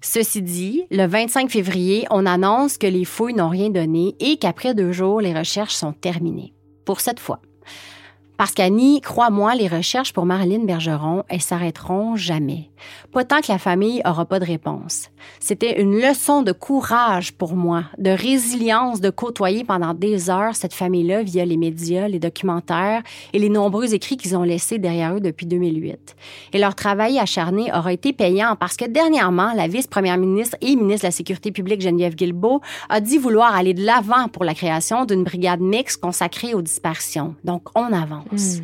Ceci 0.00 0.40
dit, 0.40 0.84
le 0.92 1.06
25 1.06 1.50
février, 1.50 2.06
on 2.10 2.26
annonce 2.26 2.78
que 2.78 2.86
les 2.86 3.04
fouilles 3.04 3.34
n'ont 3.34 3.48
rien 3.48 3.70
donné 3.70 4.14
et 4.20 4.36
qu'après 4.36 4.72
deux 4.72 4.92
jours, 4.92 5.20
les 5.20 5.36
recherches 5.36 5.74
sont 5.74 5.92
terminées. 5.92 6.54
Pour 6.84 7.00
cette 7.00 7.18
fois. 7.18 7.40
Parce 8.36 8.52
qu'Annie, 8.52 9.00
crois-moi, 9.00 9.54
les 9.54 9.68
recherches 9.68 10.12
pour 10.12 10.26
Marilyn 10.26 10.64
Bergeron, 10.64 11.22
elles 11.28 11.40
s'arrêteront 11.40 12.16
jamais. 12.16 12.70
Pas 13.12 13.24
tant 13.24 13.40
que 13.40 13.52
la 13.52 13.58
famille 13.58 14.02
aura 14.04 14.24
pas 14.24 14.40
de 14.40 14.44
réponse. 14.44 15.10
C'était 15.40 15.80
une 15.80 16.00
leçon 16.00 16.42
de 16.42 16.52
courage 16.52 17.32
pour 17.32 17.54
moi, 17.54 17.84
de 17.98 18.10
résilience 18.10 19.00
de 19.00 19.10
côtoyer 19.10 19.64
pendant 19.64 19.94
des 19.94 20.30
heures 20.30 20.56
cette 20.56 20.74
famille-là 20.74 21.22
via 21.22 21.44
les 21.44 21.56
médias, 21.56 22.08
les 22.08 22.18
documentaires 22.18 23.02
et 23.32 23.38
les 23.38 23.48
nombreux 23.48 23.94
écrits 23.94 24.16
qu'ils 24.16 24.36
ont 24.36 24.42
laissés 24.42 24.78
derrière 24.78 25.14
eux 25.14 25.20
depuis 25.20 25.46
2008. 25.46 26.16
Et 26.52 26.58
leur 26.58 26.74
travail 26.74 27.18
acharné 27.18 27.70
aura 27.72 27.92
été 27.92 28.12
payant 28.12 28.56
parce 28.56 28.76
que 28.76 28.84
dernièrement, 28.84 29.52
la 29.54 29.68
vice-première 29.68 30.18
ministre 30.18 30.56
et 30.60 30.76
ministre 30.76 31.02
de 31.02 31.08
la 31.08 31.12
Sécurité 31.12 31.52
publique 31.52 31.80
Geneviève 31.80 32.14
Guilbeault 32.14 32.60
a 32.88 33.00
dit 33.00 33.18
vouloir 33.18 33.54
aller 33.54 33.74
de 33.74 33.84
l'avant 33.84 34.28
pour 34.28 34.44
la 34.44 34.54
création 34.54 35.04
d'une 35.04 35.24
brigade 35.24 35.60
mixte 35.60 36.00
consacrée 36.00 36.54
aux 36.54 36.62
dispersions. 36.62 37.34
Donc, 37.44 37.68
on 37.74 37.92
avance. 37.92 38.60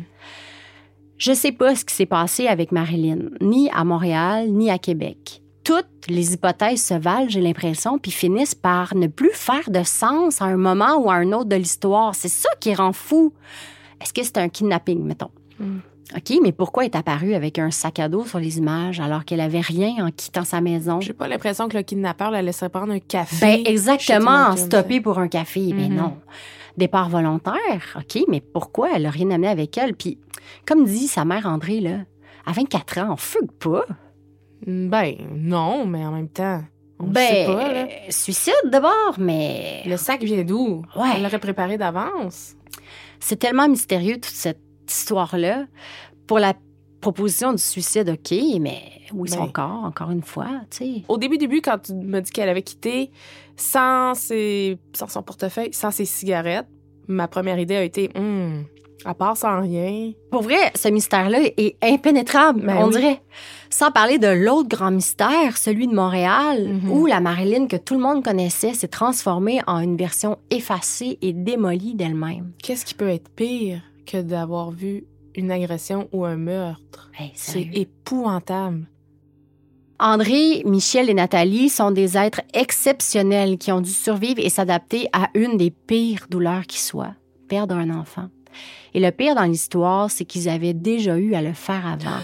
Je 1.21 1.33
sais 1.33 1.51
pas 1.51 1.75
ce 1.75 1.85
qui 1.85 1.93
s'est 1.93 2.07
passé 2.07 2.47
avec 2.47 2.71
Marilyn, 2.71 3.19
ni 3.41 3.69
à 3.75 3.83
Montréal, 3.83 4.49
ni 4.49 4.71
à 4.71 4.79
Québec. 4.79 5.43
Toutes 5.63 5.85
les 6.07 6.33
hypothèses 6.33 6.83
se 6.83 6.95
valent, 6.95 7.29
j'ai 7.29 7.41
l'impression, 7.41 7.99
puis 7.99 8.09
finissent 8.09 8.55
par 8.55 8.95
ne 8.95 9.05
plus 9.05 9.29
faire 9.31 9.69
de 9.69 9.83
sens 9.83 10.41
à 10.41 10.45
un 10.45 10.57
moment 10.57 10.97
ou 10.97 11.11
à 11.11 11.15
un 11.17 11.31
autre 11.33 11.45
de 11.49 11.55
l'histoire. 11.55 12.15
C'est 12.15 12.27
ça 12.27 12.49
qui 12.59 12.73
rend 12.73 12.91
fou. 12.91 13.33
Est-ce 14.01 14.13
que 14.13 14.23
c'est 14.23 14.39
un 14.39 14.49
kidnapping, 14.49 15.03
mettons? 15.03 15.29
OK, 15.59 16.33
mais 16.41 16.51
pourquoi 16.51 16.85
est 16.85 16.95
apparue 16.95 17.35
avec 17.35 17.59
un 17.59 17.69
sac 17.69 17.99
à 17.99 18.09
dos 18.09 18.25
sur 18.25 18.39
les 18.39 18.57
images 18.57 18.99
alors 18.99 19.23
qu'elle 19.23 19.41
avait 19.41 19.61
rien 19.61 20.03
en 20.03 20.09
quittant 20.09 20.43
sa 20.43 20.59
maison? 20.59 21.01
J'ai 21.01 21.13
pas 21.13 21.27
l'impression 21.27 21.69
que 21.69 21.77
le 21.77 21.83
kidnappeur 21.83 22.31
la 22.31 22.41
laisserait 22.41 22.69
prendre 22.69 22.93
un 22.93 22.99
café. 22.99 23.61
Ben 23.63 23.71
exactement, 23.71 24.57
stopper 24.57 24.99
pour 25.01 25.19
un 25.19 25.27
café. 25.27 25.71
Mais 25.75 25.87
Mhm. 25.87 25.95
non. 25.95 26.17
Départ 26.77 27.09
volontaire, 27.09 27.97
OK, 27.97 28.23
mais 28.27 28.41
pourquoi 28.41 28.95
elle 28.95 29.05
a 29.05 29.09
rien 29.09 29.29
amené 29.31 29.47
avec 29.49 29.77
elle? 29.77 29.93
Puis, 29.95 30.17
comme 30.65 30.85
dit 30.85 31.07
sa 31.07 31.25
mère 31.25 31.45
André, 31.45 31.79
là, 31.79 31.99
à 32.45 32.51
24 32.53 32.97
ans, 32.99 33.09
on 33.13 33.15
fugue 33.17 33.51
pas. 33.51 33.85
Ben, 34.65 35.15
non, 35.35 35.85
mais 35.85 36.05
en 36.05 36.11
même 36.11 36.29
temps, 36.29 36.61
on 36.99 37.07
ben, 37.07 37.27
sait 37.27 37.45
pas, 37.45 37.73
là. 37.73 37.83
euh, 37.83 37.87
suicide 38.09 38.53
d'abord, 38.65 39.15
mais 39.17 39.81
Le 39.85 39.97
sac 39.97 40.23
vient 40.23 40.43
d'où? 40.43 40.83
Ouais. 40.95 41.09
Elle 41.15 41.23
l'aurait 41.23 41.39
préparé 41.39 41.77
d'avance. 41.77 42.55
c'est 43.19 43.37
tellement 43.37 43.67
mystérieux 43.67 44.15
toute 44.15 44.25
cette 44.33 44.61
histoire-là. 44.87 45.65
Pour 46.27 46.39
la 46.39 46.53
proposition 47.01 47.51
du 47.51 47.61
suicide, 47.61 48.09
OK, 48.09 48.37
mais 48.61 48.79
où 49.11 49.25
est 49.25 49.29
son 49.29 49.45
Ben. 49.45 49.51
corps, 49.51 49.83
encore 49.83 50.11
une 50.11 50.21
fois, 50.21 50.61
tu 50.69 50.77
sais? 50.77 51.03
Au 51.09 51.17
début, 51.17 51.37
début, 51.39 51.59
quand 51.61 51.79
tu 51.79 51.93
m'as 51.93 52.21
dit 52.21 52.31
qu'elle 52.31 52.47
avait 52.49 52.61
quitté 52.61 53.11
sans, 53.61 54.13
ses, 54.15 54.77
sans 54.93 55.07
son 55.07 55.21
portefeuille, 55.23 55.73
sans 55.73 55.91
ses 55.91 56.05
cigarettes, 56.05 56.67
ma 57.07 57.27
première 57.27 57.59
idée 57.59 57.75
a 57.75 57.83
été, 57.83 58.09
hum, 58.15 58.63
à 59.05 59.13
part 59.13 59.35
sans 59.37 59.61
rien. 59.61 60.11
Pour 60.31 60.43
vrai, 60.43 60.71
ce 60.75 60.87
mystère-là 60.87 61.39
est 61.57 61.75
impénétrable, 61.83 62.61
Ben 62.65 62.77
on 62.77 62.85
oui. 62.87 62.91
dirait. 62.95 63.21
Sans 63.69 63.91
parler 63.91 64.17
de 64.19 64.27
l'autre 64.27 64.69
grand 64.69 64.91
mystère, 64.91 65.57
celui 65.57 65.87
de 65.87 65.95
Montréal, 65.95 66.67
Mhm. 66.83 66.91
où 66.91 67.05
la 67.05 67.19
Marilyn 67.19 67.67
que 67.67 67.77
tout 67.77 67.93
le 67.95 67.99
monde 68.01 68.23
connaissait 68.23 68.73
s'est 68.73 68.87
transformée 68.87 69.61
en 69.65 69.79
une 69.79 69.97
version 69.97 70.37
effacée 70.51 71.17
et 71.21 71.33
démolie 71.33 71.95
d'elle-même. 71.95 72.51
Qu'est-ce 72.61 72.85
qui 72.85 72.93
peut 72.93 73.09
être 73.09 73.29
pire 73.29 73.81
que 74.05 74.21
d'avoir 74.21 74.71
vu 74.71 75.05
une 75.35 75.51
agression 75.51 76.07
ou 76.11 76.25
un 76.25 76.35
meurtre? 76.37 77.09
Hey, 77.17 77.31
C'est 77.33 77.67
épouvantable. 77.73 78.87
André, 80.03 80.63
Michel 80.65 81.11
et 81.11 81.13
Nathalie 81.13 81.69
sont 81.69 81.91
des 81.91 82.17
êtres 82.17 82.41
exceptionnels 82.55 83.59
qui 83.59 83.71
ont 83.71 83.81
dû 83.81 83.91
survivre 83.91 84.39
et 84.39 84.49
s'adapter 84.49 85.07
à 85.13 85.29
une 85.35 85.57
des 85.57 85.69
pires 85.69 86.25
douleurs 86.27 86.65
qui 86.65 86.79
soit, 86.79 87.13
perdre 87.47 87.75
un 87.75 87.91
enfant. 87.91 88.29
Et 88.95 88.99
le 88.99 89.11
pire 89.11 89.35
dans 89.35 89.43
l'histoire, 89.43 90.09
c'est 90.09 90.25
qu'ils 90.25 90.49
avaient 90.49 90.73
déjà 90.73 91.19
eu 91.19 91.35
à 91.35 91.43
le 91.43 91.53
faire 91.53 91.85
avant. 91.85 92.17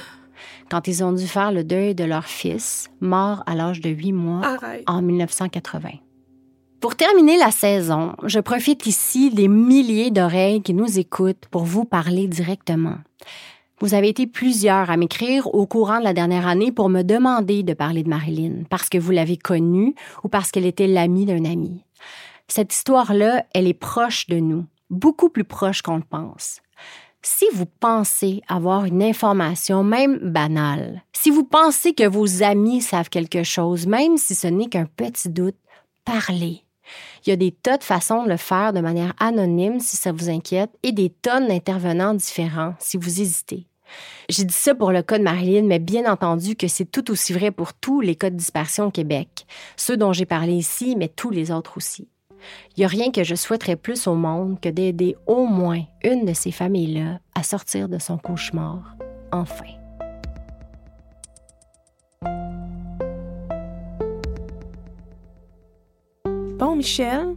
Quand 0.72 0.88
ils 0.88 1.04
ont 1.04 1.12
dû 1.12 1.28
faire 1.28 1.52
le 1.52 1.64
deuil 1.64 1.94
de 1.94 2.04
leur 2.04 2.26
fils, 2.26 2.90
mort 3.00 3.44
à 3.46 3.54
l'âge 3.54 3.80
de 3.80 3.92
huit 3.92 4.12
mois 4.12 4.44
Arrête. 4.44 4.84
en 4.88 5.04
1980. 5.04 5.90
Pour 6.82 6.96
terminer 6.96 7.38
la 7.38 7.52
saison, 7.52 8.14
je 8.24 8.40
profite 8.40 8.88
ici 8.88 9.30
des 9.30 9.48
milliers 9.48 10.10
d'oreilles 10.10 10.64
qui 10.64 10.74
nous 10.74 10.98
écoutent 10.98 11.46
pour 11.52 11.64
vous 11.64 11.86
parler 11.86 12.28
directement. 12.28 12.98
Vous 13.80 13.94
avez 13.94 14.10
été 14.10 14.26
plusieurs 14.26 14.90
à 14.90 14.98
m'écrire 14.98 15.54
au 15.54 15.68
courant 15.68 16.00
de 16.00 16.04
la 16.04 16.14
dernière 16.14 16.48
année 16.48 16.72
pour 16.72 16.90
me 16.90 17.04
demander 17.04 17.62
de 17.62 17.74
parler 17.74 18.02
de 18.02 18.10
Marilyn, 18.10 18.64
parce 18.72 18.90
que 18.90 18.98
vous 18.98 19.12
l'avez 19.12 19.38
connue 19.38 19.94
ou 20.24 20.30
parce 20.30 20.50
qu'elle 20.50 20.66
était 20.66 20.88
l'amie 20.88 21.26
d'un 21.26 21.46
ami. 21.46 21.84
Cette 22.48 22.74
histoire-là, 22.74 23.46
elle 23.54 23.68
est 23.68 23.76
proche 23.76 24.28
de 24.28 24.38
nous, 24.38 24.66
beaucoup 24.90 25.30
plus 25.30 25.44
proche 25.44 25.84
qu'on 25.84 25.98
le 25.98 26.04
pense. 26.10 26.62
Si 27.22 27.46
vous 27.54 27.66
pensez 27.66 28.42
avoir 28.48 28.86
une 28.86 29.04
information, 29.04 29.84
même 29.84 30.18
banale, 30.20 31.04
si 31.14 31.30
vous 31.30 31.44
pensez 31.44 31.94
que 31.94 32.08
vos 32.08 32.42
amis 32.42 32.82
savent 32.82 33.10
quelque 33.10 33.44
chose, 33.44 33.86
même 33.86 34.18
si 34.18 34.34
ce 34.34 34.48
n'est 34.48 34.70
qu'un 34.70 34.86
petit 34.86 35.30
doute, 35.30 35.58
parlez. 36.04 36.66
Il 37.26 37.30
y 37.30 37.34
a 37.34 37.36
des 37.36 37.52
tas 37.52 37.78
de 37.78 37.84
façons 37.84 38.24
de 38.24 38.30
le 38.30 38.38
faire 38.38 38.74
de 38.74 38.80
manière 38.80 39.14
anonyme 39.20 39.80
si 39.80 39.98
ça 39.98 40.12
vous 40.12 40.30
inquiète 40.30 40.72
et 40.84 40.92
des 40.92 41.10
tonnes 41.10 41.48
d'intervenants 41.48 42.14
différents 42.14 42.76
si 42.80 42.98
vous 42.98 43.22
hésitez. 43.22 43.68
J'ai 44.30 44.44
dit 44.44 44.54
ça 44.54 44.76
pour 44.76 44.92
le 44.92 45.02
cas 45.02 45.18
de 45.18 45.24
Marilyn, 45.24 45.64
mais 45.64 45.80
bien 45.80 46.12
entendu 46.12 46.56
que 46.56 46.68
c'est 46.68 46.86
tout 46.86 47.10
aussi 47.12 47.34
vrai 47.34 47.52
pour 47.52 47.74
tous 47.74 48.02
les 48.02 48.16
cas 48.16 48.30
de 48.30 48.36
dispersion 48.36 48.88
au 48.88 48.92
Québec, 48.92 49.46
ceux 49.78 49.96
dont 49.98 50.14
j'ai 50.14 50.26
parlé 50.26 50.54
ici, 50.54 50.96
mais 50.98 51.08
tous 51.08 51.30
les 51.30 51.52
autres 51.52 51.78
aussi. 51.78 52.10
Il 52.76 52.82
n'y 52.82 52.86
a 52.86 52.90
rien 52.90 53.12
que 53.12 53.24
je 53.24 53.36
souhaiterais 53.36 53.76
plus 53.76 54.08
au 54.08 54.16
monde 54.16 54.60
que 54.60 54.70
d'aider 54.70 55.16
au 55.26 55.46
moins 55.46 55.84
une 56.04 56.26
de 56.26 56.34
ces 56.34 56.52
familles-là 56.52 57.20
à 57.36 57.44
sortir 57.44 57.90
de 57.90 57.98
son 57.98 58.18
cauchemar, 58.18 58.96
enfin. 59.32 59.77
Bon, 66.58 66.76
Michel, 66.76 67.36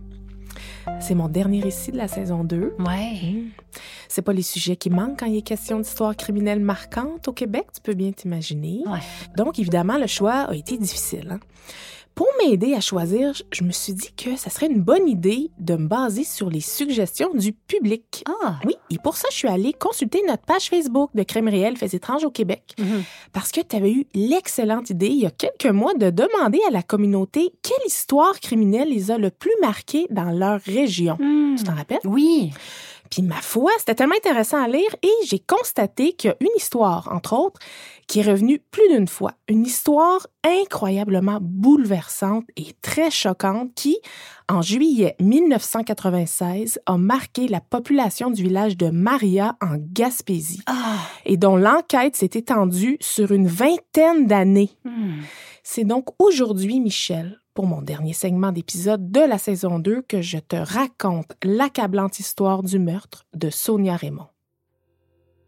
c'est 1.00 1.14
mon 1.14 1.28
dernier 1.28 1.60
récit 1.60 1.92
de 1.92 1.96
la 1.98 2.08
saison 2.08 2.42
2. 2.42 2.74
Ouais. 2.78 3.44
C'est 4.08 4.22
pas 4.22 4.32
les 4.32 4.42
sujets 4.42 4.76
qui 4.76 4.88
manquent 4.90 5.20
quand 5.20 5.26
il 5.26 5.36
est 5.36 5.42
question 5.42 5.78
d'histoires 5.78 6.16
criminelles 6.16 6.60
marquantes 6.60 7.28
au 7.28 7.32
Québec, 7.32 7.66
tu 7.74 7.80
peux 7.82 7.94
bien 7.94 8.12
t'imaginer. 8.12 8.82
Ouais. 8.86 8.98
Donc, 9.36 9.58
évidemment, 9.58 9.98
le 9.98 10.06
choix 10.06 10.46
a 10.48 10.54
été 10.54 10.78
difficile. 10.78 11.28
hein. 11.32 11.40
Pour 12.14 12.26
m'aider 12.38 12.74
à 12.74 12.80
choisir, 12.80 13.32
je- 13.52 13.64
me 13.64 13.70
suis 13.72 13.94
dit 13.94 14.10
que 14.16 14.36
ça 14.36 14.50
serait 14.50 14.66
une 14.66 14.80
bonne 14.82 15.08
idée 15.08 15.50
de 15.58 15.76
me 15.76 15.86
baser 15.86 16.24
sur 16.24 16.50
les 16.50 16.60
suggestions 16.60 17.30
du 17.34 17.52
public. 17.52 18.24
Ah. 18.42 18.58
Oui, 18.66 18.74
et 18.90 18.98
pour 18.98 19.16
ça, 19.16 19.28
je 19.30 19.36
suis 19.36 19.48
allée 19.48 19.72
consulter 19.72 20.20
notre 20.28 20.44
page 20.44 20.68
Facebook 20.68 21.10
de 21.14 21.22
Crème 21.22 21.48
réelle 21.48 21.76
Faits 21.78 21.94
étranges 21.94 22.24
au 22.24 22.30
Québec. 22.30 22.74
Mhm. 22.78 23.02
Parce 23.32 23.52
que 23.52 23.60
tu 23.62 23.74
avais 23.76 23.92
eu 23.92 24.06
l'excellente 24.14 24.90
idée, 24.90 25.06
il 25.08 25.20
y 25.20 25.26
a 25.26 25.30
quelques 25.30 25.66
mois, 25.72 25.94
de 25.94 26.10
demander 26.10 26.60
à 26.68 26.70
la 26.72 26.82
communauté 26.82 27.52
quelle 27.62 27.86
histoire 27.86 28.38
criminelle 28.40 28.90
les 28.90 29.10
a 29.10 29.16
le 29.18 29.30
plus 29.30 29.52
marqués 29.62 30.06
dans 30.10 30.30
leur 30.30 30.60
région. 30.60 31.16
Hmm. 31.20 31.54
Tu 31.56 31.64
t'en 31.64 31.74
rappelles? 31.74 32.00
Oui. 32.04 32.50
Puis 33.10 33.22
ma 33.22 33.40
foi, 33.40 33.72
c'était 33.78 33.96
tellement 33.96 34.14
intéressant 34.16 34.62
à 34.62 34.68
lire 34.68 34.94
et 35.02 35.10
j'ai 35.26 35.40
constaté 35.40 36.12
qu'il 36.12 36.28
y 36.28 36.32
a 36.32 36.36
une 36.40 36.46
histoire, 36.56 37.08
entre 37.12 37.32
autres, 37.32 37.58
qui 38.06 38.20
est 38.20 38.22
revenue 38.30 38.60
plus 38.70 38.88
d'une 38.88 39.08
fois. 39.08 39.32
Une 39.48 39.66
histoire 39.66 40.26
incroyablement 40.44 41.38
bouleversante 41.40 42.44
et 42.56 42.68
très 42.82 43.10
choquante 43.10 43.74
qui, 43.74 43.98
en 44.48 44.62
juillet 44.62 45.16
1996, 45.20 46.78
a 46.86 46.96
marqué 46.98 47.48
la 47.48 47.60
population 47.60 48.30
du 48.30 48.42
village 48.42 48.76
de 48.76 48.90
Maria 48.90 49.56
en 49.60 49.76
Gaspésie 49.76 50.62
Ah. 50.66 50.98
et 51.24 51.36
dont 51.36 51.56
l'enquête 51.56 52.16
s'est 52.16 52.30
étendue 52.34 52.96
sur 53.00 53.32
une 53.32 53.48
vingtaine 53.48 54.26
d'années. 54.26 54.70
Hmm. 54.84 55.20
C'est 55.62 55.84
donc 55.84 56.06
aujourd'hui, 56.18 56.80
Michel, 56.80 57.39
pour 57.54 57.66
mon 57.66 57.82
dernier 57.82 58.12
segment 58.12 58.52
d'épisode 58.52 59.10
de 59.10 59.20
la 59.20 59.38
saison 59.38 59.78
2, 59.78 60.02
que 60.02 60.22
je 60.22 60.38
te 60.38 60.56
raconte 60.56 61.32
l'accablante 61.42 62.18
histoire 62.18 62.62
du 62.62 62.78
meurtre 62.78 63.26
de 63.34 63.50
Sonia 63.50 63.96
Raymond. 63.96 64.28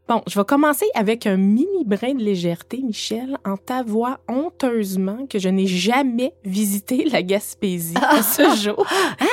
Bon, 0.09 0.21
je 0.27 0.37
vais 0.37 0.45
commencer 0.45 0.87
avec 0.97 1.29
un 1.29 1.37
mini 1.37 1.85
brin 1.87 2.15
de 2.15 2.23
légèreté, 2.23 2.83
Michel, 2.83 3.39
en 3.45 3.57
t'avouant 3.57 4.17
honteusement 4.29 5.27
que 5.31 5.39
je 5.39 5.49
n'ai 5.49 5.69
jamais 5.69 6.35
visité 6.45 7.05
la 7.05 7.23
Gaspésie 7.23 7.95
à 8.03 8.21
ce 8.23 8.57
jour. 8.57 8.85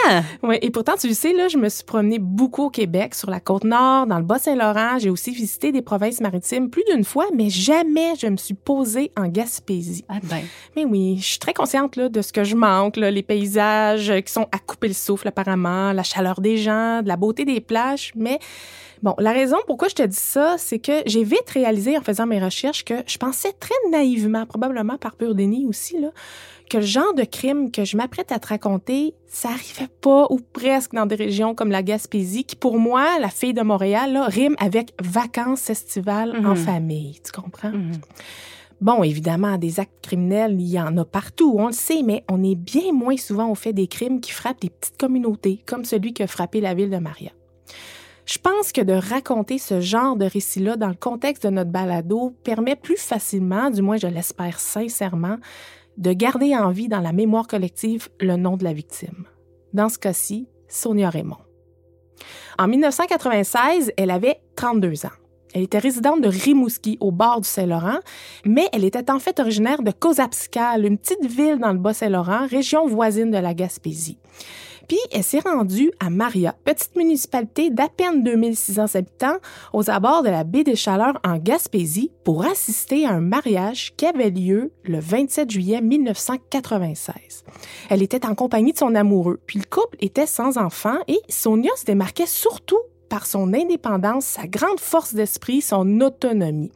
Ah. 0.07 0.21
Ouais, 0.43 0.59
et 0.61 0.69
pourtant, 0.69 0.93
tu 0.95 1.07
le 1.07 1.15
sais, 1.15 1.33
là, 1.33 1.47
je 1.47 1.57
me 1.57 1.69
suis 1.69 1.83
promenée 1.83 2.19
beaucoup 2.19 2.65
au 2.65 2.69
Québec, 2.69 3.15
sur 3.15 3.31
la 3.31 3.39
côte 3.39 3.63
nord, 3.63 4.05
dans 4.05 4.19
le 4.19 4.23
Bas-Saint-Laurent. 4.23 4.99
J'ai 4.99 5.09
aussi 5.09 5.31
visité 5.31 5.71
des 5.71 5.81
provinces 5.81 6.21
maritimes 6.21 6.69
plus 6.69 6.83
d'une 6.91 7.03
fois, 7.03 7.25
mais 7.33 7.49
jamais 7.49 8.13
je 8.19 8.27
me 8.27 8.37
suis 8.37 8.53
posée 8.53 9.11
en 9.17 9.27
Gaspésie. 9.27 10.05
Ah 10.07 10.19
ben. 10.21 10.43
Mais 10.75 10.85
oui, 10.85 11.17
je 11.17 11.25
suis 11.25 11.39
très 11.39 11.53
consciente 11.53 11.95
là, 11.95 12.09
de 12.09 12.21
ce 12.21 12.31
que 12.31 12.43
je 12.43 12.55
manque, 12.55 12.95
là, 12.95 13.09
les 13.09 13.23
paysages 13.23 14.13
qui 14.23 14.31
sont 14.31 14.47
à 14.51 14.59
couper 14.59 14.89
le 14.89 14.93
souffle 14.93 15.27
apparemment, 15.27 15.93
la 15.93 16.03
chaleur 16.03 16.41
des 16.41 16.57
gens, 16.57 17.01
de 17.01 17.07
la 17.07 17.17
beauté 17.17 17.43
des 17.43 17.59
plages, 17.59 18.11
mais 18.15 18.37
Bon, 19.01 19.15
la 19.17 19.31
raison 19.31 19.57
pourquoi 19.65 19.87
je 19.87 19.95
te 19.95 20.03
dis 20.03 20.15
ça, 20.15 20.55
c'est 20.57 20.79
que 20.79 21.03
j'ai 21.05 21.23
vite 21.23 21.49
réalisé 21.53 21.97
en 21.97 22.01
faisant 22.01 22.25
mes 22.25 22.43
recherches 22.43 22.83
que 22.83 22.95
je 23.07 23.17
pensais 23.17 23.53
très 23.53 23.75
naïvement, 23.91 24.45
probablement 24.45 24.97
par 24.97 25.15
pur 25.15 25.35
déni 25.35 25.65
aussi, 25.65 25.99
là, 25.99 26.09
que 26.69 26.77
le 26.77 26.83
genre 26.83 27.13
de 27.13 27.23
crime 27.23 27.71
que 27.71 27.85
je 27.85 27.95
m'apprête 27.95 28.31
à 28.31 28.39
te 28.39 28.47
raconter, 28.47 29.13
ça 29.27 29.49
arrivait 29.49 29.89
pas 30.01 30.27
ou 30.29 30.39
presque 30.39 30.93
dans 30.93 31.05
des 31.05 31.15
régions 31.15 31.55
comme 31.55 31.71
la 31.71 31.81
Gaspésie, 31.81 32.43
qui 32.43 32.55
pour 32.57 32.77
moi, 32.77 33.19
la 33.19 33.29
fille 33.29 33.53
de 33.53 33.61
Montréal, 33.61 34.13
là, 34.13 34.25
rime 34.25 34.55
avec 34.59 34.93
vacances 35.01 35.69
estivales 35.69 36.35
en 36.45 36.55
famille. 36.55 37.19
Tu 37.23 37.31
comprends? 37.31 37.71
Bon, 38.81 39.03
évidemment, 39.03 39.57
des 39.57 39.79
actes 39.79 40.01
criminels, 40.01 40.55
il 40.59 40.67
y 40.67 40.79
en 40.79 40.95
a 40.97 41.03
partout, 41.03 41.55
on 41.57 41.67
le 41.67 41.73
sait, 41.73 42.01
mais 42.01 42.23
on 42.29 42.41
est 42.43 42.55
bien 42.55 42.93
moins 42.93 43.17
souvent 43.17 43.49
au 43.49 43.55
fait 43.55 43.73
des 43.73 43.87
crimes 43.87 44.21
qui 44.21 44.31
frappent 44.31 44.61
des 44.61 44.69
petites 44.69 44.97
communautés, 44.97 45.61
comme 45.65 45.83
celui 45.83 46.13
qui 46.13 46.23
a 46.23 46.27
frappé 46.27 46.61
la 46.61 46.73
ville 46.73 46.89
de 46.89 46.97
Maria. 46.97 47.31
Je 48.29 48.37
pense 48.37 48.71
que 48.71 48.81
de 48.81 48.93
raconter 48.93 49.57
ce 49.57 49.81
genre 49.81 50.15
de 50.15 50.25
récit-là 50.25 50.77
dans 50.77 50.89
le 50.89 50.93
contexte 50.93 51.47
de 51.47 51.49
notre 51.49 51.71
balado 51.71 52.35
permet 52.43 52.75
plus 52.75 52.99
facilement, 52.99 53.71
du 53.71 53.81
moins 53.81 53.97
je 53.97 54.05
l'espère 54.05 54.59
sincèrement, 54.59 55.37
de 55.97 56.13
garder 56.13 56.55
en 56.55 56.69
vie 56.69 56.89
dans 56.89 56.99
la 56.99 57.11
mémoire 57.11 57.47
collective 57.47 58.07
le 58.19 58.35
nom 58.35 58.55
de 58.55 58.63
la 58.63 58.73
victime. 58.73 59.25
Dans 59.73 59.89
ce 59.89 59.97
cas-ci, 59.97 60.47
Sonia 60.67 61.09
Raymond. 61.09 61.39
En 62.59 62.67
1996, 62.67 63.93
elle 63.97 64.11
avait 64.11 64.39
32 64.55 65.07
ans. 65.07 65.17
Elle 65.55 65.63
était 65.63 65.79
résidente 65.79 66.21
de 66.21 66.27
Rimouski, 66.27 66.99
au 66.99 67.11
bord 67.11 67.41
du 67.41 67.49
Saint-Laurent, 67.49 67.97
mais 68.45 68.67
elle 68.73 68.85
était 68.85 69.09
en 69.09 69.17
fait 69.17 69.39
originaire 69.39 69.81
de 69.81 69.89
Cozapscal, 69.89 70.85
une 70.85 70.99
petite 70.99 71.25
ville 71.25 71.57
dans 71.57 71.73
le 71.73 71.79
Bas-Saint-Laurent, 71.79 72.45
région 72.45 72.85
voisine 72.85 73.31
de 73.31 73.39
la 73.39 73.55
Gaspésie. 73.55 74.19
Puis 74.89 74.97
elle 75.11 75.23
s'est 75.23 75.39
rendue 75.39 75.91
à 75.99 76.09
Maria, 76.09 76.55
petite 76.65 76.95
municipalité 76.95 77.69
d'à 77.69 77.87
peine 77.87 78.23
2600 78.23 78.95
habitants 78.95 79.37
aux 79.71 79.91
abords 79.91 80.23
de 80.23 80.29
la 80.29 80.43
baie 80.43 80.63
des 80.63 80.75
Chaleurs 80.75 81.19
en 81.23 81.37
Gaspésie 81.37 82.11
pour 82.25 82.43
assister 82.43 83.05
à 83.05 83.11
un 83.11 83.21
mariage 83.21 83.93
qui 83.95 84.07
avait 84.07 84.31
lieu 84.31 84.73
le 84.83 84.99
27 84.99 85.51
juillet 85.51 85.81
1996. 85.81 87.43
Elle 87.91 88.01
était 88.01 88.25
en 88.25 88.33
compagnie 88.33 88.73
de 88.73 88.79
son 88.79 88.95
amoureux, 88.95 89.39
puis 89.45 89.59
le 89.59 89.65
couple 89.65 89.97
était 90.01 90.25
sans 90.25 90.57
enfant 90.57 90.97
et 91.07 91.19
Sonia 91.29 91.71
se 91.77 91.85
démarquait 91.85 92.25
surtout 92.25 92.79
par 93.09 93.25
son 93.25 93.53
indépendance, 93.53 94.25
sa 94.25 94.47
grande 94.47 94.79
force 94.79 95.13
d'esprit, 95.13 95.61
son 95.61 95.99
autonomie. 96.01 96.71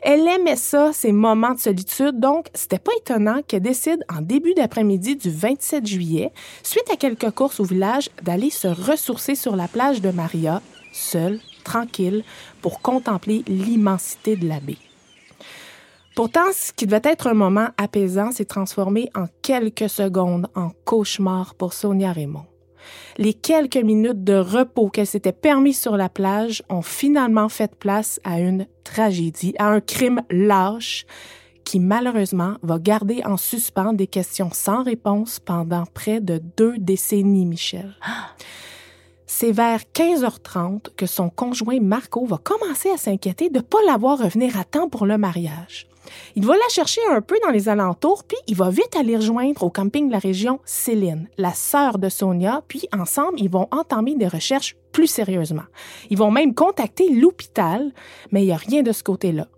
Elle 0.00 0.26
aimait 0.26 0.56
ça, 0.56 0.92
ces 0.92 1.12
moments 1.12 1.54
de 1.54 1.60
solitude, 1.60 2.18
donc 2.18 2.46
c'était 2.54 2.78
pas 2.78 2.92
étonnant 2.98 3.42
qu'elle 3.46 3.62
décide 3.62 4.04
en 4.12 4.20
début 4.20 4.54
d'après-midi 4.54 5.16
du 5.16 5.30
27 5.30 5.86
juillet, 5.86 6.32
suite 6.62 6.90
à 6.90 6.96
quelques 6.96 7.30
courses 7.30 7.60
au 7.60 7.64
village, 7.64 8.10
d'aller 8.22 8.50
se 8.50 8.68
ressourcer 8.68 9.34
sur 9.34 9.54
la 9.54 9.68
plage 9.68 10.00
de 10.00 10.10
Maria, 10.10 10.62
seule, 10.92 11.40
tranquille, 11.64 12.24
pour 12.60 12.80
contempler 12.80 13.44
l'immensité 13.46 14.36
de 14.36 14.48
la 14.48 14.60
baie. 14.60 14.78
Pourtant, 16.14 16.52
ce 16.52 16.72
qui 16.72 16.86
devait 16.86 17.00
être 17.04 17.26
un 17.26 17.34
moment 17.34 17.68
apaisant 17.78 18.32
s'est 18.32 18.44
transformé 18.44 19.08
en 19.14 19.26
quelques 19.40 19.88
secondes 19.88 20.46
en 20.54 20.70
cauchemar 20.84 21.54
pour 21.54 21.72
Sonia 21.72 22.12
Raymond. 22.12 22.51
Les 23.16 23.34
quelques 23.34 23.76
minutes 23.76 24.24
de 24.24 24.34
repos 24.34 24.88
qu'elle 24.88 25.06
s'était 25.06 25.32
permis 25.32 25.74
sur 25.74 25.96
la 25.96 26.08
plage 26.08 26.62
ont 26.68 26.82
finalement 26.82 27.48
fait 27.48 27.74
place 27.74 28.20
à 28.24 28.40
une 28.40 28.66
tragédie, 28.84 29.54
à 29.58 29.68
un 29.68 29.80
crime 29.80 30.22
lâche 30.30 31.06
qui 31.64 31.78
malheureusement 31.78 32.54
va 32.62 32.78
garder 32.78 33.22
en 33.24 33.36
suspens 33.36 33.92
des 33.92 34.06
questions 34.06 34.50
sans 34.52 34.82
réponse 34.82 35.40
pendant 35.40 35.84
près 35.86 36.20
de 36.20 36.42
deux 36.56 36.76
décennies, 36.78 37.46
Michel. 37.46 37.94
C'est 39.26 39.52
vers 39.52 39.80
15h30 39.94 40.94
que 40.96 41.06
son 41.06 41.30
conjoint 41.30 41.80
Marco 41.80 42.26
va 42.26 42.36
commencer 42.36 42.90
à 42.90 42.98
s'inquiéter 42.98 43.48
de 43.48 43.58
ne 43.58 43.62
pas 43.62 43.82
la 43.86 43.96
voir 43.96 44.18
revenir 44.18 44.58
à 44.58 44.64
temps 44.64 44.88
pour 44.88 45.06
le 45.06 45.16
mariage. 45.16 45.86
Il 46.36 46.46
va 46.46 46.54
la 46.54 46.68
chercher 46.68 47.00
un 47.10 47.20
peu 47.20 47.38
dans 47.44 47.50
les 47.50 47.68
alentours, 47.68 48.24
puis 48.24 48.38
il 48.46 48.56
va 48.56 48.70
vite 48.70 48.96
aller 48.98 49.16
rejoindre 49.16 49.62
au 49.62 49.70
camping 49.70 50.08
de 50.08 50.12
la 50.12 50.18
région 50.18 50.60
Céline, 50.64 51.28
la 51.38 51.54
sœur 51.54 51.98
de 51.98 52.08
Sonia, 52.08 52.62
puis 52.68 52.88
ensemble, 52.92 53.40
ils 53.40 53.50
vont 53.50 53.68
entamer 53.70 54.14
des 54.14 54.28
recherches 54.28 54.76
plus 54.92 55.06
sérieusement. 55.06 55.62
Ils 56.10 56.18
vont 56.18 56.30
même 56.30 56.54
contacter 56.54 57.08
l'hôpital, 57.10 57.92
mais 58.30 58.42
il 58.42 58.46
n'y 58.46 58.52
a 58.52 58.56
rien 58.56 58.82
de 58.82 58.92
ce 58.92 59.02
côté-là. 59.02 59.48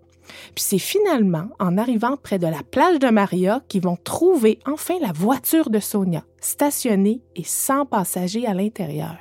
Puis 0.55 0.63
c'est 0.63 0.79
finalement 0.79 1.49
en 1.59 1.77
arrivant 1.77 2.17
près 2.17 2.39
de 2.39 2.47
la 2.47 2.63
plage 2.63 2.99
de 2.99 3.09
Maria 3.09 3.61
qu'ils 3.67 3.83
vont 3.83 3.97
trouver 4.03 4.59
enfin 4.65 4.95
la 4.99 5.11
voiture 5.11 5.69
de 5.69 5.79
Sonia, 5.79 6.23
stationnée 6.39 7.21
et 7.35 7.43
sans 7.43 7.85
passagers 7.85 8.47
à 8.47 8.53
l'intérieur. 8.53 9.17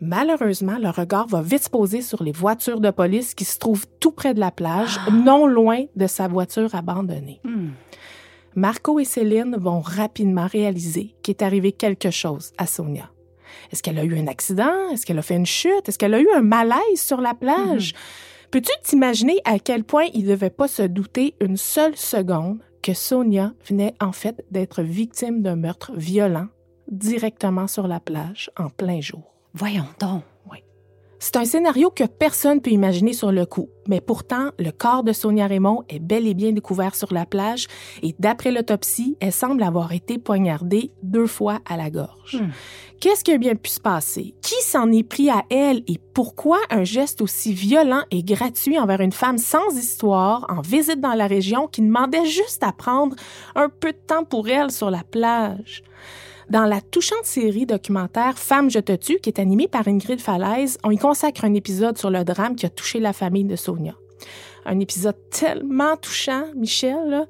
Malheureusement, 0.00 0.76
le 0.78 0.90
regard 0.90 1.26
va 1.26 1.40
vite 1.40 1.64
se 1.64 1.70
poser 1.70 2.02
sur 2.02 2.22
les 2.22 2.32
voitures 2.32 2.80
de 2.80 2.90
police 2.90 3.34
qui 3.34 3.44
se 3.44 3.58
trouvent 3.58 3.86
tout 3.98 4.12
près 4.12 4.34
de 4.34 4.40
la 4.40 4.50
plage, 4.50 4.98
non 5.10 5.46
loin 5.46 5.84
de 5.96 6.06
sa 6.06 6.28
voiture 6.28 6.74
abandonnée. 6.74 7.40
Marco 8.54 8.98
et 8.98 9.04
Céline 9.04 9.56
vont 9.58 9.80
rapidement 9.80 10.46
réaliser 10.46 11.14
qu'il 11.22 11.32
est 11.32 11.42
arrivé 11.42 11.72
quelque 11.72 12.10
chose 12.10 12.52
à 12.58 12.66
Sonia. 12.66 13.10
Est-ce 13.72 13.82
qu'elle 13.82 13.98
a 13.98 14.04
eu 14.04 14.18
un 14.18 14.26
accident? 14.26 14.90
Est-ce 14.92 15.06
qu'elle 15.06 15.18
a 15.18 15.22
fait 15.22 15.36
une 15.36 15.46
chute? 15.46 15.88
Est-ce 15.88 15.98
qu'elle 15.98 16.14
a 16.14 16.20
eu 16.20 16.28
un 16.34 16.42
malaise 16.42 16.78
sur 16.96 17.20
la 17.20 17.34
plage? 17.34 17.94
Peux-tu 18.50 18.72
t'imaginer 18.82 19.40
à 19.44 19.58
quel 19.58 19.84
point 19.84 20.06
il 20.14 20.24
ne 20.24 20.30
devait 20.30 20.50
pas 20.50 20.68
se 20.68 20.82
douter 20.82 21.34
une 21.40 21.56
seule 21.56 21.96
seconde 21.96 22.58
que 22.82 22.94
Sonia 22.94 23.52
venait 23.68 23.94
en 24.00 24.12
fait 24.12 24.44
d'être 24.50 24.82
victime 24.82 25.42
d'un 25.42 25.56
meurtre 25.56 25.92
violent 25.94 26.48
directement 26.90 27.66
sur 27.66 27.88
la 27.88 27.98
plage 27.98 28.50
en 28.56 28.68
plein 28.68 29.00
jour? 29.00 29.35
Voyons 29.56 29.86
donc. 29.98 30.22
Oui. 30.50 30.58
C'est 31.18 31.36
un 31.36 31.46
scénario 31.46 31.88
que 31.88 32.04
personne 32.04 32.60
peut 32.60 32.70
imaginer 32.70 33.14
sur 33.14 33.32
le 33.32 33.46
coup, 33.46 33.70
mais 33.88 34.02
pourtant, 34.02 34.50
le 34.58 34.70
corps 34.70 35.02
de 35.02 35.14
Sonia 35.14 35.46
Raymond 35.46 35.82
est 35.88 35.98
bel 35.98 36.26
et 36.26 36.34
bien 36.34 36.52
découvert 36.52 36.94
sur 36.94 37.10
la 37.14 37.24
plage 37.24 37.66
et 38.02 38.14
d'après 38.18 38.50
l'autopsie, 38.50 39.16
elle 39.18 39.32
semble 39.32 39.62
avoir 39.62 39.92
été 39.92 40.18
poignardée 40.18 40.92
deux 41.02 41.26
fois 41.26 41.60
à 41.64 41.78
la 41.78 41.88
gorge. 41.88 42.42
Qu'est-ce 43.00 43.24
qui 43.24 43.32
a 43.32 43.38
bien 43.38 43.54
pu 43.54 43.70
se 43.70 43.80
passer? 43.80 44.34
Qui 44.42 44.62
s'en 44.62 44.92
est 44.92 45.02
pris 45.02 45.30
à 45.30 45.42
elle 45.48 45.82
et 45.88 45.98
pourquoi 46.12 46.58
un 46.68 46.84
geste 46.84 47.22
aussi 47.22 47.54
violent 47.54 48.02
et 48.10 48.22
gratuit 48.22 48.78
envers 48.78 49.00
une 49.00 49.12
femme 49.12 49.38
sans 49.38 49.74
histoire 49.74 50.44
en 50.50 50.60
visite 50.60 51.00
dans 51.00 51.14
la 51.14 51.26
région 51.26 51.66
qui 51.66 51.80
demandait 51.80 52.26
juste 52.26 52.62
à 52.62 52.72
prendre 52.72 53.16
un 53.54 53.70
peu 53.70 53.92
de 53.92 53.98
temps 54.06 54.24
pour 54.24 54.50
elle 54.50 54.70
sur 54.70 54.90
la 54.90 55.02
plage? 55.02 55.82
Dans 56.50 56.64
la 56.64 56.80
touchante 56.80 57.24
série 57.24 57.66
documentaire 57.66 58.38
Femme, 58.38 58.70
je 58.70 58.78
te 58.78 58.94
tue, 58.94 59.18
qui 59.18 59.30
est 59.30 59.40
animée 59.40 59.66
par 59.66 59.88
Ingrid 59.88 60.20
Falaise, 60.20 60.78
on 60.84 60.90
y 60.92 60.96
consacre 60.98 61.44
un 61.44 61.54
épisode 61.54 61.98
sur 61.98 62.10
le 62.10 62.22
drame 62.24 62.54
qui 62.54 62.66
a 62.66 62.70
touché 62.70 63.00
la 63.00 63.12
famille 63.12 63.44
de 63.44 63.56
Sonia. 63.56 63.94
Un 64.64 64.78
épisode 64.80 65.16
tellement 65.30 65.96
touchant, 65.96 66.44
Michel. 66.56 67.08
là. 67.08 67.26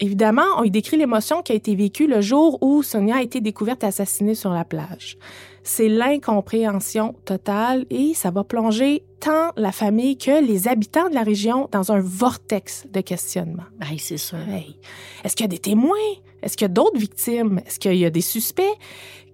Évidemment, 0.00 0.46
on 0.56 0.64
y 0.64 0.70
décrit 0.70 0.96
l'émotion 0.96 1.42
qui 1.42 1.52
a 1.52 1.54
été 1.54 1.74
vécue 1.74 2.06
le 2.06 2.20
jour 2.20 2.58
où 2.62 2.82
Sonia 2.82 3.16
a 3.16 3.22
été 3.22 3.40
découverte 3.40 3.84
assassinée 3.84 4.34
sur 4.34 4.50
la 4.50 4.64
plage. 4.64 5.16
C'est 5.62 5.88
l'incompréhension 5.88 7.14
totale 7.24 7.86
et 7.90 8.14
ça 8.14 8.30
va 8.30 8.44
plonger 8.44 9.04
tant 9.20 9.50
la 9.56 9.72
famille 9.72 10.16
que 10.16 10.44
les 10.44 10.68
habitants 10.68 11.08
de 11.08 11.14
la 11.14 11.22
région 11.22 11.68
dans 11.70 11.92
un 11.92 12.00
vortex 12.00 12.86
de 12.90 13.00
questionnement. 13.00 13.64
Ben, 13.78 13.96
c'est 13.98 14.16
sûr. 14.16 14.38
Hey, 14.48 14.76
Est-ce 15.22 15.36
qu'il 15.36 15.44
y 15.44 15.48
a 15.48 15.48
des 15.48 15.58
témoins? 15.58 15.96
Est-ce 16.42 16.56
qu'il 16.56 16.64
y 16.64 16.70
a 16.70 16.72
d'autres 16.72 16.98
victimes? 16.98 17.60
Est-ce 17.66 17.78
qu'il 17.78 17.96
y 17.96 18.04
a 18.04 18.10
des 18.10 18.20
suspects? 18.20 18.62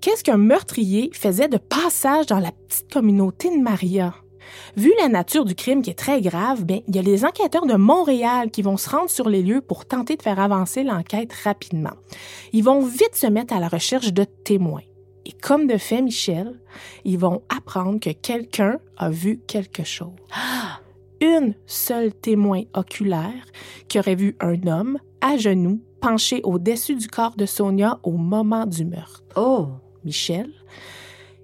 Qu'est-ce 0.00 0.24
qu'un 0.24 0.36
meurtrier 0.36 1.10
faisait 1.12 1.48
de 1.48 1.58
passage 1.58 2.26
dans 2.26 2.40
la 2.40 2.52
petite 2.52 2.92
communauté 2.92 3.50
de 3.50 3.62
Maria? 3.62 4.14
Vu 4.76 4.92
la 4.98 5.08
nature 5.08 5.44
du 5.44 5.54
crime 5.54 5.82
qui 5.82 5.90
est 5.90 5.94
très 5.94 6.20
grave, 6.20 6.64
bien, 6.64 6.80
il 6.86 6.96
y 6.96 6.98
a 6.98 7.02
les 7.02 7.24
enquêteurs 7.24 7.66
de 7.66 7.74
Montréal 7.74 8.50
qui 8.50 8.62
vont 8.62 8.76
se 8.76 8.88
rendre 8.88 9.10
sur 9.10 9.28
les 9.28 9.42
lieux 9.42 9.60
pour 9.60 9.86
tenter 9.86 10.16
de 10.16 10.22
faire 10.22 10.38
avancer 10.38 10.82
l'enquête 10.82 11.32
rapidement. 11.44 11.94
Ils 12.52 12.64
vont 12.64 12.80
vite 12.80 13.14
se 13.14 13.26
mettre 13.26 13.54
à 13.54 13.60
la 13.60 13.68
recherche 13.68 14.12
de 14.12 14.24
témoins. 14.24 14.82
Et 15.24 15.32
comme 15.32 15.66
de 15.66 15.76
fait, 15.76 16.02
Michel, 16.02 16.60
ils 17.04 17.18
vont 17.18 17.42
apprendre 17.48 17.98
que 17.98 18.10
quelqu'un 18.10 18.78
a 18.96 19.10
vu 19.10 19.40
quelque 19.46 19.82
chose. 19.82 20.12
Une 21.20 21.54
seule 21.66 22.12
témoin 22.12 22.62
oculaire 22.74 23.46
qui 23.88 23.98
aurait 23.98 24.14
vu 24.14 24.36
un 24.40 24.66
homme 24.66 24.98
à 25.20 25.36
genoux 25.36 25.80
penché 26.00 26.40
au-dessus 26.44 26.94
du 26.96 27.08
corps 27.08 27.36
de 27.36 27.46
Sonia 27.46 27.98
au 28.02 28.12
moment 28.12 28.66
du 28.66 28.84
meurtre. 28.84 29.22
Oh! 29.36 29.68
Michel, 30.04 30.50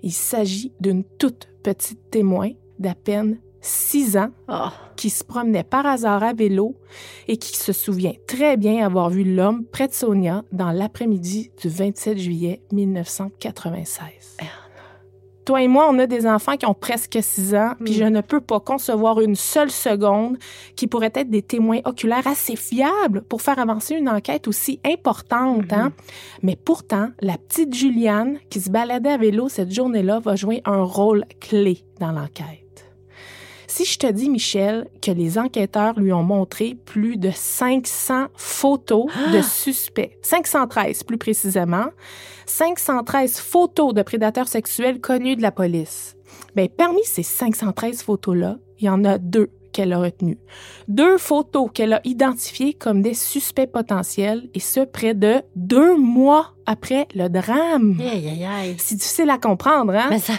il 0.03 0.13
s'agit 0.13 0.73
d'une 0.81 1.05
toute 1.05 1.49
petite 1.63 2.11
témoin 2.11 2.51
d'à 2.79 2.95
peine 2.95 3.39
six 3.61 4.17
ans 4.17 4.31
Oh. 4.49 4.69
qui 4.97 5.09
se 5.11 5.23
promenait 5.25 5.63
par 5.65 5.87
hasard 5.87 6.23
à 6.23 6.33
vélo 6.33 6.77
et 7.29 7.37
qui 7.37 7.57
se 7.57 7.73
souvient 7.73 8.13
très 8.27 8.57
bien 8.57 8.85
avoir 8.85 9.09
vu 9.11 9.23
l'homme 9.25 9.65
près 9.65 9.87
de 9.89 9.93
Sonia 9.93 10.43
dans 10.53 10.71
l'après-midi 10.73 11.51
du 11.61 11.69
27 11.69 12.19
juillet 12.19 12.63
1996. 12.73 14.37
Toi 15.45 15.63
et 15.63 15.69
moi, 15.69 15.89
on 15.91 15.99
a 15.99 16.07
des 16.07 16.27
enfants 16.27 16.57
qui 16.57 16.67
ont 16.67 16.75
presque 16.75 17.19
six 17.21 17.55
ans, 17.55 17.73
puis 17.85 17.95
je 17.95 18.05
ne 18.05 18.21
peux 18.21 18.41
pas 18.41 18.61
concevoir 18.61 19.21
une 19.21 19.35
seule 19.35 19.71
seconde 19.73 20.39
qui 20.77 20.87
pourrait 20.87 21.11
être 21.15 21.31
des 21.31 21.43
témoins 21.43 21.81
oculaires 21.85 22.27
assez 22.27 22.55
fiables 22.55 23.23
pour 23.23 23.43
faire 23.43 23.59
avancer 23.59 23.95
une 23.95 24.09
enquête 24.09 24.47
aussi 24.47 24.79
importante. 24.85 25.73
hein. 25.73 25.93
Mais 26.43 26.57
pourtant, 26.57 27.09
la 27.21 27.39
petite 27.39 27.75
Juliane 27.75 28.39
qui 28.51 28.61
se 28.61 28.71
baladait 28.71 29.11
à 29.11 29.17
vélo 29.17 29.49
cette 29.49 29.73
journée-là 29.73 30.21
va 30.21 30.37
jouer 30.37 30.63
un 30.65 30.83
rôle 30.83 31.25
clé 31.41 31.79
dans 31.99 32.13
l'enquête. 32.13 32.62
Si 33.75 33.87
je 33.87 33.99
te 33.99 34.07
dis, 34.07 34.29
Michel, 34.29 34.87
que 35.01 35.11
les 35.11 35.39
enquêteurs 35.39 35.99
lui 35.99 36.13
ont 36.13 36.23
montré 36.23 36.77
plus 36.85 37.17
de 37.17 37.31
500 37.35 38.27
photos 38.37 39.07
de 39.33 39.41
suspects, 39.41 40.19
513 40.21 41.05
plus 41.05 41.17
précisément, 41.17 41.87
513 42.45 43.39
photos 43.39 43.95
de 43.95 44.03
prédateurs 44.03 44.47
sexuels 44.47 45.01
connus 45.01 45.37
de 45.37 45.43
la 45.43 45.53
police. 45.53 46.19
Bien, 46.55 46.67
parmi 46.67 47.01
ces 47.05 47.23
513 47.23 48.03
photos-là, 48.03 48.59
il 48.79 48.85
y 48.85 48.91
en 48.91 49.07
a 49.07 49.17
deux 49.17 49.49
qu'elle 49.73 49.95
a 49.95 50.01
retenues. 50.01 50.39
Deux 50.89 51.17
photos 51.17 51.71
qu'elle 51.73 51.95
a 51.95 52.03
identifiées 52.05 52.75
comme 52.75 53.01
des 53.01 53.15
suspects 53.15 53.73
potentiels, 53.73 54.51
et 54.53 54.61
ce, 54.61 54.81
près 54.81 55.15
de 55.15 55.41
deux 55.57 55.97
mois 55.97 56.53
après 56.67 57.09
le 57.15 57.29
drame. 57.29 57.97
Aïe, 57.99 58.29
aïe, 58.29 58.45
aïe. 58.45 58.75
C'est 58.77 58.97
difficile 58.97 59.31
à 59.31 59.39
comprendre, 59.39 59.95
hein? 59.95 60.09
Mais 60.11 60.19
ça, 60.19 60.35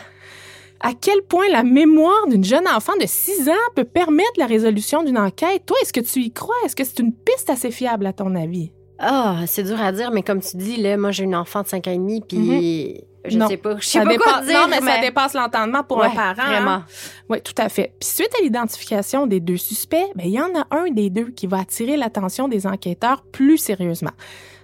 À 0.85 0.91
quel 0.99 1.21
point 1.23 1.45
la 1.49 1.63
mémoire 1.63 2.27
d'une 2.27 2.43
jeune 2.43 2.67
enfant 2.67 2.93
de 2.99 3.05
6 3.07 3.47
ans 3.49 3.53
peut 3.75 3.85
permettre 3.85 4.33
la 4.37 4.45
résolution 4.45 5.01
d'une 5.01 5.17
enquête? 5.17 5.65
Toi, 5.65 5.77
est-ce 5.81 5.93
que 5.93 6.01
tu 6.01 6.19
y 6.19 6.31
crois? 6.31 6.53
Est-ce 6.65 6.75
que 6.75 6.83
c'est 6.83 6.99
une 6.99 7.13
piste 7.13 7.49
assez 7.49 7.71
fiable, 7.71 8.05
à 8.05 8.13
ton 8.13 8.35
avis? 8.35 8.71
ah, 8.99 9.39
c'est 9.47 9.63
dur 9.63 9.81
à 9.81 9.91
dire, 9.91 10.11
mais 10.11 10.21
comme 10.23 10.39
tu 10.41 10.55
dis, 10.55 10.77
là, 10.77 10.95
moi, 10.97 11.11
j'ai 11.11 11.23
une 11.23 11.35
enfant 11.35 11.61
de 11.63 11.67
5 11.67 11.87
ans 11.87 11.91
et 11.91 11.97
demi, 11.97 12.21
puis 12.21 13.01
je 13.25 13.37
Non. 13.37 13.47
sais 13.49 13.57
pas, 13.57 13.77
je 13.77 13.85
sais 13.85 13.99
Ça 13.99 14.05
pas 14.05 14.15
quoi 14.17 14.41
dire, 14.41 14.61
non, 14.61 14.67
mais, 14.69 14.79
ça 14.79 14.99
dépasse 15.01 15.33
l'entendement 15.33 15.83
pour 15.83 16.01
un 16.03 16.09
parent. 16.09 16.35
Vraiment. 16.35 16.83
Oui, 17.29 17.41
tout 17.41 17.53
à 17.57 17.67
fait. 17.69 17.93
Puis 17.99 18.07
suite 18.09 18.29
à 18.39 18.43
l'identification 18.43 19.25
des 19.27 19.39
deux 19.41 19.57
suspects, 19.57 20.05
ben, 20.15 20.23
il 20.25 20.31
y 20.33 20.39
en 20.39 20.51
a 20.57 20.67
un 20.71 20.89
des 20.91 21.09
deux 21.09 21.31
qui 21.31 21.47
va 21.47 21.59
attirer 21.59 21.97
l'attention 21.97 22.47
des 22.47 22.65
enquêteurs 22.67 23.23
plus 23.31 23.57
sérieusement. 23.57 24.11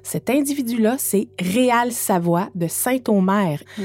Cet 0.04 0.30
individu-là, 0.30 0.96
c'est 0.98 1.28
Réal 1.40 1.92
Savoie 1.92 2.48
de 2.56 2.68
Saint-Omer. 2.68 3.60
Hmm. 3.78 3.84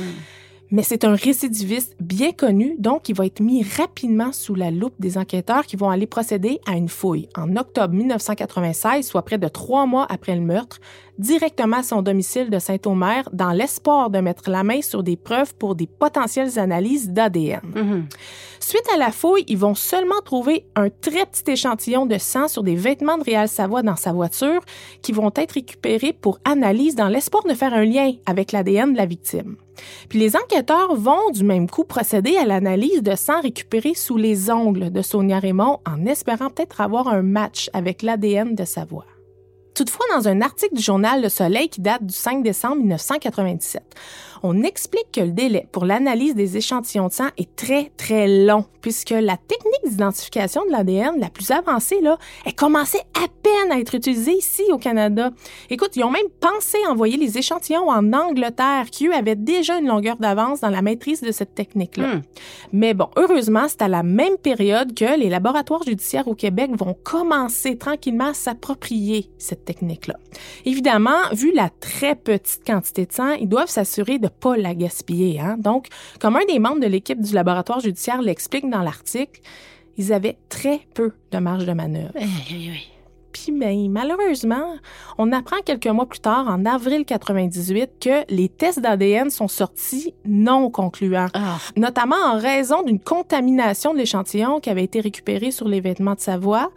Mais 0.70 0.82
c'est 0.82 1.04
un 1.04 1.14
récidiviste 1.14 1.94
bien 2.00 2.32
connu, 2.32 2.74
donc 2.78 3.08
il 3.08 3.14
va 3.14 3.26
être 3.26 3.40
mis 3.40 3.62
rapidement 3.62 4.32
sous 4.32 4.54
la 4.54 4.70
loupe 4.70 4.94
des 4.98 5.18
enquêteurs 5.18 5.66
qui 5.66 5.76
vont 5.76 5.90
aller 5.90 6.06
procéder 6.06 6.60
à 6.66 6.72
une 6.72 6.88
fouille 6.88 7.28
en 7.36 7.56
octobre 7.56 7.94
1996, 7.94 9.06
soit 9.06 9.22
près 9.22 9.38
de 9.38 9.48
trois 9.48 9.86
mois 9.86 10.06
après 10.08 10.34
le 10.34 10.40
meurtre, 10.40 10.78
directement 11.18 11.78
à 11.78 11.82
son 11.82 12.02
domicile 12.02 12.50
de 12.50 12.58
Saint-Omer, 12.58 13.28
dans 13.32 13.52
l'espoir 13.52 14.10
de 14.10 14.18
mettre 14.18 14.50
la 14.50 14.64
main 14.64 14.82
sur 14.82 15.02
des 15.02 15.16
preuves 15.16 15.54
pour 15.54 15.74
des 15.74 15.86
potentielles 15.86 16.58
analyses 16.58 17.10
d'ADN. 17.10 17.60
Mhm. 17.74 18.06
Suite 18.66 18.88
à 18.94 18.96
la 18.96 19.12
fouille, 19.12 19.44
ils 19.46 19.58
vont 19.58 19.74
seulement 19.74 20.22
trouver 20.24 20.64
un 20.74 20.88
très 20.88 21.26
petit 21.26 21.50
échantillon 21.50 22.06
de 22.06 22.16
sang 22.16 22.48
sur 22.48 22.62
des 22.62 22.76
vêtements 22.76 23.18
de 23.18 23.22
Réal 23.22 23.46
Savoie 23.46 23.82
dans 23.82 23.94
sa 23.94 24.14
voiture 24.14 24.62
qui 25.02 25.12
vont 25.12 25.30
être 25.36 25.52
récupérés 25.52 26.14
pour 26.14 26.38
analyse 26.46 26.94
dans 26.94 27.08
l'espoir 27.08 27.44
de 27.44 27.52
faire 27.52 27.74
un 27.74 27.84
lien 27.84 28.12
avec 28.24 28.52
l'ADN 28.52 28.94
de 28.94 28.96
la 28.96 29.04
victime. 29.04 29.56
Puis 30.08 30.18
les 30.18 30.34
enquêteurs 30.34 30.94
vont 30.94 31.28
du 31.30 31.44
même 31.44 31.68
coup 31.68 31.84
procéder 31.84 32.38
à 32.38 32.46
l'analyse 32.46 33.02
de 33.02 33.14
sang 33.16 33.42
récupéré 33.42 33.92
sous 33.92 34.16
les 34.16 34.50
ongles 34.50 34.90
de 34.90 35.02
Sonia 35.02 35.40
Raymond 35.40 35.80
en 35.86 36.06
espérant 36.06 36.48
peut-être 36.48 36.80
avoir 36.80 37.08
un 37.08 37.20
match 37.20 37.68
avec 37.74 38.00
l'ADN 38.00 38.54
de 38.54 38.64
sa 38.64 38.86
voix. 38.86 39.04
Toutefois, 39.74 40.06
dans 40.14 40.28
un 40.28 40.40
article 40.40 40.76
du 40.76 40.82
journal 40.82 41.20
Le 41.20 41.28
Soleil 41.28 41.68
qui 41.68 41.80
date 41.80 42.06
du 42.06 42.14
5 42.14 42.44
décembre 42.44 42.76
1997, 42.76 43.82
on 44.44 44.62
explique 44.62 45.10
que 45.10 45.22
le 45.22 45.32
délai 45.32 45.66
pour 45.72 45.86
l'analyse 45.86 46.34
des 46.34 46.58
échantillons 46.58 47.08
de 47.08 47.12
sang 47.12 47.28
est 47.38 47.56
très, 47.56 47.90
très 47.96 48.28
long, 48.28 48.66
puisque 48.82 49.10
la 49.10 49.38
technique 49.38 49.88
d'identification 49.88 50.66
de 50.66 50.70
l'ADN 50.70 51.18
la 51.18 51.30
plus 51.30 51.50
avancée, 51.50 52.02
là, 52.02 52.18
elle 52.44 52.54
commençait 52.54 53.06
à 53.14 53.26
peine 53.42 53.72
à 53.72 53.80
être 53.80 53.94
utilisée 53.94 54.34
ici 54.34 54.62
au 54.70 54.76
Canada. 54.76 55.30
Écoute, 55.70 55.96
ils 55.96 56.04
ont 56.04 56.10
même 56.10 56.28
pensé 56.40 56.76
envoyer 56.86 57.16
les 57.16 57.38
échantillons 57.38 57.88
en 57.88 58.12
Angleterre, 58.12 58.90
qui, 58.92 59.06
eux, 59.06 59.14
avaient 59.14 59.34
déjà 59.34 59.78
une 59.78 59.86
longueur 59.86 60.16
d'avance 60.18 60.60
dans 60.60 60.68
la 60.68 60.82
maîtrise 60.82 61.22
de 61.22 61.32
cette 61.32 61.54
technique-là. 61.54 62.16
Hmm. 62.16 62.22
Mais 62.74 62.92
bon, 62.92 63.08
heureusement, 63.16 63.64
c'est 63.66 63.80
à 63.80 63.88
la 63.88 64.02
même 64.02 64.36
période 64.36 64.94
que 64.94 65.18
les 65.18 65.30
laboratoires 65.30 65.84
judiciaires 65.84 66.28
au 66.28 66.34
Québec 66.34 66.70
vont 66.74 66.94
commencer 67.02 67.78
tranquillement 67.78 68.28
à 68.28 68.34
s'approprier 68.34 69.30
cette 69.38 69.64
technique-là. 69.64 70.16
Évidemment, 70.66 71.30
vu 71.32 71.50
la 71.54 71.70
très 71.80 72.14
petite 72.14 72.66
quantité 72.66 73.06
de 73.06 73.12
sang, 73.12 73.32
ils 73.40 73.48
doivent 73.48 73.70
s'assurer 73.70 74.18
de 74.18 74.28
pas 74.40 74.56
la 74.56 74.74
gaspiller. 74.74 75.40
Hein? 75.40 75.56
Donc, 75.58 75.88
comme 76.20 76.36
un 76.36 76.44
des 76.46 76.58
membres 76.58 76.80
de 76.80 76.86
l'équipe 76.86 77.20
du 77.20 77.34
laboratoire 77.34 77.80
judiciaire 77.80 78.22
l'explique 78.22 78.68
dans 78.68 78.82
l'article, 78.82 79.40
ils 79.96 80.12
avaient 80.12 80.36
très 80.48 80.80
peu 80.94 81.12
de 81.30 81.38
marge 81.38 81.66
de 81.66 81.72
manœuvre. 81.72 82.12
Puis, 83.44 83.52
ben, 83.52 83.90
malheureusement, 83.90 84.76
on 85.18 85.30
apprend 85.30 85.56
quelques 85.66 85.86
mois 85.88 86.06
plus 86.06 86.20
tard, 86.20 86.46
en 86.48 86.64
avril 86.64 87.04
98, 87.04 87.90
que 88.00 88.34
les 88.34 88.48
tests 88.48 88.80
d'ADN 88.80 89.28
sont 89.28 89.48
sortis 89.48 90.14
non 90.24 90.70
concluants 90.70 91.26
Ah. 91.34 91.58
notamment 91.76 92.16
en 92.16 92.38
raison 92.38 92.82
d'une 92.82 92.98
contamination 93.00 93.92
de 93.92 93.98
l'échantillon 93.98 94.60
qui 94.60 94.70
avait 94.70 94.84
été 94.84 95.00
récupéré 95.00 95.50
sur 95.50 95.68
les 95.68 95.82
vêtements 95.82 96.14
de 96.14 96.20
sa 96.20 96.38
voix, 96.38 96.70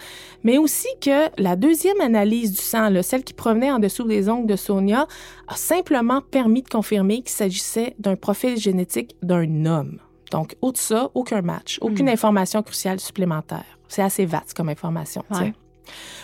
mais 0.43 0.57
aussi 0.57 0.89
que 0.99 1.29
la 1.41 1.55
deuxième 1.55 2.01
analyse 2.01 2.51
du 2.51 2.61
sang, 2.61 2.89
là, 2.89 3.01
celle 3.01 3.23
qui 3.23 3.33
provenait 3.33 3.71
en 3.71 3.79
dessous 3.79 4.03
des 4.03 4.27
ongles 4.27 4.47
de 4.47 4.57
Sonia, 4.57 5.07
a 5.47 5.55
simplement 5.55 6.19
permis 6.19 6.63
de 6.63 6.69
confirmer 6.69 7.21
qu'il 7.21 7.29
s'agissait 7.29 7.95
d'un 7.97 8.17
profil 8.17 8.57
génétique 8.57 9.15
d'un 9.23 9.65
homme. 9.65 9.99
Donc, 10.31 10.57
au 10.61 10.73
de 10.73 10.77
ça, 10.77 11.09
aucun 11.13 11.41
match, 11.41 11.77
aucune 11.81 12.09
information 12.09 12.61
cruciale 12.61 12.99
supplémentaire. 12.99 13.63
C'est 13.87 14.01
assez 14.01 14.25
vaste 14.25 14.53
comme 14.53 14.67
information. 14.67 15.23
Ouais. 15.31 15.53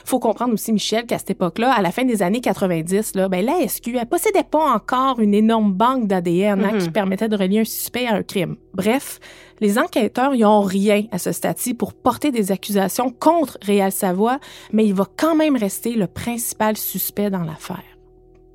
Faut 0.05 0.19
comprendre 0.19 0.53
aussi, 0.53 0.73
Michel, 0.73 1.05
qu'à 1.05 1.17
cette 1.17 1.31
époque-là, 1.31 1.71
à 1.73 1.81
la 1.81 1.91
fin 1.91 2.03
des 2.03 2.21
années 2.21 2.41
90, 2.41 3.15
là, 3.15 3.29
ben, 3.29 3.45
la 3.45 3.67
SQ, 3.67 3.95
elle 3.99 4.05
possédait 4.05 4.43
pas 4.43 4.73
encore 4.73 5.19
une 5.19 5.33
énorme 5.33 5.73
banque 5.73 6.07
d'ADN 6.07 6.63
hein, 6.63 6.71
Mhm. 6.73 6.79
qui 6.79 6.89
permettait 6.89 7.29
de 7.29 7.37
relier 7.37 7.59
un 7.61 7.63
suspect 7.65 8.05
à 8.07 8.15
un 8.15 8.23
crime. 8.23 8.57
Bref, 8.73 9.19
les 9.61 9.77
enquêteurs, 9.79 10.35
ils 10.35 10.43
ont 10.45 10.61
rien 10.61 11.03
à 11.11 11.17
ce 11.19 11.31
stade-ci 11.31 11.73
pour 11.73 11.93
porter 11.93 12.31
des 12.31 12.51
accusations 12.51 13.09
contre 13.11 13.57
Réal 13.61 13.91
Savoie, 13.91 14.39
mais 14.73 14.85
il 14.85 14.93
va 14.93 15.05
quand 15.17 15.35
même 15.35 15.55
rester 15.55 15.93
le 15.93 16.07
principal 16.07 16.75
suspect 16.75 17.29
dans 17.29 17.43
l'affaire. 17.43 17.83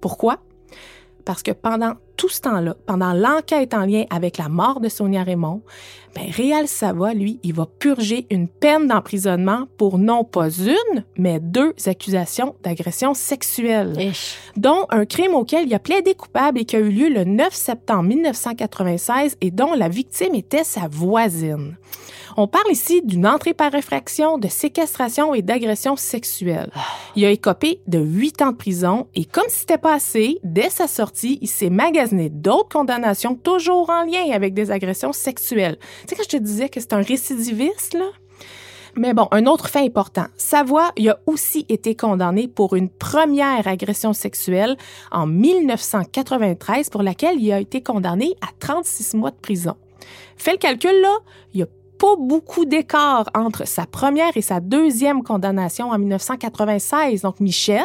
Pourquoi? 0.00 0.38
Parce 1.28 1.42
que 1.42 1.50
pendant 1.50 1.92
tout 2.16 2.30
ce 2.30 2.40
temps-là, 2.40 2.74
pendant 2.86 3.12
l'enquête 3.12 3.74
en 3.74 3.84
lien 3.84 4.04
avec 4.08 4.38
la 4.38 4.48
mort 4.48 4.80
de 4.80 4.88
Sonia 4.88 5.24
Raymond, 5.24 5.60
ben, 6.14 6.24
Réal 6.30 6.66
Savoie, 6.66 7.12
lui, 7.12 7.38
il 7.42 7.52
va 7.52 7.66
purger 7.66 8.26
une 8.30 8.48
peine 8.48 8.86
d'emprisonnement 8.86 9.68
pour 9.76 9.98
non 9.98 10.24
pas 10.24 10.48
une, 10.48 11.04
mais 11.18 11.38
deux 11.38 11.74
accusations 11.84 12.56
d'agression 12.64 13.12
sexuelle 13.12 13.92
dont 14.56 14.86
un 14.88 15.04
crime 15.04 15.34
auquel 15.34 15.66
il 15.66 15.74
a 15.74 15.78
plaidé 15.78 16.14
coupable 16.14 16.60
et 16.60 16.64
qui 16.64 16.76
a 16.76 16.78
eu 16.78 16.88
lieu 16.88 17.10
le 17.10 17.24
9 17.24 17.52
septembre 17.52 18.04
1996 18.04 19.36
et 19.42 19.50
dont 19.50 19.74
la 19.74 19.90
victime 19.90 20.34
était 20.34 20.64
sa 20.64 20.88
voisine. 20.90 21.76
On 22.40 22.46
parle 22.46 22.70
ici 22.70 23.02
d'une 23.02 23.26
entrée 23.26 23.52
par 23.52 23.74
effraction, 23.74 24.38
de 24.38 24.46
séquestration 24.46 25.34
et 25.34 25.42
d'agression 25.42 25.96
sexuelle. 25.96 26.70
Il 27.16 27.24
a 27.24 27.32
écopé 27.32 27.80
de 27.88 27.98
huit 27.98 28.40
ans 28.42 28.52
de 28.52 28.56
prison 28.56 29.08
et 29.16 29.24
comme 29.24 29.48
c'était 29.48 29.76
pas 29.76 29.94
assez, 29.94 30.38
dès 30.44 30.70
sa 30.70 30.86
sortie, 30.86 31.40
il 31.42 31.48
s'est 31.48 31.68
magasiné 31.68 32.28
d'autres 32.28 32.68
condamnations 32.68 33.34
toujours 33.34 33.90
en 33.90 34.04
lien 34.04 34.30
avec 34.32 34.54
des 34.54 34.70
agressions 34.70 35.12
sexuelles. 35.12 35.78
Tu 36.06 36.10
sais 36.10 36.14
quand 36.14 36.22
je 36.30 36.36
te 36.36 36.40
disais 36.40 36.68
que 36.68 36.78
c'est 36.78 36.92
un 36.92 37.02
récidiviste, 37.02 37.94
là? 37.94 38.06
Mais 38.94 39.14
bon, 39.14 39.26
un 39.32 39.46
autre 39.46 39.68
fait 39.68 39.80
important. 39.80 40.26
Savoie, 40.36 40.92
il 40.96 41.08
a 41.10 41.18
aussi 41.26 41.66
été 41.68 41.96
condamné 41.96 42.46
pour 42.46 42.76
une 42.76 42.88
première 42.88 43.66
agression 43.66 44.12
sexuelle 44.12 44.76
en 45.10 45.26
1993 45.26 46.90
pour 46.90 47.02
laquelle 47.02 47.40
il 47.40 47.52
a 47.52 47.58
été 47.58 47.82
condamné 47.82 48.36
à 48.42 48.50
36 48.60 49.14
mois 49.14 49.32
de 49.32 49.36
prison. 49.36 49.74
Fais 50.36 50.52
le 50.52 50.58
calcul, 50.58 51.00
là, 51.02 51.16
pas 51.98 52.16
beaucoup 52.16 52.64
d'écart 52.64 53.28
entre 53.34 53.66
sa 53.66 53.84
première 53.84 54.36
et 54.36 54.42
sa 54.42 54.60
deuxième 54.60 55.22
condamnation 55.22 55.90
en 55.90 55.98
1996. 55.98 57.22
Donc, 57.22 57.40
Michel, 57.40 57.84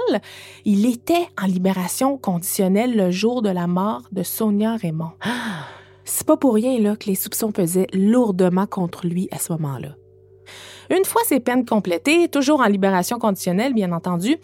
il 0.66 0.86
était 0.86 1.28
en 1.42 1.48
libération 1.48 2.18
conditionnelle 2.18 2.96
le 2.96 3.10
jour 3.10 3.42
de 3.42 3.50
la 3.50 3.66
mort 3.66 4.04
de 4.12 4.24
Sonia 4.24 4.76
Raymond. 4.76 5.12
C'est 6.06 6.28
pas 6.28 6.38
pour 6.38 6.54
rien, 6.54 6.80
là, 6.80 6.96
que 6.96 7.08
les 7.08 7.16
soupçons 7.16 7.52
pesaient 7.52 7.88
lourdement 7.94 8.68
contre 8.68 9.08
lui 9.08 9.28
à 9.32 9.40
ce 9.40 9.52
moment-là. 9.54 9.96
Une 10.90 11.06
fois 11.06 11.22
ses 11.26 11.40
peines 11.40 11.66
complétées, 11.66 12.28
toujours 12.28 12.60
en 12.60 12.68
libération 12.68 13.18
conditionnelle, 13.18 13.74
bien 13.74 13.92
entendu, 13.94 14.38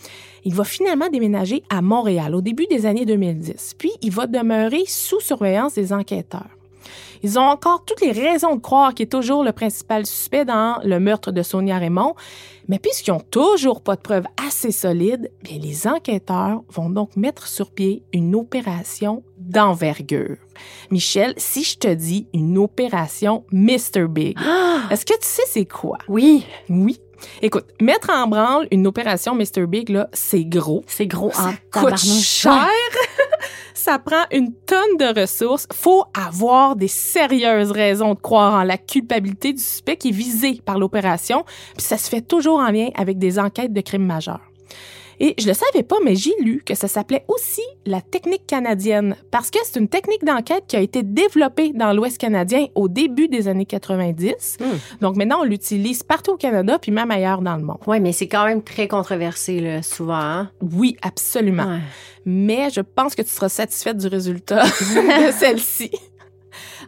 il 0.45 0.55
va 0.55 0.63
finalement 0.63 1.09
déménager 1.09 1.63
à 1.69 1.81
Montréal 1.81 2.33
au 2.33 2.41
début 2.41 2.65
des 2.67 2.85
années 2.85 3.05
2010. 3.05 3.75
Puis, 3.77 3.91
il 4.01 4.11
va 4.11 4.25
demeurer 4.25 4.83
sous 4.87 5.19
surveillance 5.19 5.75
des 5.75 5.93
enquêteurs. 5.93 6.58
Ils 7.23 7.37
ont 7.37 7.43
encore 7.43 7.83
toutes 7.85 8.01
les 8.01 8.11
raisons 8.11 8.55
de 8.55 8.61
croire 8.61 8.93
qu'il 8.93 9.05
est 9.05 9.09
toujours 9.09 9.43
le 9.43 9.51
principal 9.51 10.05
suspect 10.05 10.45
dans 10.45 10.79
le 10.83 10.99
meurtre 10.99 11.31
de 11.31 11.41
Sonia 11.41 11.77
Raymond, 11.77 12.15
mais 12.67 12.79
puisqu'ils 12.79 13.11
n'ont 13.11 13.19
toujours 13.19 13.81
pas 13.81 13.95
de 13.95 14.01
preuves 14.01 14.27
assez 14.45 14.71
solides, 14.71 15.31
bien 15.43 15.57
les 15.59 15.87
enquêteurs 15.87 16.61
vont 16.69 16.89
donc 16.89 17.15
mettre 17.15 17.47
sur 17.47 17.71
pied 17.71 18.03
une 18.13 18.35
opération 18.35 19.23
d'envergure. 19.37 20.37
Michel, 20.91 21.33
si 21.37 21.63
je 21.63 21.77
te 21.77 21.93
dis 21.93 22.27
une 22.33 22.57
opération 22.57 23.43
Mr. 23.51 24.07
Big, 24.07 24.37
est-ce 24.91 25.05
que 25.05 25.13
tu 25.13 25.27
sais 25.27 25.43
c'est 25.47 25.65
quoi? 25.65 25.97
Oui, 26.07 26.45
Oui. 26.69 26.99
Écoute, 27.41 27.65
mettre 27.81 28.09
en 28.11 28.27
branle 28.27 28.67
une 28.71 28.87
opération 28.87 29.35
Mr. 29.35 29.65
Big, 29.67 29.89
là, 29.89 30.07
c'est 30.13 30.45
gros. 30.45 30.83
c'est 30.87 31.07
gros 31.07 31.31
en 31.37 31.53
coûte 31.71 31.97
cher. 31.97 32.67
Ça 33.89 33.97
prend 33.97 34.25
une 34.31 34.53
tonne 34.53 34.97
de 34.99 35.19
ressources. 35.19 35.67
Faut 35.73 36.03
avoir 36.13 36.75
des 36.75 36.87
sérieuses 36.87 37.71
raisons 37.71 38.13
de 38.13 38.19
croire 38.19 38.53
en 38.53 38.63
la 38.63 38.77
culpabilité 38.77 39.51
du 39.51 39.63
suspect 39.63 39.97
qui 39.97 40.09
est 40.09 40.11
visé 40.11 40.61
par 40.63 40.77
l'opération. 40.77 41.43
Puis 41.73 41.81
ça 41.87 41.97
se 41.97 42.07
fait 42.07 42.21
toujours 42.21 42.59
en 42.59 42.69
lien 42.69 42.89
avec 42.93 43.17
des 43.17 43.39
enquêtes 43.39 43.73
de 43.73 43.81
crimes 43.81 44.05
majeurs. 44.05 44.41
Et 45.19 45.35
je 45.37 45.47
le 45.47 45.53
savais 45.53 45.83
pas, 45.83 45.97
mais 46.03 46.15
j'ai 46.15 46.33
lu 46.41 46.61
que 46.65 46.75
ça 46.75 46.87
s'appelait 46.87 47.25
aussi 47.27 47.61
la 47.85 48.01
technique 48.01 48.47
canadienne 48.47 49.15
parce 49.31 49.51
que 49.51 49.59
c'est 49.63 49.79
une 49.79 49.89
technique 49.89 50.23
d'enquête 50.23 50.63
qui 50.67 50.77
a 50.77 50.79
été 50.79 51.03
développée 51.03 51.71
dans 51.73 51.91
l'Ouest 51.93 52.17
canadien 52.17 52.67
au 52.75 52.87
début 52.87 53.27
des 53.27 53.47
années 53.47 53.65
90. 53.65 54.57
Hmm. 54.59 54.65
Donc 55.01 55.15
maintenant, 55.17 55.41
on 55.41 55.43
l'utilise 55.43 56.03
partout 56.03 56.31
au 56.31 56.37
Canada 56.37 56.79
puis 56.79 56.91
même 56.91 57.11
ailleurs 57.11 57.41
dans 57.41 57.55
le 57.57 57.63
monde. 57.63 57.79
Oui, 57.87 57.99
mais 57.99 58.11
c'est 58.13 58.27
quand 58.27 58.45
même 58.45 58.61
très 58.63 58.87
controversé, 58.87 59.59
là, 59.59 59.81
souvent. 59.81 60.13
hein? 60.15 60.51
Oui, 60.61 60.95
absolument. 61.01 61.65
Ouais. 61.65 61.79
Mais 62.25 62.69
je 62.69 62.81
pense 62.81 63.15
que 63.15 63.21
tu 63.21 63.29
seras 63.29 63.49
satisfaite 63.49 63.97
du 63.97 64.07
résultat 64.07 64.63
de 64.95 65.31
celle-ci. 65.37 65.91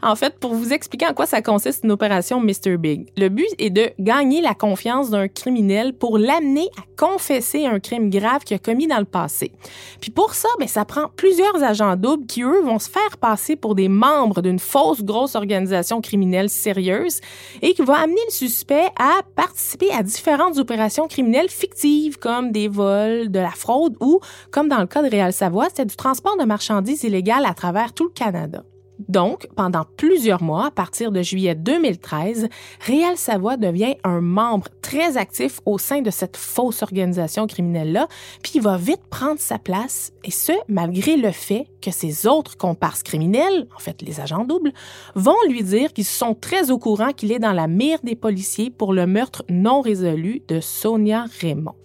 En 0.04 0.16
fait, 0.16 0.40
pour 0.40 0.54
vous 0.54 0.74
expliquer 0.74 1.08
en 1.08 1.14
quoi 1.14 1.28
ça 1.28 1.42
consiste 1.42 1.84
une 1.84 1.92
opération 1.92 2.40
Mr. 2.40 2.78
Big, 2.78 3.10
le 3.18 3.30
but 3.30 3.48
est 3.60 3.70
de 3.70 3.92
gagner 4.00 4.42
la 4.42 4.56
confiance 4.56 5.12
d'un 5.12 5.28
criminel 5.28 5.94
pour 5.94 6.18
l'amener 6.18 6.68
à 6.78 6.82
confesser 6.98 7.66
un 7.66 7.80
crime 7.80 8.10
grave 8.10 8.44
qu'il 8.44 8.56
a 8.56 8.60
commis 8.60 8.88
dans 8.88 8.98
le 8.98 9.06
passé. 9.06 9.52
Puis 10.00 10.10
pour 10.10 10.34
ça, 10.34 10.50
ben, 10.60 10.68
ça 10.68 10.86
prend 10.86 11.08
plusieurs 11.16 11.64
agents 11.64 11.96
doubles 11.96 12.26
qui, 12.26 12.42
eux, 12.42 12.62
vont 12.64 12.80
se 12.80 12.90
faire 12.90 13.18
passer 13.20 13.56
pour 13.56 13.76
des 13.76 13.90
membres 13.90 14.42
d'une 14.42 14.60
fausse 14.60 15.04
grosse 15.04 15.36
organisation 15.36 16.02
criminelle 16.02 16.50
sérieuse 16.50 17.22
et 17.62 17.74
qui 17.74 17.84
va 17.84 18.00
amener 18.00 18.22
le 18.28 18.34
suspect 18.34 18.90
à 18.98 19.22
participer 19.36 19.92
à 19.92 20.02
différentes 20.02 20.58
opérations 20.58 21.08
criminelles 21.08 21.50
fictives 21.50 22.18
comme 22.18 22.52
des 22.52 22.68
vols, 22.68 23.30
de 23.30 23.40
la 23.40 23.52
fraude 23.52 23.96
ou, 24.00 24.20
comme 24.52 24.68
dans 24.68 24.80
le 24.80 24.88
cas 24.88 25.04
de 25.04 25.10
Réal 25.10 25.34
Savoie, 25.34 25.70
c'était 25.70 25.86
du 25.86 25.96
transport 25.96 26.38
de 26.38 26.46
marchandises 26.46 27.04
illégales 27.04 27.46
à 27.46 27.54
travers 27.54 27.94
tout 27.94 28.06
le 28.06 28.10
Canada. 28.12 28.64
Donc, 29.08 29.48
pendant 29.56 29.86
plusieurs 29.98 30.44
mois, 30.44 30.68
à 30.68 30.72
partir 30.72 31.12
de 31.12 31.22
juillet 31.22 31.56
2013, 31.56 32.50
Réal 32.82 33.18
Savoie 33.18 33.58
devient 33.58 33.96
un 34.04 34.22
membre 34.22 34.68
très 34.82 35.18
actif 35.18 35.60
au 35.66 35.78
sein 35.78 36.02
de 36.02 36.12
cette 36.12 36.38
fausse 36.38 36.84
organisation 36.84 37.48
criminelle-là, 37.48 38.08
puis 38.44 38.54
il 38.56 38.62
va 38.62 38.78
vite 38.78 39.02
prendre 39.10 39.40
sa 39.40 39.58
place, 39.58 40.12
et 40.24 40.32
ce, 40.32 40.54
malgré 40.68 41.18
le 41.18 41.32
fait 41.32 41.68
que 41.82 41.92
ses 41.92 42.28
autres 42.28 42.58
comparses 42.58 43.04
criminels, 43.04 43.68
en 43.76 43.80
fait 43.80 44.02
les 44.02 44.20
agents 44.20 44.46
doubles, 44.46 44.74
vont 45.16 45.36
lui 45.50 45.64
dire 45.64 45.94
qu'ils 45.94 46.06
sont 46.06 46.36
très 46.36 46.72
au 46.72 46.78
courant 46.78 47.12
qu'il 47.12 47.32
est 47.32 47.40
dans 47.40 47.54
la 47.54 47.68
mire 47.68 48.00
des 48.04 48.16
policiers 48.16 48.70
pour 48.70 48.94
le 48.94 49.08
meurtre 49.08 49.44
non 49.50 49.82
résolu 49.82 50.42
de 50.48 50.60
Sonia 50.60 51.26
Raymond. 51.40 51.76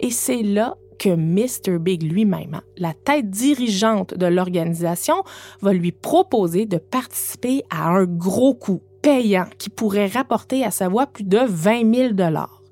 Et 0.00 0.10
c'est 0.10 0.42
là 0.42 0.76
que 0.98 1.14
Mr. 1.14 1.78
Big 1.78 2.02
lui-même, 2.02 2.54
hein, 2.54 2.62
la 2.76 2.94
tête 2.94 3.30
dirigeante 3.30 4.14
de 4.14 4.26
l'organisation, 4.26 5.22
va 5.60 5.72
lui 5.72 5.92
proposer 5.92 6.66
de 6.66 6.78
participer 6.78 7.62
à 7.70 7.88
un 7.88 8.04
gros 8.04 8.54
coup 8.54 8.82
payant 9.02 9.46
qui 9.58 9.70
pourrait 9.70 10.06
rapporter 10.06 10.64
à 10.64 10.70
sa 10.70 10.88
voix 10.88 11.06
plus 11.06 11.24
de 11.24 11.38
20 11.38 11.94
000 11.94 12.12
dollars. 12.14 12.62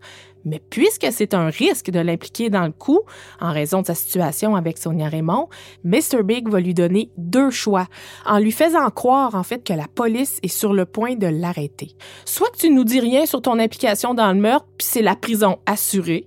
Mais 0.45 0.61
puisque 0.71 1.07
c'est 1.13 1.35
un 1.35 1.49
risque 1.49 1.91
de 1.91 2.01
l'impliquer 2.01 2.51
dans 2.51 2.65
le 2.65 2.73
coup, 2.73 3.01
en 3.41 3.53
raison 3.53 3.83
de 3.83 3.87
sa 3.87 3.95
situation 3.95 4.57
avec 4.57 4.79
Sonia 4.79 5.09
Raymond, 5.09 5.49
Mr. 5.85 6.23
Big 6.25 6.49
va 6.49 6.61
lui 6.61 6.75
donner 6.75 7.11
deux 7.17 7.51
choix, 7.51 7.87
en 8.27 8.39
lui 8.39 8.53
faisant 8.53 8.89
croire 8.91 9.35
en 9.35 9.43
fait 9.43 9.63
que 9.63 9.73
la 9.73 9.87
police 9.87 10.39
est 10.43 10.49
sur 10.49 10.75
le 10.75 10.85
point 10.85 11.15
de 11.15 11.27
l'arrêter. 11.27 11.93
Soit 12.25 12.51
que 12.51 12.59
tu 12.59 12.71
nous 12.71 12.85
dis 12.85 13.01
rien 13.01 13.27
sur 13.27 13.43
ton 13.43 13.59
implication 13.59 14.15
dans 14.15 14.33
le 14.33 14.41
meurtre, 14.41 14.67
puis 14.79 14.87
c'est 14.91 15.03
la 15.03 15.17
prison 15.17 15.59
assurée, 15.67 16.27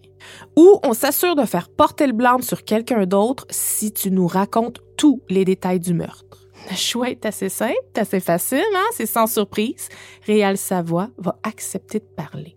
ou 0.56 0.80
on 0.84 0.94
s'assure 0.94 1.36
de 1.36 1.46
faire 1.46 1.70
porter 1.70 2.08
le 2.08 2.14
blâme 2.14 2.42
sur 2.42 2.64
quelqu'un 2.64 3.06
d'autre 3.06 3.46
si 3.50 3.92
tu 3.92 4.12
nous 4.12 4.28
racontes 4.28 4.82
tous 4.98 5.22
les 5.30 5.46
détails 5.46 5.80
du 5.80 5.94
meurtre. 5.94 6.48
Le 6.70 6.76
choix 6.76 7.10
est 7.10 7.26
assez 7.26 7.50
simple, 7.50 7.76
assez 7.96 8.20
facile, 8.20 8.64
hein? 8.76 8.90
c'est 8.94 9.06
sans 9.06 9.28
surprise. 9.28 9.88
Réal 10.26 10.58
Savoie 10.58 11.10
va 11.18 11.38
accepter 11.44 12.00
de 12.00 12.06
parler. 12.16 12.56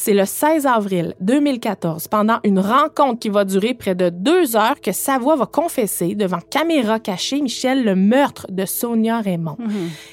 C'est 0.00 0.14
le 0.14 0.24
16 0.24 0.64
avril 0.66 1.14
2014, 1.20 2.06
pendant 2.06 2.38
une 2.44 2.60
rencontre 2.60 3.18
qui 3.18 3.30
va 3.30 3.44
durer 3.44 3.74
près 3.74 3.96
de 3.96 4.10
deux 4.10 4.54
heures, 4.54 4.80
que 4.80 4.92
Savoie 4.92 5.34
va 5.34 5.46
confesser 5.46 6.14
devant 6.14 6.38
caméra 6.38 7.00
cachée, 7.00 7.42
Michel, 7.42 7.84
le 7.84 7.96
meurtre 7.96 8.46
de 8.48 8.64
Sonia 8.64 9.20
Raymond. 9.20 9.56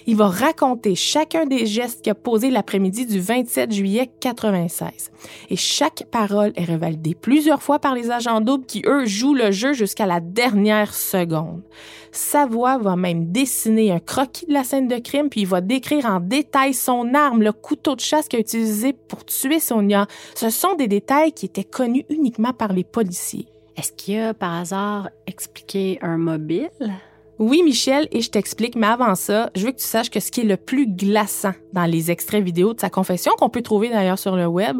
Il 0.07 0.15
va 0.15 0.27
raconter 0.27 0.95
chacun 0.95 1.45
des 1.45 1.67
gestes 1.67 2.01
qu'il 2.01 2.11
a 2.11 2.15
posés 2.15 2.49
l'après-midi 2.49 3.05
du 3.05 3.19
27 3.19 3.71
juillet 3.71 4.09
96. 4.21 5.11
Et 5.51 5.55
chaque 5.55 6.05
parole 6.09 6.51
est 6.55 6.65
revalidée 6.65 7.13
plusieurs 7.13 7.61
fois 7.61 7.77
par 7.77 7.93
les 7.93 8.09
agents 8.09 8.41
doubles 8.41 8.65
qui, 8.65 8.81
eux, 8.87 9.05
jouent 9.05 9.35
le 9.35 9.51
jeu 9.51 9.73
jusqu'à 9.73 10.07
la 10.07 10.19
dernière 10.19 10.95
seconde. 10.95 11.61
Savoie 12.15 12.77
va 12.77 12.95
même 12.95 13.31
dessiner 13.31 13.91
un 13.91 13.99
croquis 13.99 14.45
de 14.45 14.53
la 14.53 14.63
scène 14.63 14.87
de 14.87 14.97
crime, 14.97 15.29
puis 15.29 15.41
il 15.41 15.47
va 15.47 15.61
décrire 15.61 16.05
en 16.05 16.19
détail 16.19 16.73
son 16.73 17.13
arme, 17.13 17.41
le 17.41 17.51
couteau 17.51 17.95
de 17.95 17.99
chasse 17.99 18.27
qu'il 18.27 18.37
a 18.37 18.41
utilisé 18.41 18.93
pour 18.93 19.25
tuer 19.25 19.59
Sonia. 19.59 20.07
Ce 20.35 20.49
sont 20.49 20.75
des 20.75 20.87
détails 20.87 21.33
qui 21.33 21.45
étaient 21.45 21.63
connus 21.63 22.05
uniquement 22.09 22.53
par 22.53 22.73
les 22.73 22.83
policiers. 22.83 23.47
Est-ce 23.75 23.91
qu'il 23.91 24.19
a, 24.19 24.33
par 24.33 24.53
hasard, 24.53 25.09
expliqué 25.27 25.99
un 26.01 26.17
mobile? 26.17 26.69
Oui, 27.37 27.63
Michel, 27.63 28.07
et 28.11 28.21
je 28.21 28.29
t'explique, 28.29 28.75
mais 28.75 28.87
avant 28.87 29.15
ça, 29.15 29.49
je 29.55 29.65
veux 29.65 29.71
que 29.73 29.77
tu 29.79 29.85
saches 29.85 30.09
que 30.09 30.19
ce 30.21 30.31
qui 30.31 30.41
est 30.41 30.45
le 30.45 30.55
plus 30.57 30.87
glaçant 30.87 31.53
dans 31.73 31.85
les 31.85 32.09
extraits 32.09 32.43
vidéo 32.43 32.73
de 32.73 32.79
sa 32.79 32.89
confession, 32.89 33.33
qu'on 33.37 33.49
peut 33.49 33.61
trouver 33.61 33.89
d'ailleurs 33.89 34.19
sur 34.19 34.37
le 34.37 34.45
web, 34.47 34.77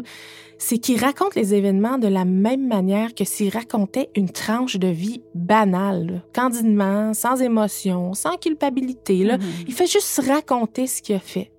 c'est 0.58 0.78
qu'il 0.78 0.98
raconte 0.98 1.34
les 1.34 1.52
événements 1.54 1.98
de 1.98 2.08
la 2.08 2.24
même 2.24 2.66
manière 2.66 3.14
que 3.14 3.24
s'il 3.24 3.50
racontait 3.52 4.08
une 4.16 4.30
tranche 4.30 4.76
de 4.76 4.88
vie 4.88 5.20
banale, 5.34 6.06
là, 6.06 6.18
candidement, 6.34 7.12
sans 7.12 7.42
émotion, 7.42 8.14
sans 8.14 8.38
culpabilité. 8.38 9.22
Là. 9.24 9.36
Il 9.66 9.74
fait 9.74 9.86
juste 9.86 10.18
raconter 10.26 10.86
ce 10.86 11.02
qu'il 11.02 11.14
a 11.16 11.20
fait. 11.20 11.52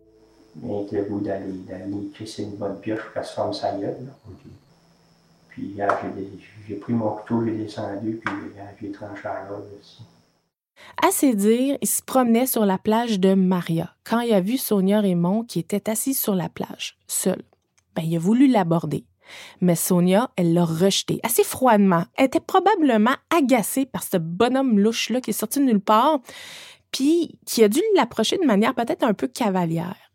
Mais 0.63 0.87
il 0.91 0.97
le 0.97 1.03
goût 1.03 1.19
d'aller, 1.19 1.45
d'aller 1.67 2.09
crisser 2.15 2.41
une 2.41 2.55
bonne 2.55 2.79
pioche 2.79 3.01
pour 3.03 3.13
qu'elle 3.13 3.25
se 3.25 3.33
forme 3.33 3.53
sa 3.53 3.73
gueule. 3.73 3.97
là. 4.03 4.11
Puis 5.49 5.61
hier, 5.75 5.95
j'ai, 6.01 6.19
des- 6.21 6.29
j'ai 6.67 6.75
pris 6.75 6.93
mon 6.93 7.11
couteau, 7.11 7.45
j'ai 7.45 7.51
descendu, 7.51 8.19
puis 8.23 8.33
euh, 8.33 8.61
j'ai 8.81 8.91
tranché 8.91 9.21
la 9.25 9.45
gorge 9.47 9.61
aussi. 9.79 9.99
À 11.01 11.11
ses 11.11 11.35
dires, 11.35 11.77
il 11.81 11.87
se 11.87 12.01
promenait 12.01 12.45
sur 12.45 12.65
la 12.65 12.77
plage 12.77 13.19
de 13.19 13.33
Maria 13.33 13.93
quand 14.03 14.19
il 14.21 14.33
a 14.33 14.41
vu 14.41 14.57
Sonia 14.57 15.01
Raymond 15.01 15.43
qui 15.43 15.59
était 15.59 15.89
assise 15.89 16.19
sur 16.19 16.35
la 16.35 16.49
plage, 16.49 16.97
seule. 17.07 17.43
Ben, 17.95 18.03
il 18.03 18.15
a 18.15 18.19
voulu 18.19 18.47
l'aborder. 18.47 19.05
Mais 19.61 19.75
Sonia, 19.75 20.29
elle 20.37 20.53
l'a 20.53 20.65
rejeté 20.65 21.19
assez 21.23 21.43
froidement. 21.43 22.05
Elle 22.15 22.25
était 22.25 22.39
probablement 22.39 23.15
agacée 23.35 23.85
par 23.85 24.03
ce 24.03 24.17
bonhomme 24.17 24.79
louche-là 24.79 25.21
qui 25.21 25.31
est 25.31 25.33
sorti 25.33 25.59
de 25.59 25.65
nulle 25.65 25.81
part, 25.81 26.19
puis 26.91 27.37
qui 27.45 27.63
a 27.63 27.69
dû 27.69 27.81
l'approcher 27.95 28.37
de 28.37 28.45
manière 28.45 28.73
peut-être 28.73 29.03
un 29.03 29.13
peu 29.13 29.27
cavalière. 29.27 30.06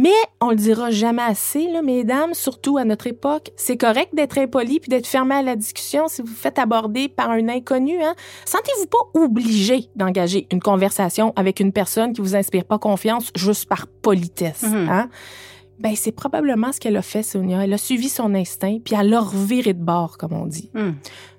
Mais 0.00 0.08
on 0.40 0.48
le 0.48 0.56
dira 0.56 0.90
jamais 0.90 1.20
assez, 1.20 1.70
là, 1.70 1.82
mesdames, 1.82 2.32
surtout 2.32 2.78
à 2.78 2.84
notre 2.86 3.06
époque. 3.06 3.50
C'est 3.54 3.76
correct 3.76 4.14
d'être 4.14 4.38
impoli 4.38 4.80
puis 4.80 4.88
d'être 4.88 5.06
fermé 5.06 5.34
à 5.34 5.42
la 5.42 5.56
discussion 5.56 6.08
si 6.08 6.22
vous 6.22 6.28
vous 6.28 6.34
faites 6.34 6.58
aborder 6.58 7.10
par 7.10 7.28
un 7.28 7.50
inconnu. 7.50 8.02
Hein? 8.02 8.14
Sentez-vous 8.46 8.86
pas 8.86 9.20
obligé 9.20 9.90
d'engager 9.96 10.46
une 10.52 10.60
conversation 10.60 11.34
avec 11.36 11.60
une 11.60 11.70
personne 11.70 12.14
qui 12.14 12.22
vous 12.22 12.34
inspire 12.34 12.64
pas 12.64 12.78
confiance 12.78 13.30
juste 13.36 13.68
par 13.68 13.88
politesse. 13.88 14.62
Mhm. 14.62 14.88
Hein? 14.88 15.10
Ben, 15.80 15.94
c'est 15.94 16.12
probablement 16.12 16.72
ce 16.72 16.80
qu'elle 16.80 16.96
a 16.96 17.02
fait, 17.02 17.22
Sonia. 17.22 17.62
Elle 17.62 17.74
a 17.74 17.78
suivi 17.78 18.08
son 18.08 18.34
instinct 18.34 18.78
puis 18.82 18.94
elle 18.98 19.10
l'a 19.10 19.20
reviré 19.20 19.74
de 19.74 19.84
bord, 19.84 20.16
comme 20.16 20.32
on 20.32 20.46
dit. 20.46 20.70
Hmm. 20.72 20.92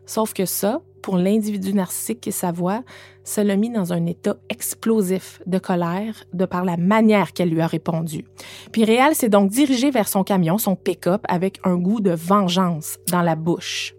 Sauf 0.05 0.33
que 0.33 0.45
ça, 0.45 0.81
pour 1.01 1.17
l'individu 1.17 1.73
narcissique 1.73 2.21
qui 2.21 2.29
est 2.29 2.33
sa 2.33 2.51
voix, 2.51 2.83
ça 3.23 3.43
l'a 3.43 3.55
mis 3.55 3.69
dans 3.69 3.93
un 3.93 4.05
état 4.05 4.37
explosif 4.49 5.41
de 5.45 5.59
colère 5.59 6.23
de 6.33 6.45
par 6.45 6.65
la 6.65 6.77
manière 6.77 7.33
qu'elle 7.33 7.49
lui 7.49 7.61
a 7.61 7.67
répondu. 7.67 8.25
Puis 8.71 8.83
Réal 8.83 9.15
s'est 9.15 9.29
donc 9.29 9.49
dirigé 9.49 9.91
vers 9.91 10.07
son 10.07 10.23
camion, 10.23 10.57
son 10.57 10.75
pick-up, 10.75 11.21
avec 11.27 11.59
un 11.63 11.75
goût 11.75 12.01
de 12.01 12.11
vengeance 12.11 12.97
dans 13.11 13.21
la 13.21 13.35
bouche. 13.35 13.95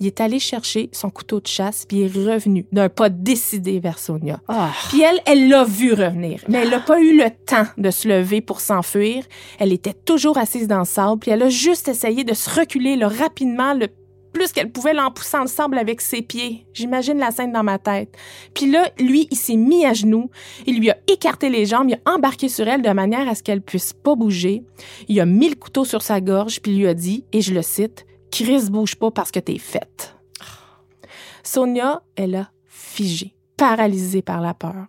Il 0.00 0.06
est 0.06 0.20
allé 0.20 0.38
chercher 0.38 0.90
son 0.92 1.10
couteau 1.10 1.40
de 1.40 1.46
chasse, 1.46 1.84
puis 1.86 2.02
est 2.02 2.06
revenu 2.06 2.66
d'un 2.70 2.88
pas 2.88 3.08
décidé 3.08 3.80
vers 3.80 3.98
Sonia. 3.98 4.40
Ah. 4.46 4.70
Puis 4.90 5.02
elle, 5.02 5.20
elle 5.26 5.48
l'a 5.48 5.64
vu 5.64 5.92
revenir, 5.92 6.44
mais 6.48 6.58
elle 6.58 6.70
n'a 6.70 6.80
pas 6.80 7.00
eu 7.00 7.16
le 7.16 7.30
temps 7.46 7.66
de 7.76 7.90
se 7.90 8.06
lever 8.06 8.40
pour 8.40 8.60
s'enfuir. 8.60 9.24
Elle 9.58 9.72
était 9.72 9.94
toujours 9.94 10.38
assise 10.38 10.68
dans 10.68 10.78
le 10.78 10.84
sable, 10.84 11.18
puis 11.18 11.32
elle 11.32 11.42
a 11.42 11.48
juste 11.48 11.88
essayé 11.88 12.22
de 12.22 12.34
se 12.34 12.48
reculer 12.48 12.96
là, 12.96 13.08
rapidement, 13.08 13.74
le 13.74 13.88
plus 14.38 14.52
qu'elle 14.52 14.70
pouvait 14.70 14.94
l'en 14.94 15.10
poussant 15.10 15.40
le 15.40 15.48
sable 15.48 15.78
avec 15.78 16.00
ses 16.00 16.22
pieds. 16.22 16.64
J'imagine 16.72 17.18
la 17.18 17.32
scène 17.32 17.50
dans 17.50 17.64
ma 17.64 17.80
tête. 17.80 18.16
Puis 18.54 18.70
là, 18.70 18.88
lui, 19.00 19.26
il 19.32 19.36
s'est 19.36 19.56
mis 19.56 19.84
à 19.84 19.94
genoux, 19.94 20.30
il 20.64 20.78
lui 20.78 20.90
a 20.90 20.96
écarté 21.08 21.50
les 21.50 21.66
jambes, 21.66 21.88
il 21.90 22.00
a 22.04 22.14
embarqué 22.14 22.48
sur 22.48 22.68
elle 22.68 22.82
de 22.82 22.90
manière 22.90 23.28
à 23.28 23.34
ce 23.34 23.42
qu'elle 23.42 23.62
puisse 23.62 23.92
pas 23.92 24.14
bouger. 24.14 24.62
Il 25.08 25.20
a 25.20 25.26
mis 25.26 25.48
le 25.48 25.56
couteau 25.56 25.84
sur 25.84 26.02
sa 26.02 26.20
gorge, 26.20 26.60
puis 26.60 26.76
lui 26.76 26.86
a 26.86 26.94
dit, 26.94 27.24
et 27.32 27.40
je 27.40 27.52
le 27.52 27.62
cite, 27.62 28.06
Chris, 28.30 28.70
bouge 28.70 28.94
pas 28.94 29.10
parce 29.10 29.32
que 29.32 29.40
t'es 29.40 29.58
faite. 29.58 30.14
Sonia, 31.42 32.02
elle 32.14 32.36
a 32.36 32.50
figé, 32.68 33.34
paralysée 33.56 34.22
par 34.22 34.40
la 34.40 34.54
peur. 34.54 34.86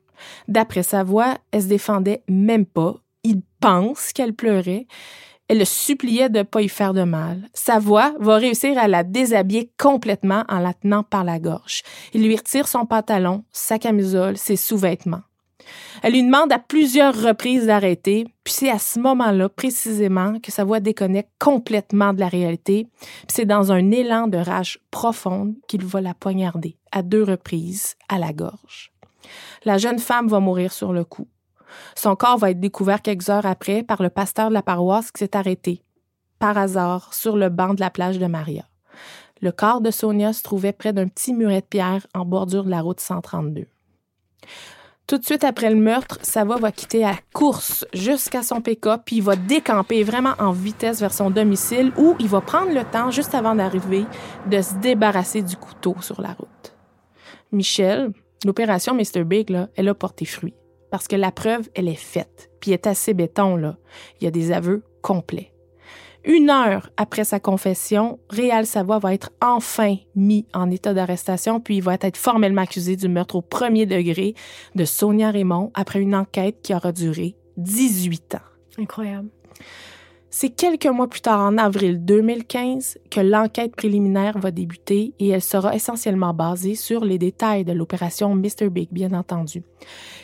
D'après 0.48 0.84
sa 0.84 1.04
voix, 1.04 1.40
elle 1.52 1.64
se 1.64 1.68
défendait 1.68 2.22
même 2.28 2.68
pas. 2.68 2.98
Il 3.24 3.42
pense 3.60 4.14
qu'elle 4.14 4.34
pleurait. 4.34 4.86
Elle 5.50 5.58
le 5.58 5.66
suppliait 5.66 6.30
de 6.30 6.40
ne 6.40 6.44
pas 6.44 6.62
y 6.62 6.70
faire 6.70 6.94
de 6.94 7.04
mal. 7.04 7.50
Savoie 7.54 8.14
va 8.20 8.38
réussir 8.38 8.78
à 8.78 8.88
la 8.88 9.04
déshabiller 9.04 9.72
complètement 9.80 10.44
en 10.48 10.60
la 10.60 10.74
tenant 10.74 11.04
par 11.04 11.24
la 11.24 11.40
gorge. 11.40 11.82
Il 12.14 12.24
lui 12.24 12.36
retire 12.36 12.68
son 12.68 12.86
pantalon, 12.86 13.44
sa 13.52 13.80
camisole, 13.80 14.38
ses 14.38 14.56
sous-vêtements. 14.56 15.24
Elle 16.02 16.14
lui 16.14 16.24
demande 16.24 16.52
à 16.52 16.60
plusieurs 16.60 17.20
reprises 17.20 17.66
d'arrêter, 17.66 18.26
puis 18.44 18.54
c'est 18.54 18.70
à 18.70 18.80
ce 18.80 19.00
moment-là 19.00 19.50
précisément 19.50 20.40
que 20.40 20.52
sa 20.52 20.64
voix 20.64 20.80
déconnecte 20.80 21.32
complètement 21.40 22.14
de 22.14 22.20
la 22.20 22.28
réalité, 22.28 22.88
puis 23.02 23.28
c'est 23.28 23.46
dans 23.46 23.72
un 23.72 23.92
élan 23.92 24.28
de 24.28 24.38
rage 24.38 24.80
profonde 24.92 25.56
qu'il 25.68 25.84
va 25.84 26.02
la 26.02 26.14
poignarder 26.14 26.78
à 26.92 27.02
deux 27.02 27.24
reprises 27.24 27.96
à 28.08 28.18
la 28.18 28.34
gorge. 28.34 28.92
La 29.66 29.78
jeune 29.78 30.00
femme 30.00 30.28
va 30.28 30.40
mourir 30.40 30.72
sur 30.72 30.94
le 30.94 31.04
coup. 31.04 31.28
Son 31.96 32.16
corps 32.16 32.38
va 32.38 32.52
être 32.52 32.60
découvert 32.60 33.02
quelques 33.02 33.30
heures 33.30 33.46
après 33.46 33.84
par 33.84 34.02
le 34.02 34.10
pasteur 34.10 34.50
de 34.50 34.54
la 34.54 34.62
paroisse 34.62 35.12
qui 35.12 35.20
s'est 35.20 35.36
arrêté, 35.36 35.84
par 36.40 36.58
hasard, 36.58 37.14
sur 37.14 37.36
le 37.36 37.50
banc 37.50 37.74
de 37.74 37.80
la 37.80 37.90
plage 37.90 38.20
de 38.20 38.26
Maria. 38.26 38.66
Le 39.42 39.52
corps 39.52 39.82
de 39.82 39.92
Sonia 39.92 40.34
se 40.34 40.44
trouvait 40.44 40.74
près 40.74 40.94
d'un 40.94 41.08
petit 41.08 41.34
muret 41.34 41.62
de 41.62 41.66
pierre 41.66 42.06
en 42.14 42.26
bordure 42.26 42.66
de 42.66 42.70
la 42.70 42.82
route 42.82 43.00
132. 43.00 43.66
Tout 45.10 45.18
de 45.18 45.26
suite 45.26 45.44
après 45.44 45.72
le 45.72 45.76
meurtre, 45.76 46.20
Sava 46.22 46.58
va 46.58 46.72
quitter 46.72 47.04
à 47.04 47.16
course 47.34 47.84
jusqu'à 47.94 48.44
son 48.44 48.62
pick-up, 48.62 49.02
puis 49.06 49.16
il 49.16 49.24
va 49.24 49.36
décamper 49.36 50.04
vraiment 50.04 50.36
en 50.38 50.52
vitesse 50.52 51.00
vers 51.00 51.14
son 51.14 51.32
domicile 51.32 51.92
où 51.98 52.16
il 52.20 52.28
va 52.28 52.42
prendre 52.42 52.72
le 52.72 52.84
temps, 52.84 53.10
juste 53.10 53.34
avant 53.34 53.56
d'arriver, 53.56 54.06
de 54.46 54.62
se 54.62 54.76
débarrasser 54.76 55.42
du 55.42 55.58
couteau 55.58 55.96
sur 56.02 56.22
la 56.22 56.34
route. 56.34 56.76
Michel, 57.52 58.12
l'opération 58.46 58.94
Mr. 58.94 59.24
Big, 59.24 59.50
là, 59.50 59.70
elle 59.76 59.88
a 59.88 59.96
porté 59.96 60.26
fruit. 60.26 60.54
Parce 60.92 61.08
que 61.08 61.16
la 61.16 61.32
preuve, 61.32 61.70
elle 61.76 61.88
est 61.88 61.96
faite, 61.96 62.50
puis 62.60 62.72
est 62.72 62.88
assez 62.88 63.14
béton, 63.14 63.56
là. 63.56 63.78
Il 64.20 64.26
y 64.26 64.28
a 64.28 64.32
des 64.32 64.52
aveux 64.52 64.84
complets. 65.02 65.52
Une 66.26 66.50
heure 66.50 66.90
après 66.98 67.24
sa 67.24 67.40
confession, 67.40 68.20
Réal 68.30 68.66
Savoie 68.66 69.00
va 69.00 69.14
être 69.14 69.32
enfin 69.42 69.96
mis 70.16 70.46
en 70.54 70.70
état 70.70 70.94
d'arrestation, 70.94 71.62
puis 71.62 71.78
il 71.78 71.84
va 71.84 71.96
être 72.02 72.18
formellement 72.18 72.62
accusé 72.62 72.98
du 72.98 73.08
meurtre 73.08 73.36
au 73.36 73.42
premier 73.42 73.86
degré 73.86 74.36
de 74.76 74.84
Sonia 74.84 75.32
Raymond 75.32 75.72
après 75.76 76.00
une 76.00 76.16
enquête 76.16 76.58
qui 76.62 76.74
aura 76.74 76.92
duré 76.92 77.36
18 77.58 78.36
ans. 78.36 78.40
Incroyable. 78.78 79.30
C'est 80.42 80.52
quelques 80.52 80.86
mois 80.86 81.10
plus 81.10 81.20
tard, 81.20 81.42
en 81.42 81.58
avril 81.58 82.06
2015, 82.06 83.00
que 83.12 83.20
l'enquête 83.20 83.76
préliminaire 83.76 84.38
va 84.38 84.52
débuter 84.52 85.14
et 85.20 85.28
elle 85.28 85.42
sera 85.42 85.76
essentiellement 85.76 86.34
basée 86.34 86.76
sur 86.76 87.04
les 87.04 87.18
détails 87.18 87.66
de 87.66 87.74
l'opération 87.74 88.34
Mr. 88.36 88.70
Big, 88.70 88.88
bien 88.90 89.12
entendu. 89.12 89.64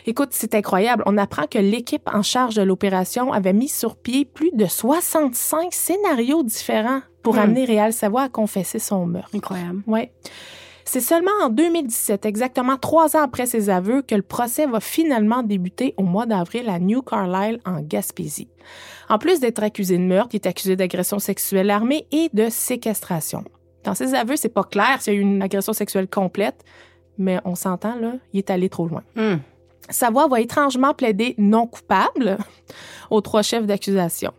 Écoute, 0.05 0.29
c'est 0.31 0.55
incroyable. 0.55 1.03
On 1.05 1.17
apprend 1.17 1.47
que 1.47 1.59
l'équipe 1.59 2.09
en 2.13 2.21
charge 2.21 2.55
de 2.55 2.61
l'opération 2.61 3.33
avait 3.33 3.51
mis 3.51 3.67
sur 3.67 3.97
pied 3.97 4.23
plus 4.23 4.51
de 4.53 4.67
65 4.67 5.73
scénarios 5.73 6.43
différents 6.43 7.01
pour 7.21 7.35
Hmm. 7.35 7.39
amener 7.39 7.65
Réal 7.65 7.91
Savoie 7.91 8.21
à 8.21 8.29
confesser 8.29 8.79
son 8.79 9.05
meurtre. 9.05 9.35
Incroyable. 9.35 9.83
Ouais. 9.85 10.13
C'est 10.87 11.01
seulement 11.01 11.31
en 11.41 11.49
2017, 11.49 12.25
exactement 12.25 12.77
trois 12.77 13.15
ans 13.15 13.23
après 13.23 13.47
ses 13.47 13.71
aveux, 13.71 14.03
que 14.03 14.13
le 14.13 14.21
procès 14.21 14.67
va 14.67 14.79
finalement 14.79 15.41
débuter 15.41 15.95
au 15.97 16.03
mois 16.03 16.27
d'avril 16.27 16.69
à 16.69 16.77
New 16.77 17.01
Carlisle, 17.01 17.59
en 17.65 17.81
Gaspésie. 17.81 18.49
En 19.09 19.17
plus 19.17 19.39
d'être 19.39 19.63
accusé 19.63 19.97
de 19.97 20.03
meurtre, 20.03 20.29
il 20.33 20.37
est 20.37 20.47
accusé 20.47 20.75
d'agression 20.75 21.17
sexuelle 21.17 21.71
armée 21.71 22.05
et 22.11 22.29
de 22.33 22.49
séquestration. 22.49 23.43
Dans 23.83 23.95
ses 23.95 24.13
aveux, 24.13 24.35
c'est 24.35 24.49
pas 24.49 24.63
clair 24.63 25.01
s'il 25.01 25.13
y 25.13 25.15
a 25.15 25.19
eu 25.19 25.21
une 25.23 25.41
agression 25.41 25.73
sexuelle 25.73 26.07
complète, 26.07 26.63
mais 27.17 27.39
on 27.45 27.55
s'entend, 27.55 27.95
là, 27.95 28.13
il 28.33 28.37
est 28.39 28.49
allé 28.51 28.69
trop 28.69 28.87
loin. 28.87 29.03
Hmm. 29.87 29.91
Savoie 29.91 30.27
va 30.27 30.41
étrangement 30.41 30.93
plaider 30.93 31.35
non 31.37 31.67
coupable 31.67 32.37
aux 33.09 33.21
trois 33.21 33.41
chefs 33.41 33.65
d'accusation. 33.65 34.31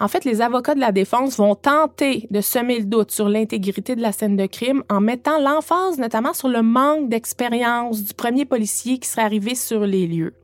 En 0.00 0.08
fait, 0.08 0.24
les 0.24 0.40
avocats 0.40 0.74
de 0.74 0.80
la 0.80 0.92
défense 0.92 1.36
vont 1.36 1.54
tenter 1.54 2.28
de 2.30 2.40
semer 2.40 2.78
le 2.78 2.84
doute 2.84 3.10
sur 3.10 3.28
l'intégrité 3.28 3.96
de 3.96 4.02
la 4.02 4.12
scène 4.12 4.36
de 4.36 4.46
crime 4.46 4.84
en 4.88 5.00
mettant 5.00 5.40
l'emphase 5.40 5.98
notamment 5.98 6.34
sur 6.34 6.48
le 6.48 6.62
manque 6.62 7.08
d'expérience 7.08 8.02
du 8.02 8.14
premier 8.14 8.44
policier 8.44 8.98
qui 8.98 9.08
serait 9.08 9.22
arrivé 9.22 9.54
sur 9.54 9.80
les 9.80 10.06
lieux. 10.06 10.34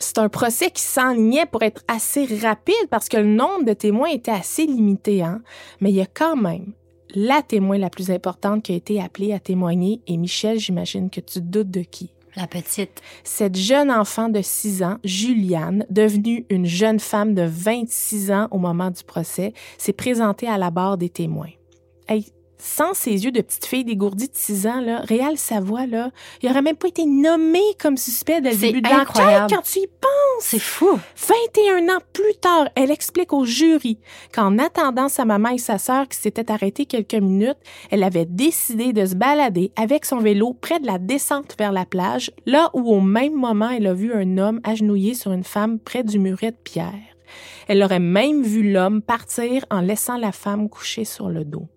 C'est 0.00 0.18
un 0.18 0.28
procès 0.28 0.70
qui 0.70 0.82
s'enlignait 0.82 1.46
pour 1.46 1.62
être 1.62 1.82
assez 1.88 2.24
rapide 2.40 2.86
parce 2.88 3.08
que 3.08 3.16
le 3.16 3.26
nombre 3.26 3.64
de 3.64 3.72
témoins 3.72 4.10
était 4.10 4.30
assez 4.30 4.64
limité, 4.64 5.22
hein? 5.22 5.42
mais 5.80 5.90
il 5.90 5.96
y 5.96 6.00
a 6.00 6.06
quand 6.06 6.36
même 6.36 6.72
la 7.14 7.42
témoin 7.42 7.78
la 7.78 7.90
plus 7.90 8.10
importante 8.10 8.62
qui 8.62 8.72
a 8.72 8.76
été 8.76 9.00
appelée 9.00 9.32
à 9.32 9.40
témoigner 9.40 10.00
et 10.06 10.16
Michel, 10.16 10.58
j'imagine 10.58 11.10
que 11.10 11.20
tu 11.20 11.34
te 11.34 11.38
doutes 11.40 11.70
de 11.70 11.80
qui? 11.80 12.12
La 12.38 12.46
petite. 12.46 13.02
Cette 13.24 13.56
jeune 13.56 13.90
enfant 13.90 14.28
de 14.28 14.40
6 14.40 14.84
ans, 14.84 14.98
Juliane, 15.02 15.84
devenue 15.90 16.46
une 16.50 16.66
jeune 16.66 17.00
femme 17.00 17.34
de 17.34 17.42
26 17.42 18.30
ans 18.30 18.46
au 18.52 18.58
moment 18.58 18.92
du 18.92 19.02
procès, 19.02 19.52
s'est 19.76 19.92
présentée 19.92 20.46
à 20.46 20.56
la 20.56 20.70
barre 20.70 20.98
des 20.98 21.08
témoins. 21.08 21.50
Hey, 22.06 22.26
sans 22.58 22.94
ses 22.94 23.24
yeux 23.24 23.30
de 23.30 23.40
petite 23.40 23.66
fille 23.66 23.84
dégourdie 23.84 24.28
de 24.28 24.36
6 24.36 24.66
ans, 24.66 24.80
là, 24.80 25.00
Réal 25.00 25.38
Savoie, 25.38 25.86
là, 25.86 26.10
il 26.42 26.50
aurait 26.50 26.62
même 26.62 26.76
pas 26.76 26.88
été 26.88 27.06
nommé 27.06 27.60
comme 27.80 27.96
suspect 27.96 28.40
dès 28.40 28.52
le 28.52 28.56
début 28.56 28.82
de 28.82 28.88
l'enquête 28.88 29.50
quand 29.50 29.62
tu 29.62 29.80
y 29.80 29.86
penses. 29.86 30.10
C'est 30.40 30.58
fou. 30.58 30.98
21 31.54 31.88
ans 31.88 32.00
plus 32.12 32.34
tard, 32.40 32.68
elle 32.74 32.90
explique 32.90 33.32
au 33.32 33.44
jury 33.44 33.98
qu'en 34.32 34.58
attendant 34.58 35.08
sa 35.08 35.24
maman 35.24 35.50
et 35.50 35.58
sa 35.58 35.78
sœur 35.78 36.08
qui 36.08 36.18
s'étaient 36.18 36.50
arrêtées 36.50 36.86
quelques 36.86 37.14
minutes, 37.14 37.58
elle 37.90 38.02
avait 38.02 38.26
décidé 38.26 38.92
de 38.92 39.04
se 39.04 39.14
balader 39.14 39.72
avec 39.76 40.04
son 40.04 40.18
vélo 40.18 40.54
près 40.54 40.80
de 40.80 40.86
la 40.86 40.98
descente 40.98 41.54
vers 41.58 41.72
la 41.72 41.86
plage, 41.86 42.30
là 42.46 42.70
où 42.74 42.92
au 42.92 43.00
même 43.00 43.34
moment 43.34 43.70
elle 43.70 43.86
a 43.86 43.94
vu 43.94 44.12
un 44.12 44.38
homme 44.38 44.60
agenouillé 44.64 45.14
sur 45.14 45.32
une 45.32 45.44
femme 45.44 45.78
près 45.78 46.04
du 46.04 46.18
muret 46.18 46.52
de 46.52 46.56
pierre. 46.62 46.94
Elle 47.66 47.82
aurait 47.82 47.98
même 47.98 48.42
vu 48.42 48.72
l'homme 48.72 49.02
partir 49.02 49.64
en 49.70 49.80
laissant 49.80 50.16
la 50.16 50.32
femme 50.32 50.68
couchée 50.68 51.04
sur 51.04 51.28
le 51.28 51.44
dos. 51.44 51.68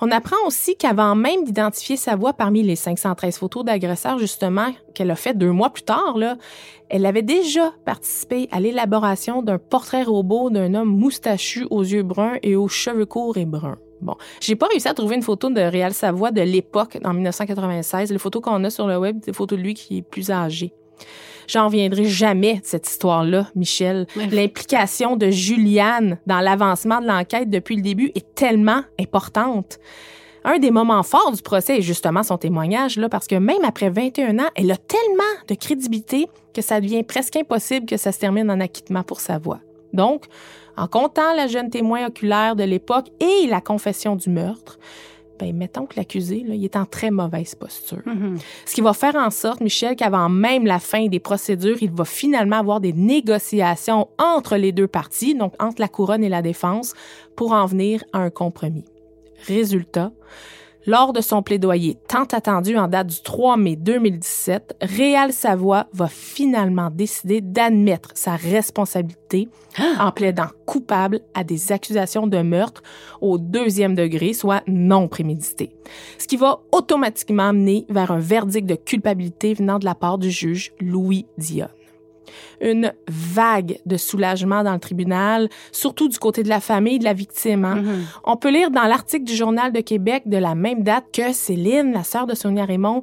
On 0.00 0.10
apprend 0.10 0.36
aussi 0.46 0.76
qu'avant 0.76 1.14
même 1.14 1.44
d'identifier 1.44 1.96
sa 1.96 2.16
voix 2.16 2.32
parmi 2.32 2.62
les 2.62 2.76
513 2.76 3.38
photos 3.38 3.64
d'agresseurs, 3.64 4.18
justement, 4.18 4.68
qu'elle 4.94 5.10
a 5.10 5.16
fait 5.16 5.34
deux 5.34 5.50
mois 5.52 5.70
plus 5.70 5.82
tard, 5.82 6.16
là, 6.16 6.36
elle 6.88 7.06
avait 7.06 7.22
déjà 7.22 7.72
participé 7.84 8.48
à 8.50 8.60
l'élaboration 8.60 9.42
d'un 9.42 9.58
portrait 9.58 10.02
robot 10.02 10.50
d'un 10.50 10.74
homme 10.74 10.96
moustachu 10.96 11.66
aux 11.70 11.82
yeux 11.82 12.02
bruns 12.02 12.36
et 12.42 12.56
aux 12.56 12.68
cheveux 12.68 13.06
courts 13.06 13.36
et 13.36 13.46
bruns. 13.46 13.78
Bon, 14.00 14.16
j'ai 14.40 14.56
pas 14.56 14.66
réussi 14.66 14.88
à 14.88 14.94
trouver 14.94 15.16
une 15.16 15.22
photo 15.22 15.48
de 15.48 15.60
Réal 15.60 15.94
Savoie 15.94 16.30
de 16.30 16.42
l'époque, 16.42 16.98
en 17.04 17.14
1996. 17.14 18.12
Les 18.12 18.18
photos 18.18 18.42
qu'on 18.42 18.62
a 18.64 18.70
sur 18.70 18.86
le 18.86 18.98
web, 18.98 19.16
c'est 19.20 19.30
des 19.30 19.36
photos 19.36 19.58
de 19.58 19.62
lui 19.62 19.74
qui 19.74 19.98
est 19.98 20.02
plus 20.02 20.30
âgé. 20.30 20.74
J'en 21.48 21.66
reviendrai 21.66 22.04
jamais 22.04 22.54
de 22.54 22.64
cette 22.64 22.88
histoire-là, 22.88 23.48
Michel. 23.54 24.06
Ouais. 24.16 24.26
L'implication 24.28 25.16
de 25.16 25.30
Juliane 25.30 26.18
dans 26.26 26.40
l'avancement 26.40 27.00
de 27.00 27.06
l'enquête 27.06 27.50
depuis 27.50 27.76
le 27.76 27.82
début 27.82 28.10
est 28.14 28.34
tellement 28.34 28.82
importante. 29.00 29.78
Un 30.44 30.58
des 30.58 30.70
moments 30.70 31.02
forts 31.02 31.32
du 31.32 31.40
procès 31.40 31.78
est 31.78 31.82
justement 31.82 32.22
son 32.22 32.36
témoignage, 32.36 32.98
là, 32.98 33.08
parce 33.08 33.26
que 33.26 33.36
même 33.36 33.64
après 33.64 33.88
21 33.88 34.38
ans, 34.40 34.50
elle 34.56 34.70
a 34.70 34.76
tellement 34.76 35.22
de 35.48 35.54
crédibilité 35.54 36.28
que 36.52 36.60
ça 36.60 36.80
devient 36.80 37.02
presque 37.02 37.36
impossible 37.36 37.86
que 37.86 37.96
ça 37.96 38.12
se 38.12 38.18
termine 38.18 38.50
en 38.50 38.60
acquittement 38.60 39.02
pour 39.02 39.20
sa 39.20 39.38
voix. 39.38 39.60
Donc, 39.94 40.26
en 40.76 40.86
comptant 40.86 41.34
la 41.34 41.46
jeune 41.46 41.70
témoin 41.70 42.06
oculaire 42.06 42.56
de 42.56 42.64
l'époque 42.64 43.06
et 43.20 43.46
la 43.46 43.60
confession 43.60 44.16
du 44.16 44.28
meurtre, 44.28 44.78
ben, 45.44 45.56
mettons 45.56 45.86
que 45.86 45.94
l'accusé, 45.96 46.42
là, 46.46 46.54
il 46.54 46.64
est 46.64 46.76
en 46.76 46.86
très 46.86 47.10
mauvaise 47.10 47.54
posture. 47.54 48.02
Mhm. 48.06 48.38
Ce 48.64 48.74
qui 48.74 48.80
va 48.80 48.92
faire 48.92 49.14
en 49.16 49.30
sorte, 49.30 49.60
Michel, 49.60 49.96
qu'avant 49.96 50.28
même 50.28 50.66
la 50.66 50.78
fin 50.78 51.06
des 51.06 51.20
procédures, 51.20 51.76
il 51.82 51.90
va 51.90 52.04
finalement 52.04 52.56
avoir 52.56 52.80
des 52.80 52.92
négociations 52.92 54.08
entre 54.18 54.56
les 54.56 54.72
deux 54.72 54.88
parties, 54.88 55.34
donc 55.34 55.52
entre 55.60 55.80
la 55.80 55.88
couronne 55.88 56.24
et 56.24 56.28
la 56.28 56.42
défense, 56.42 56.94
pour 57.36 57.52
en 57.52 57.66
venir 57.66 58.02
à 58.12 58.18
un 58.20 58.30
compromis. 58.30 58.84
Résultat, 59.46 60.12
lors 60.86 61.12
de 61.12 61.20
son 61.20 61.42
plaidoyer 61.42 61.96
tant 62.08 62.24
attendu 62.24 62.76
en 62.76 62.88
date 62.88 63.08
du 63.08 63.20
3 63.22 63.56
mai 63.56 63.76
2017, 63.76 64.76
Réal 64.80 65.32
Savoie 65.32 65.86
va 65.92 66.08
finalement 66.08 66.90
décider 66.90 67.40
d'admettre 67.40 68.10
sa 68.14 68.36
responsabilité 68.36 69.48
en 69.98 70.12
plaidant 70.12 70.48
coupable 70.66 71.20
à 71.34 71.44
des 71.44 71.72
accusations 71.72 72.26
de 72.26 72.38
meurtre 72.38 72.82
au 73.20 73.38
deuxième 73.38 73.94
degré, 73.94 74.32
soit 74.32 74.62
non 74.66 75.08
prémédité. 75.08 75.70
Ce 76.18 76.26
qui 76.26 76.36
va 76.36 76.60
automatiquement 76.72 77.48
amener 77.48 77.86
vers 77.88 78.10
un 78.10 78.20
verdict 78.20 78.66
de 78.66 78.74
culpabilité 78.74 79.54
venant 79.54 79.78
de 79.78 79.84
la 79.84 79.94
part 79.94 80.18
du 80.18 80.30
juge 80.30 80.72
Louis 80.80 81.26
Dionne 81.38 81.68
une 82.60 82.92
vague 83.08 83.78
de 83.86 83.96
soulagement 83.96 84.62
dans 84.62 84.72
le 84.72 84.80
tribunal, 84.80 85.48
surtout 85.72 86.08
du 86.08 86.18
côté 86.18 86.42
de 86.42 86.48
la 86.48 86.60
famille 86.60 86.98
de 86.98 87.04
la 87.04 87.12
victime. 87.12 87.64
hein. 87.64 87.76
Mhm. 87.76 88.04
On 88.24 88.36
peut 88.36 88.50
lire 88.50 88.70
dans 88.70 88.84
l'article 88.84 89.24
du 89.24 89.34
Journal 89.34 89.72
de 89.72 89.80
Québec 89.80 90.24
de 90.26 90.36
la 90.36 90.54
même 90.54 90.82
date 90.82 91.04
que 91.12 91.32
Céline, 91.32 91.92
la 91.92 92.04
sœur 92.04 92.26
de 92.26 92.34
Sonia 92.34 92.64
Raymond, 92.64 93.02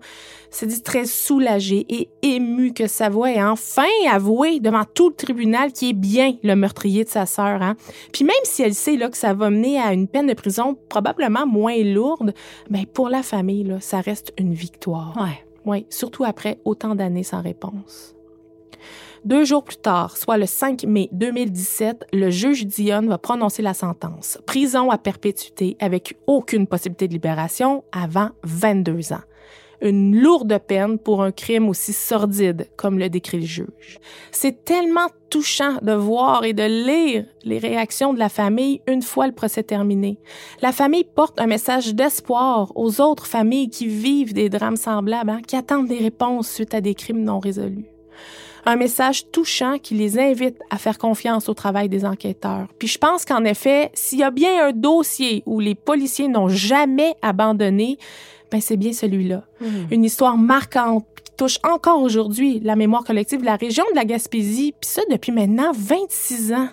s'est 0.49 0.65
dit 0.67 0.81
très 0.81 1.05
soulagée 1.05 1.85
et 1.87 2.09
émue 2.21 2.73
que 2.73 2.87
sa 2.87 3.07
voix 3.09 3.31
ait 3.31 3.41
enfin 3.41 3.87
avoué 4.11 4.59
devant 4.59 4.83
tout 4.83 5.09
le 5.09 5.15
tribunal 5.15 5.71
qui 5.71 5.89
est 5.91 5.93
bien 5.93 6.35
le 6.43 6.55
meurtrier 6.55 7.05
de 7.05 7.09
sa 7.09 7.25
sœur. 7.25 7.61
Hein. 7.61 7.75
Puis 8.11 8.25
même 8.25 8.35
si 8.43 8.61
elle 8.61 8.73
sait 8.73 8.97
là, 8.97 9.09
que 9.09 9.15
ça 9.15 9.33
va 9.33 9.49
mener 9.49 9.79
à 9.79 9.93
une 9.93 10.09
peine 10.09 10.27
de 10.27 10.33
prison 10.33 10.77
probablement 10.89 11.47
moins 11.47 11.77
lourde, 11.83 12.33
ben 12.69 12.85
pour 12.85 13.07
la 13.07 13.23
famille, 13.23 13.63
là, 13.63 13.77
ça 13.79 14.01
reste 14.01 14.33
une 14.37 14.53
victoire. 14.53 15.15
Ouais. 15.17 15.45
Oui, 15.65 15.85
surtout 15.89 16.23
après 16.25 16.59
autant 16.65 16.95
d'années 16.95 17.23
sans 17.23 17.41
réponse. 17.41 18.15
Deux 19.23 19.45
jours 19.45 19.63
plus 19.63 19.77
tard, 19.77 20.17
soit 20.17 20.37
le 20.37 20.47
5 20.47 20.83
mai 20.85 21.07
2017, 21.11 22.07
le 22.11 22.31
juge 22.31 22.65
Dionne 22.65 23.07
va 23.07 23.19
prononcer 23.19 23.61
la 23.61 23.75
sentence. 23.75 24.39
Prison 24.47 24.89
à 24.89 24.97
perpétuité 24.97 25.77
avec 25.79 26.17
aucune 26.25 26.65
possibilité 26.65 27.07
de 27.07 27.13
libération 27.13 27.83
avant 27.91 28.29
22 28.43 29.13
ans 29.13 29.21
une 29.81 30.15
lourde 30.15 30.59
peine 30.67 30.99
pour 30.99 31.23
un 31.23 31.31
crime 31.31 31.67
aussi 31.67 31.93
sordide 31.93 32.69
comme 32.77 32.99
le 32.99 33.09
décrit 33.09 33.39
le 33.39 33.45
juge. 33.45 33.99
C'est 34.31 34.63
tellement 34.63 35.07
touchant 35.29 35.77
de 35.81 35.93
voir 35.93 36.43
et 36.43 36.53
de 36.53 36.63
lire 36.63 37.25
les 37.43 37.57
réactions 37.57 38.13
de 38.13 38.19
la 38.19 38.29
famille 38.29 38.81
une 38.87 39.01
fois 39.01 39.27
le 39.27 39.33
procès 39.33 39.63
terminé. 39.63 40.19
La 40.61 40.71
famille 40.71 41.03
porte 41.03 41.39
un 41.39 41.47
message 41.47 41.95
d'espoir 41.95 42.71
aux 42.75 43.01
autres 43.01 43.25
familles 43.25 43.69
qui 43.69 43.87
vivent 43.87 44.33
des 44.33 44.49
drames 44.49 44.77
semblables, 44.77 45.31
hein, 45.31 45.41
qui 45.45 45.55
attendent 45.55 45.87
des 45.87 45.97
réponses 45.97 46.49
suite 46.49 46.73
à 46.73 46.81
des 46.81 46.93
crimes 46.93 47.23
non 47.23 47.39
résolus 47.39 47.90
un 48.65 48.75
message 48.75 49.29
touchant 49.31 49.77
qui 49.77 49.95
les 49.95 50.19
invite 50.19 50.59
à 50.69 50.77
faire 50.77 50.97
confiance 50.97 51.49
au 51.49 51.53
travail 51.53 51.89
des 51.89 52.05
enquêteurs. 52.05 52.67
Puis 52.79 52.87
je 52.87 52.97
pense 52.97 53.25
qu'en 53.25 53.43
effet, 53.43 53.91
s'il 53.93 54.19
y 54.19 54.23
a 54.23 54.31
bien 54.31 54.67
un 54.67 54.71
dossier 54.71 55.43
où 55.45 55.59
les 55.59 55.75
policiers 55.75 56.27
n'ont 56.27 56.49
jamais 56.49 57.15
abandonné, 57.21 57.97
ben 58.51 58.61
c'est 58.61 58.77
bien 58.77 58.93
celui-là. 58.93 59.43
Hmm. 59.59 59.91
Une 59.91 60.03
histoire 60.03 60.37
marquante 60.37 61.05
qui 61.23 61.31
touche 61.37 61.59
encore 61.63 62.01
aujourd'hui 62.01 62.59
la 62.59 62.75
mémoire 62.75 63.03
collective 63.03 63.41
de 63.41 63.45
la 63.45 63.55
région 63.55 63.83
de 63.91 63.95
la 63.95 64.05
Gaspésie, 64.05 64.73
puis 64.79 64.89
ça 64.89 65.01
depuis 65.09 65.31
maintenant 65.31 65.71
26 65.73 66.53
ans. 66.53 66.69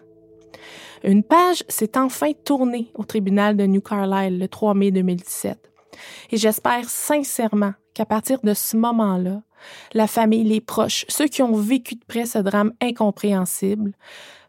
Une 1.05 1.22
page 1.22 1.62
s'est 1.68 1.97
enfin 1.97 2.32
tournée 2.45 2.91
au 2.95 3.05
tribunal 3.05 3.57
de 3.57 3.64
New 3.64 3.80
Carlisle 3.80 4.39
le 4.39 4.49
3 4.49 4.74
mai 4.74 4.91
2017. 4.91 5.57
Et 6.30 6.36
j'espère 6.36 6.89
sincèrement 6.89 7.72
qu'à 7.95 8.05
partir 8.05 8.41
de 8.43 8.53
ce 8.53 8.76
moment-là, 8.76 9.43
la 9.92 10.06
famille, 10.06 10.44
les 10.44 10.61
proches, 10.61 11.04
ceux 11.09 11.26
qui 11.26 11.42
ont 11.42 11.54
vécu 11.54 11.94
de 11.94 12.04
près 12.06 12.26
ce 12.26 12.38
drame 12.38 12.72
incompréhensible, 12.80 13.92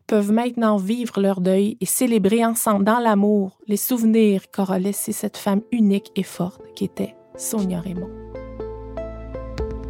peuvent 0.08 0.32
maintenant 0.32 0.78
vivre 0.78 1.22
leur 1.22 1.40
deuil 1.40 1.78
et 1.82 1.86
célébrer 1.86 2.44
ensemble 2.44 2.84
dans 2.84 3.00
l'amour 3.00 3.60
les 3.68 3.78
souvenirs 3.78 4.50
qu'aura 4.52 4.80
laissé 4.80 5.12
cette 5.12 5.38
femme 5.38 5.62
unique 5.72 6.12
et 6.16 6.24
forte 6.24 6.62
qui 6.76 6.86
était 6.86 7.16
Sonia 7.38 7.80
Raymond. 7.80 8.10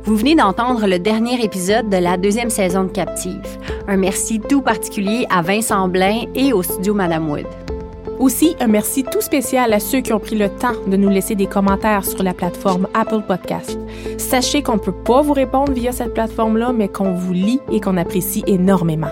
Vous 0.04 0.16
venez 0.16 0.36
d'entendre 0.36 0.88
le 0.88 1.00
dernier 1.00 1.44
épisode 1.44 1.90
de 1.90 1.98
la 1.98 2.18
deuxième 2.18 2.50
saison 2.50 2.84
de 2.86 2.92
Captive. 2.92 3.60
Un 3.88 3.98
merci 3.98 4.40
tout 4.40 4.62
particulier 4.62 5.26
à 5.30 5.42
Vincent 5.42 5.88
Blain 5.88 6.24
et 6.36 6.52
au 6.52 6.64
studio 6.64 6.94
Madame 6.94 7.30
Wood. 7.30 7.69
Aussi, 8.20 8.56
un 8.60 8.68
merci 8.68 9.04
tout 9.06 9.22
spécial 9.22 9.72
à 9.72 9.80
ceux 9.80 10.02
qui 10.02 10.12
ont 10.12 10.20
pris 10.20 10.36
le 10.36 10.50
temps 10.50 10.74
de 10.86 10.98
nous 10.98 11.08
laisser 11.10 11.36
des 11.36 11.48
commentaires 11.48 12.04
sur 12.04 12.22
la 12.22 12.34
plateforme 12.34 12.90
Apple 12.94 13.22
Podcast. 13.26 13.80
Sachez 14.18 14.62
qu'on 14.62 14.74
ne 14.74 14.80
peut 14.80 14.92
pas 14.92 15.22
vous 15.22 15.32
répondre 15.32 15.72
via 15.72 15.94
cette 15.94 16.14
plateforme-là, 16.14 16.74
mais 16.74 16.90
qu'on 16.90 17.14
vous 17.14 17.32
lit 17.32 17.62
et 17.72 17.80
qu'on 17.80 17.96
apprécie 17.96 18.44
énormément. 18.46 19.08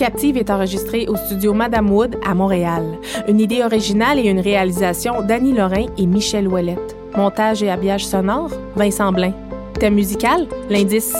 Captive 0.00 0.38
est 0.38 0.48
enregistré 0.48 1.06
au 1.08 1.16
studio 1.16 1.52
Madame 1.52 1.90
Wood 1.90 2.16
à 2.24 2.32
Montréal. 2.32 2.98
Une 3.28 3.38
idée 3.38 3.62
originale 3.62 4.18
et 4.18 4.30
une 4.30 4.40
réalisation 4.40 5.20
d'Annie 5.20 5.52
Lorrain 5.52 5.88
et 5.98 6.06
Michel 6.06 6.48
Ouellette. 6.48 6.96
Montage 7.14 7.62
et 7.62 7.68
habillage 7.68 8.06
sonore, 8.06 8.50
Vincent 8.76 9.12
Blain. 9.12 9.34
Thème 9.78 9.96
musical, 9.96 10.46
l'indice 10.70 11.14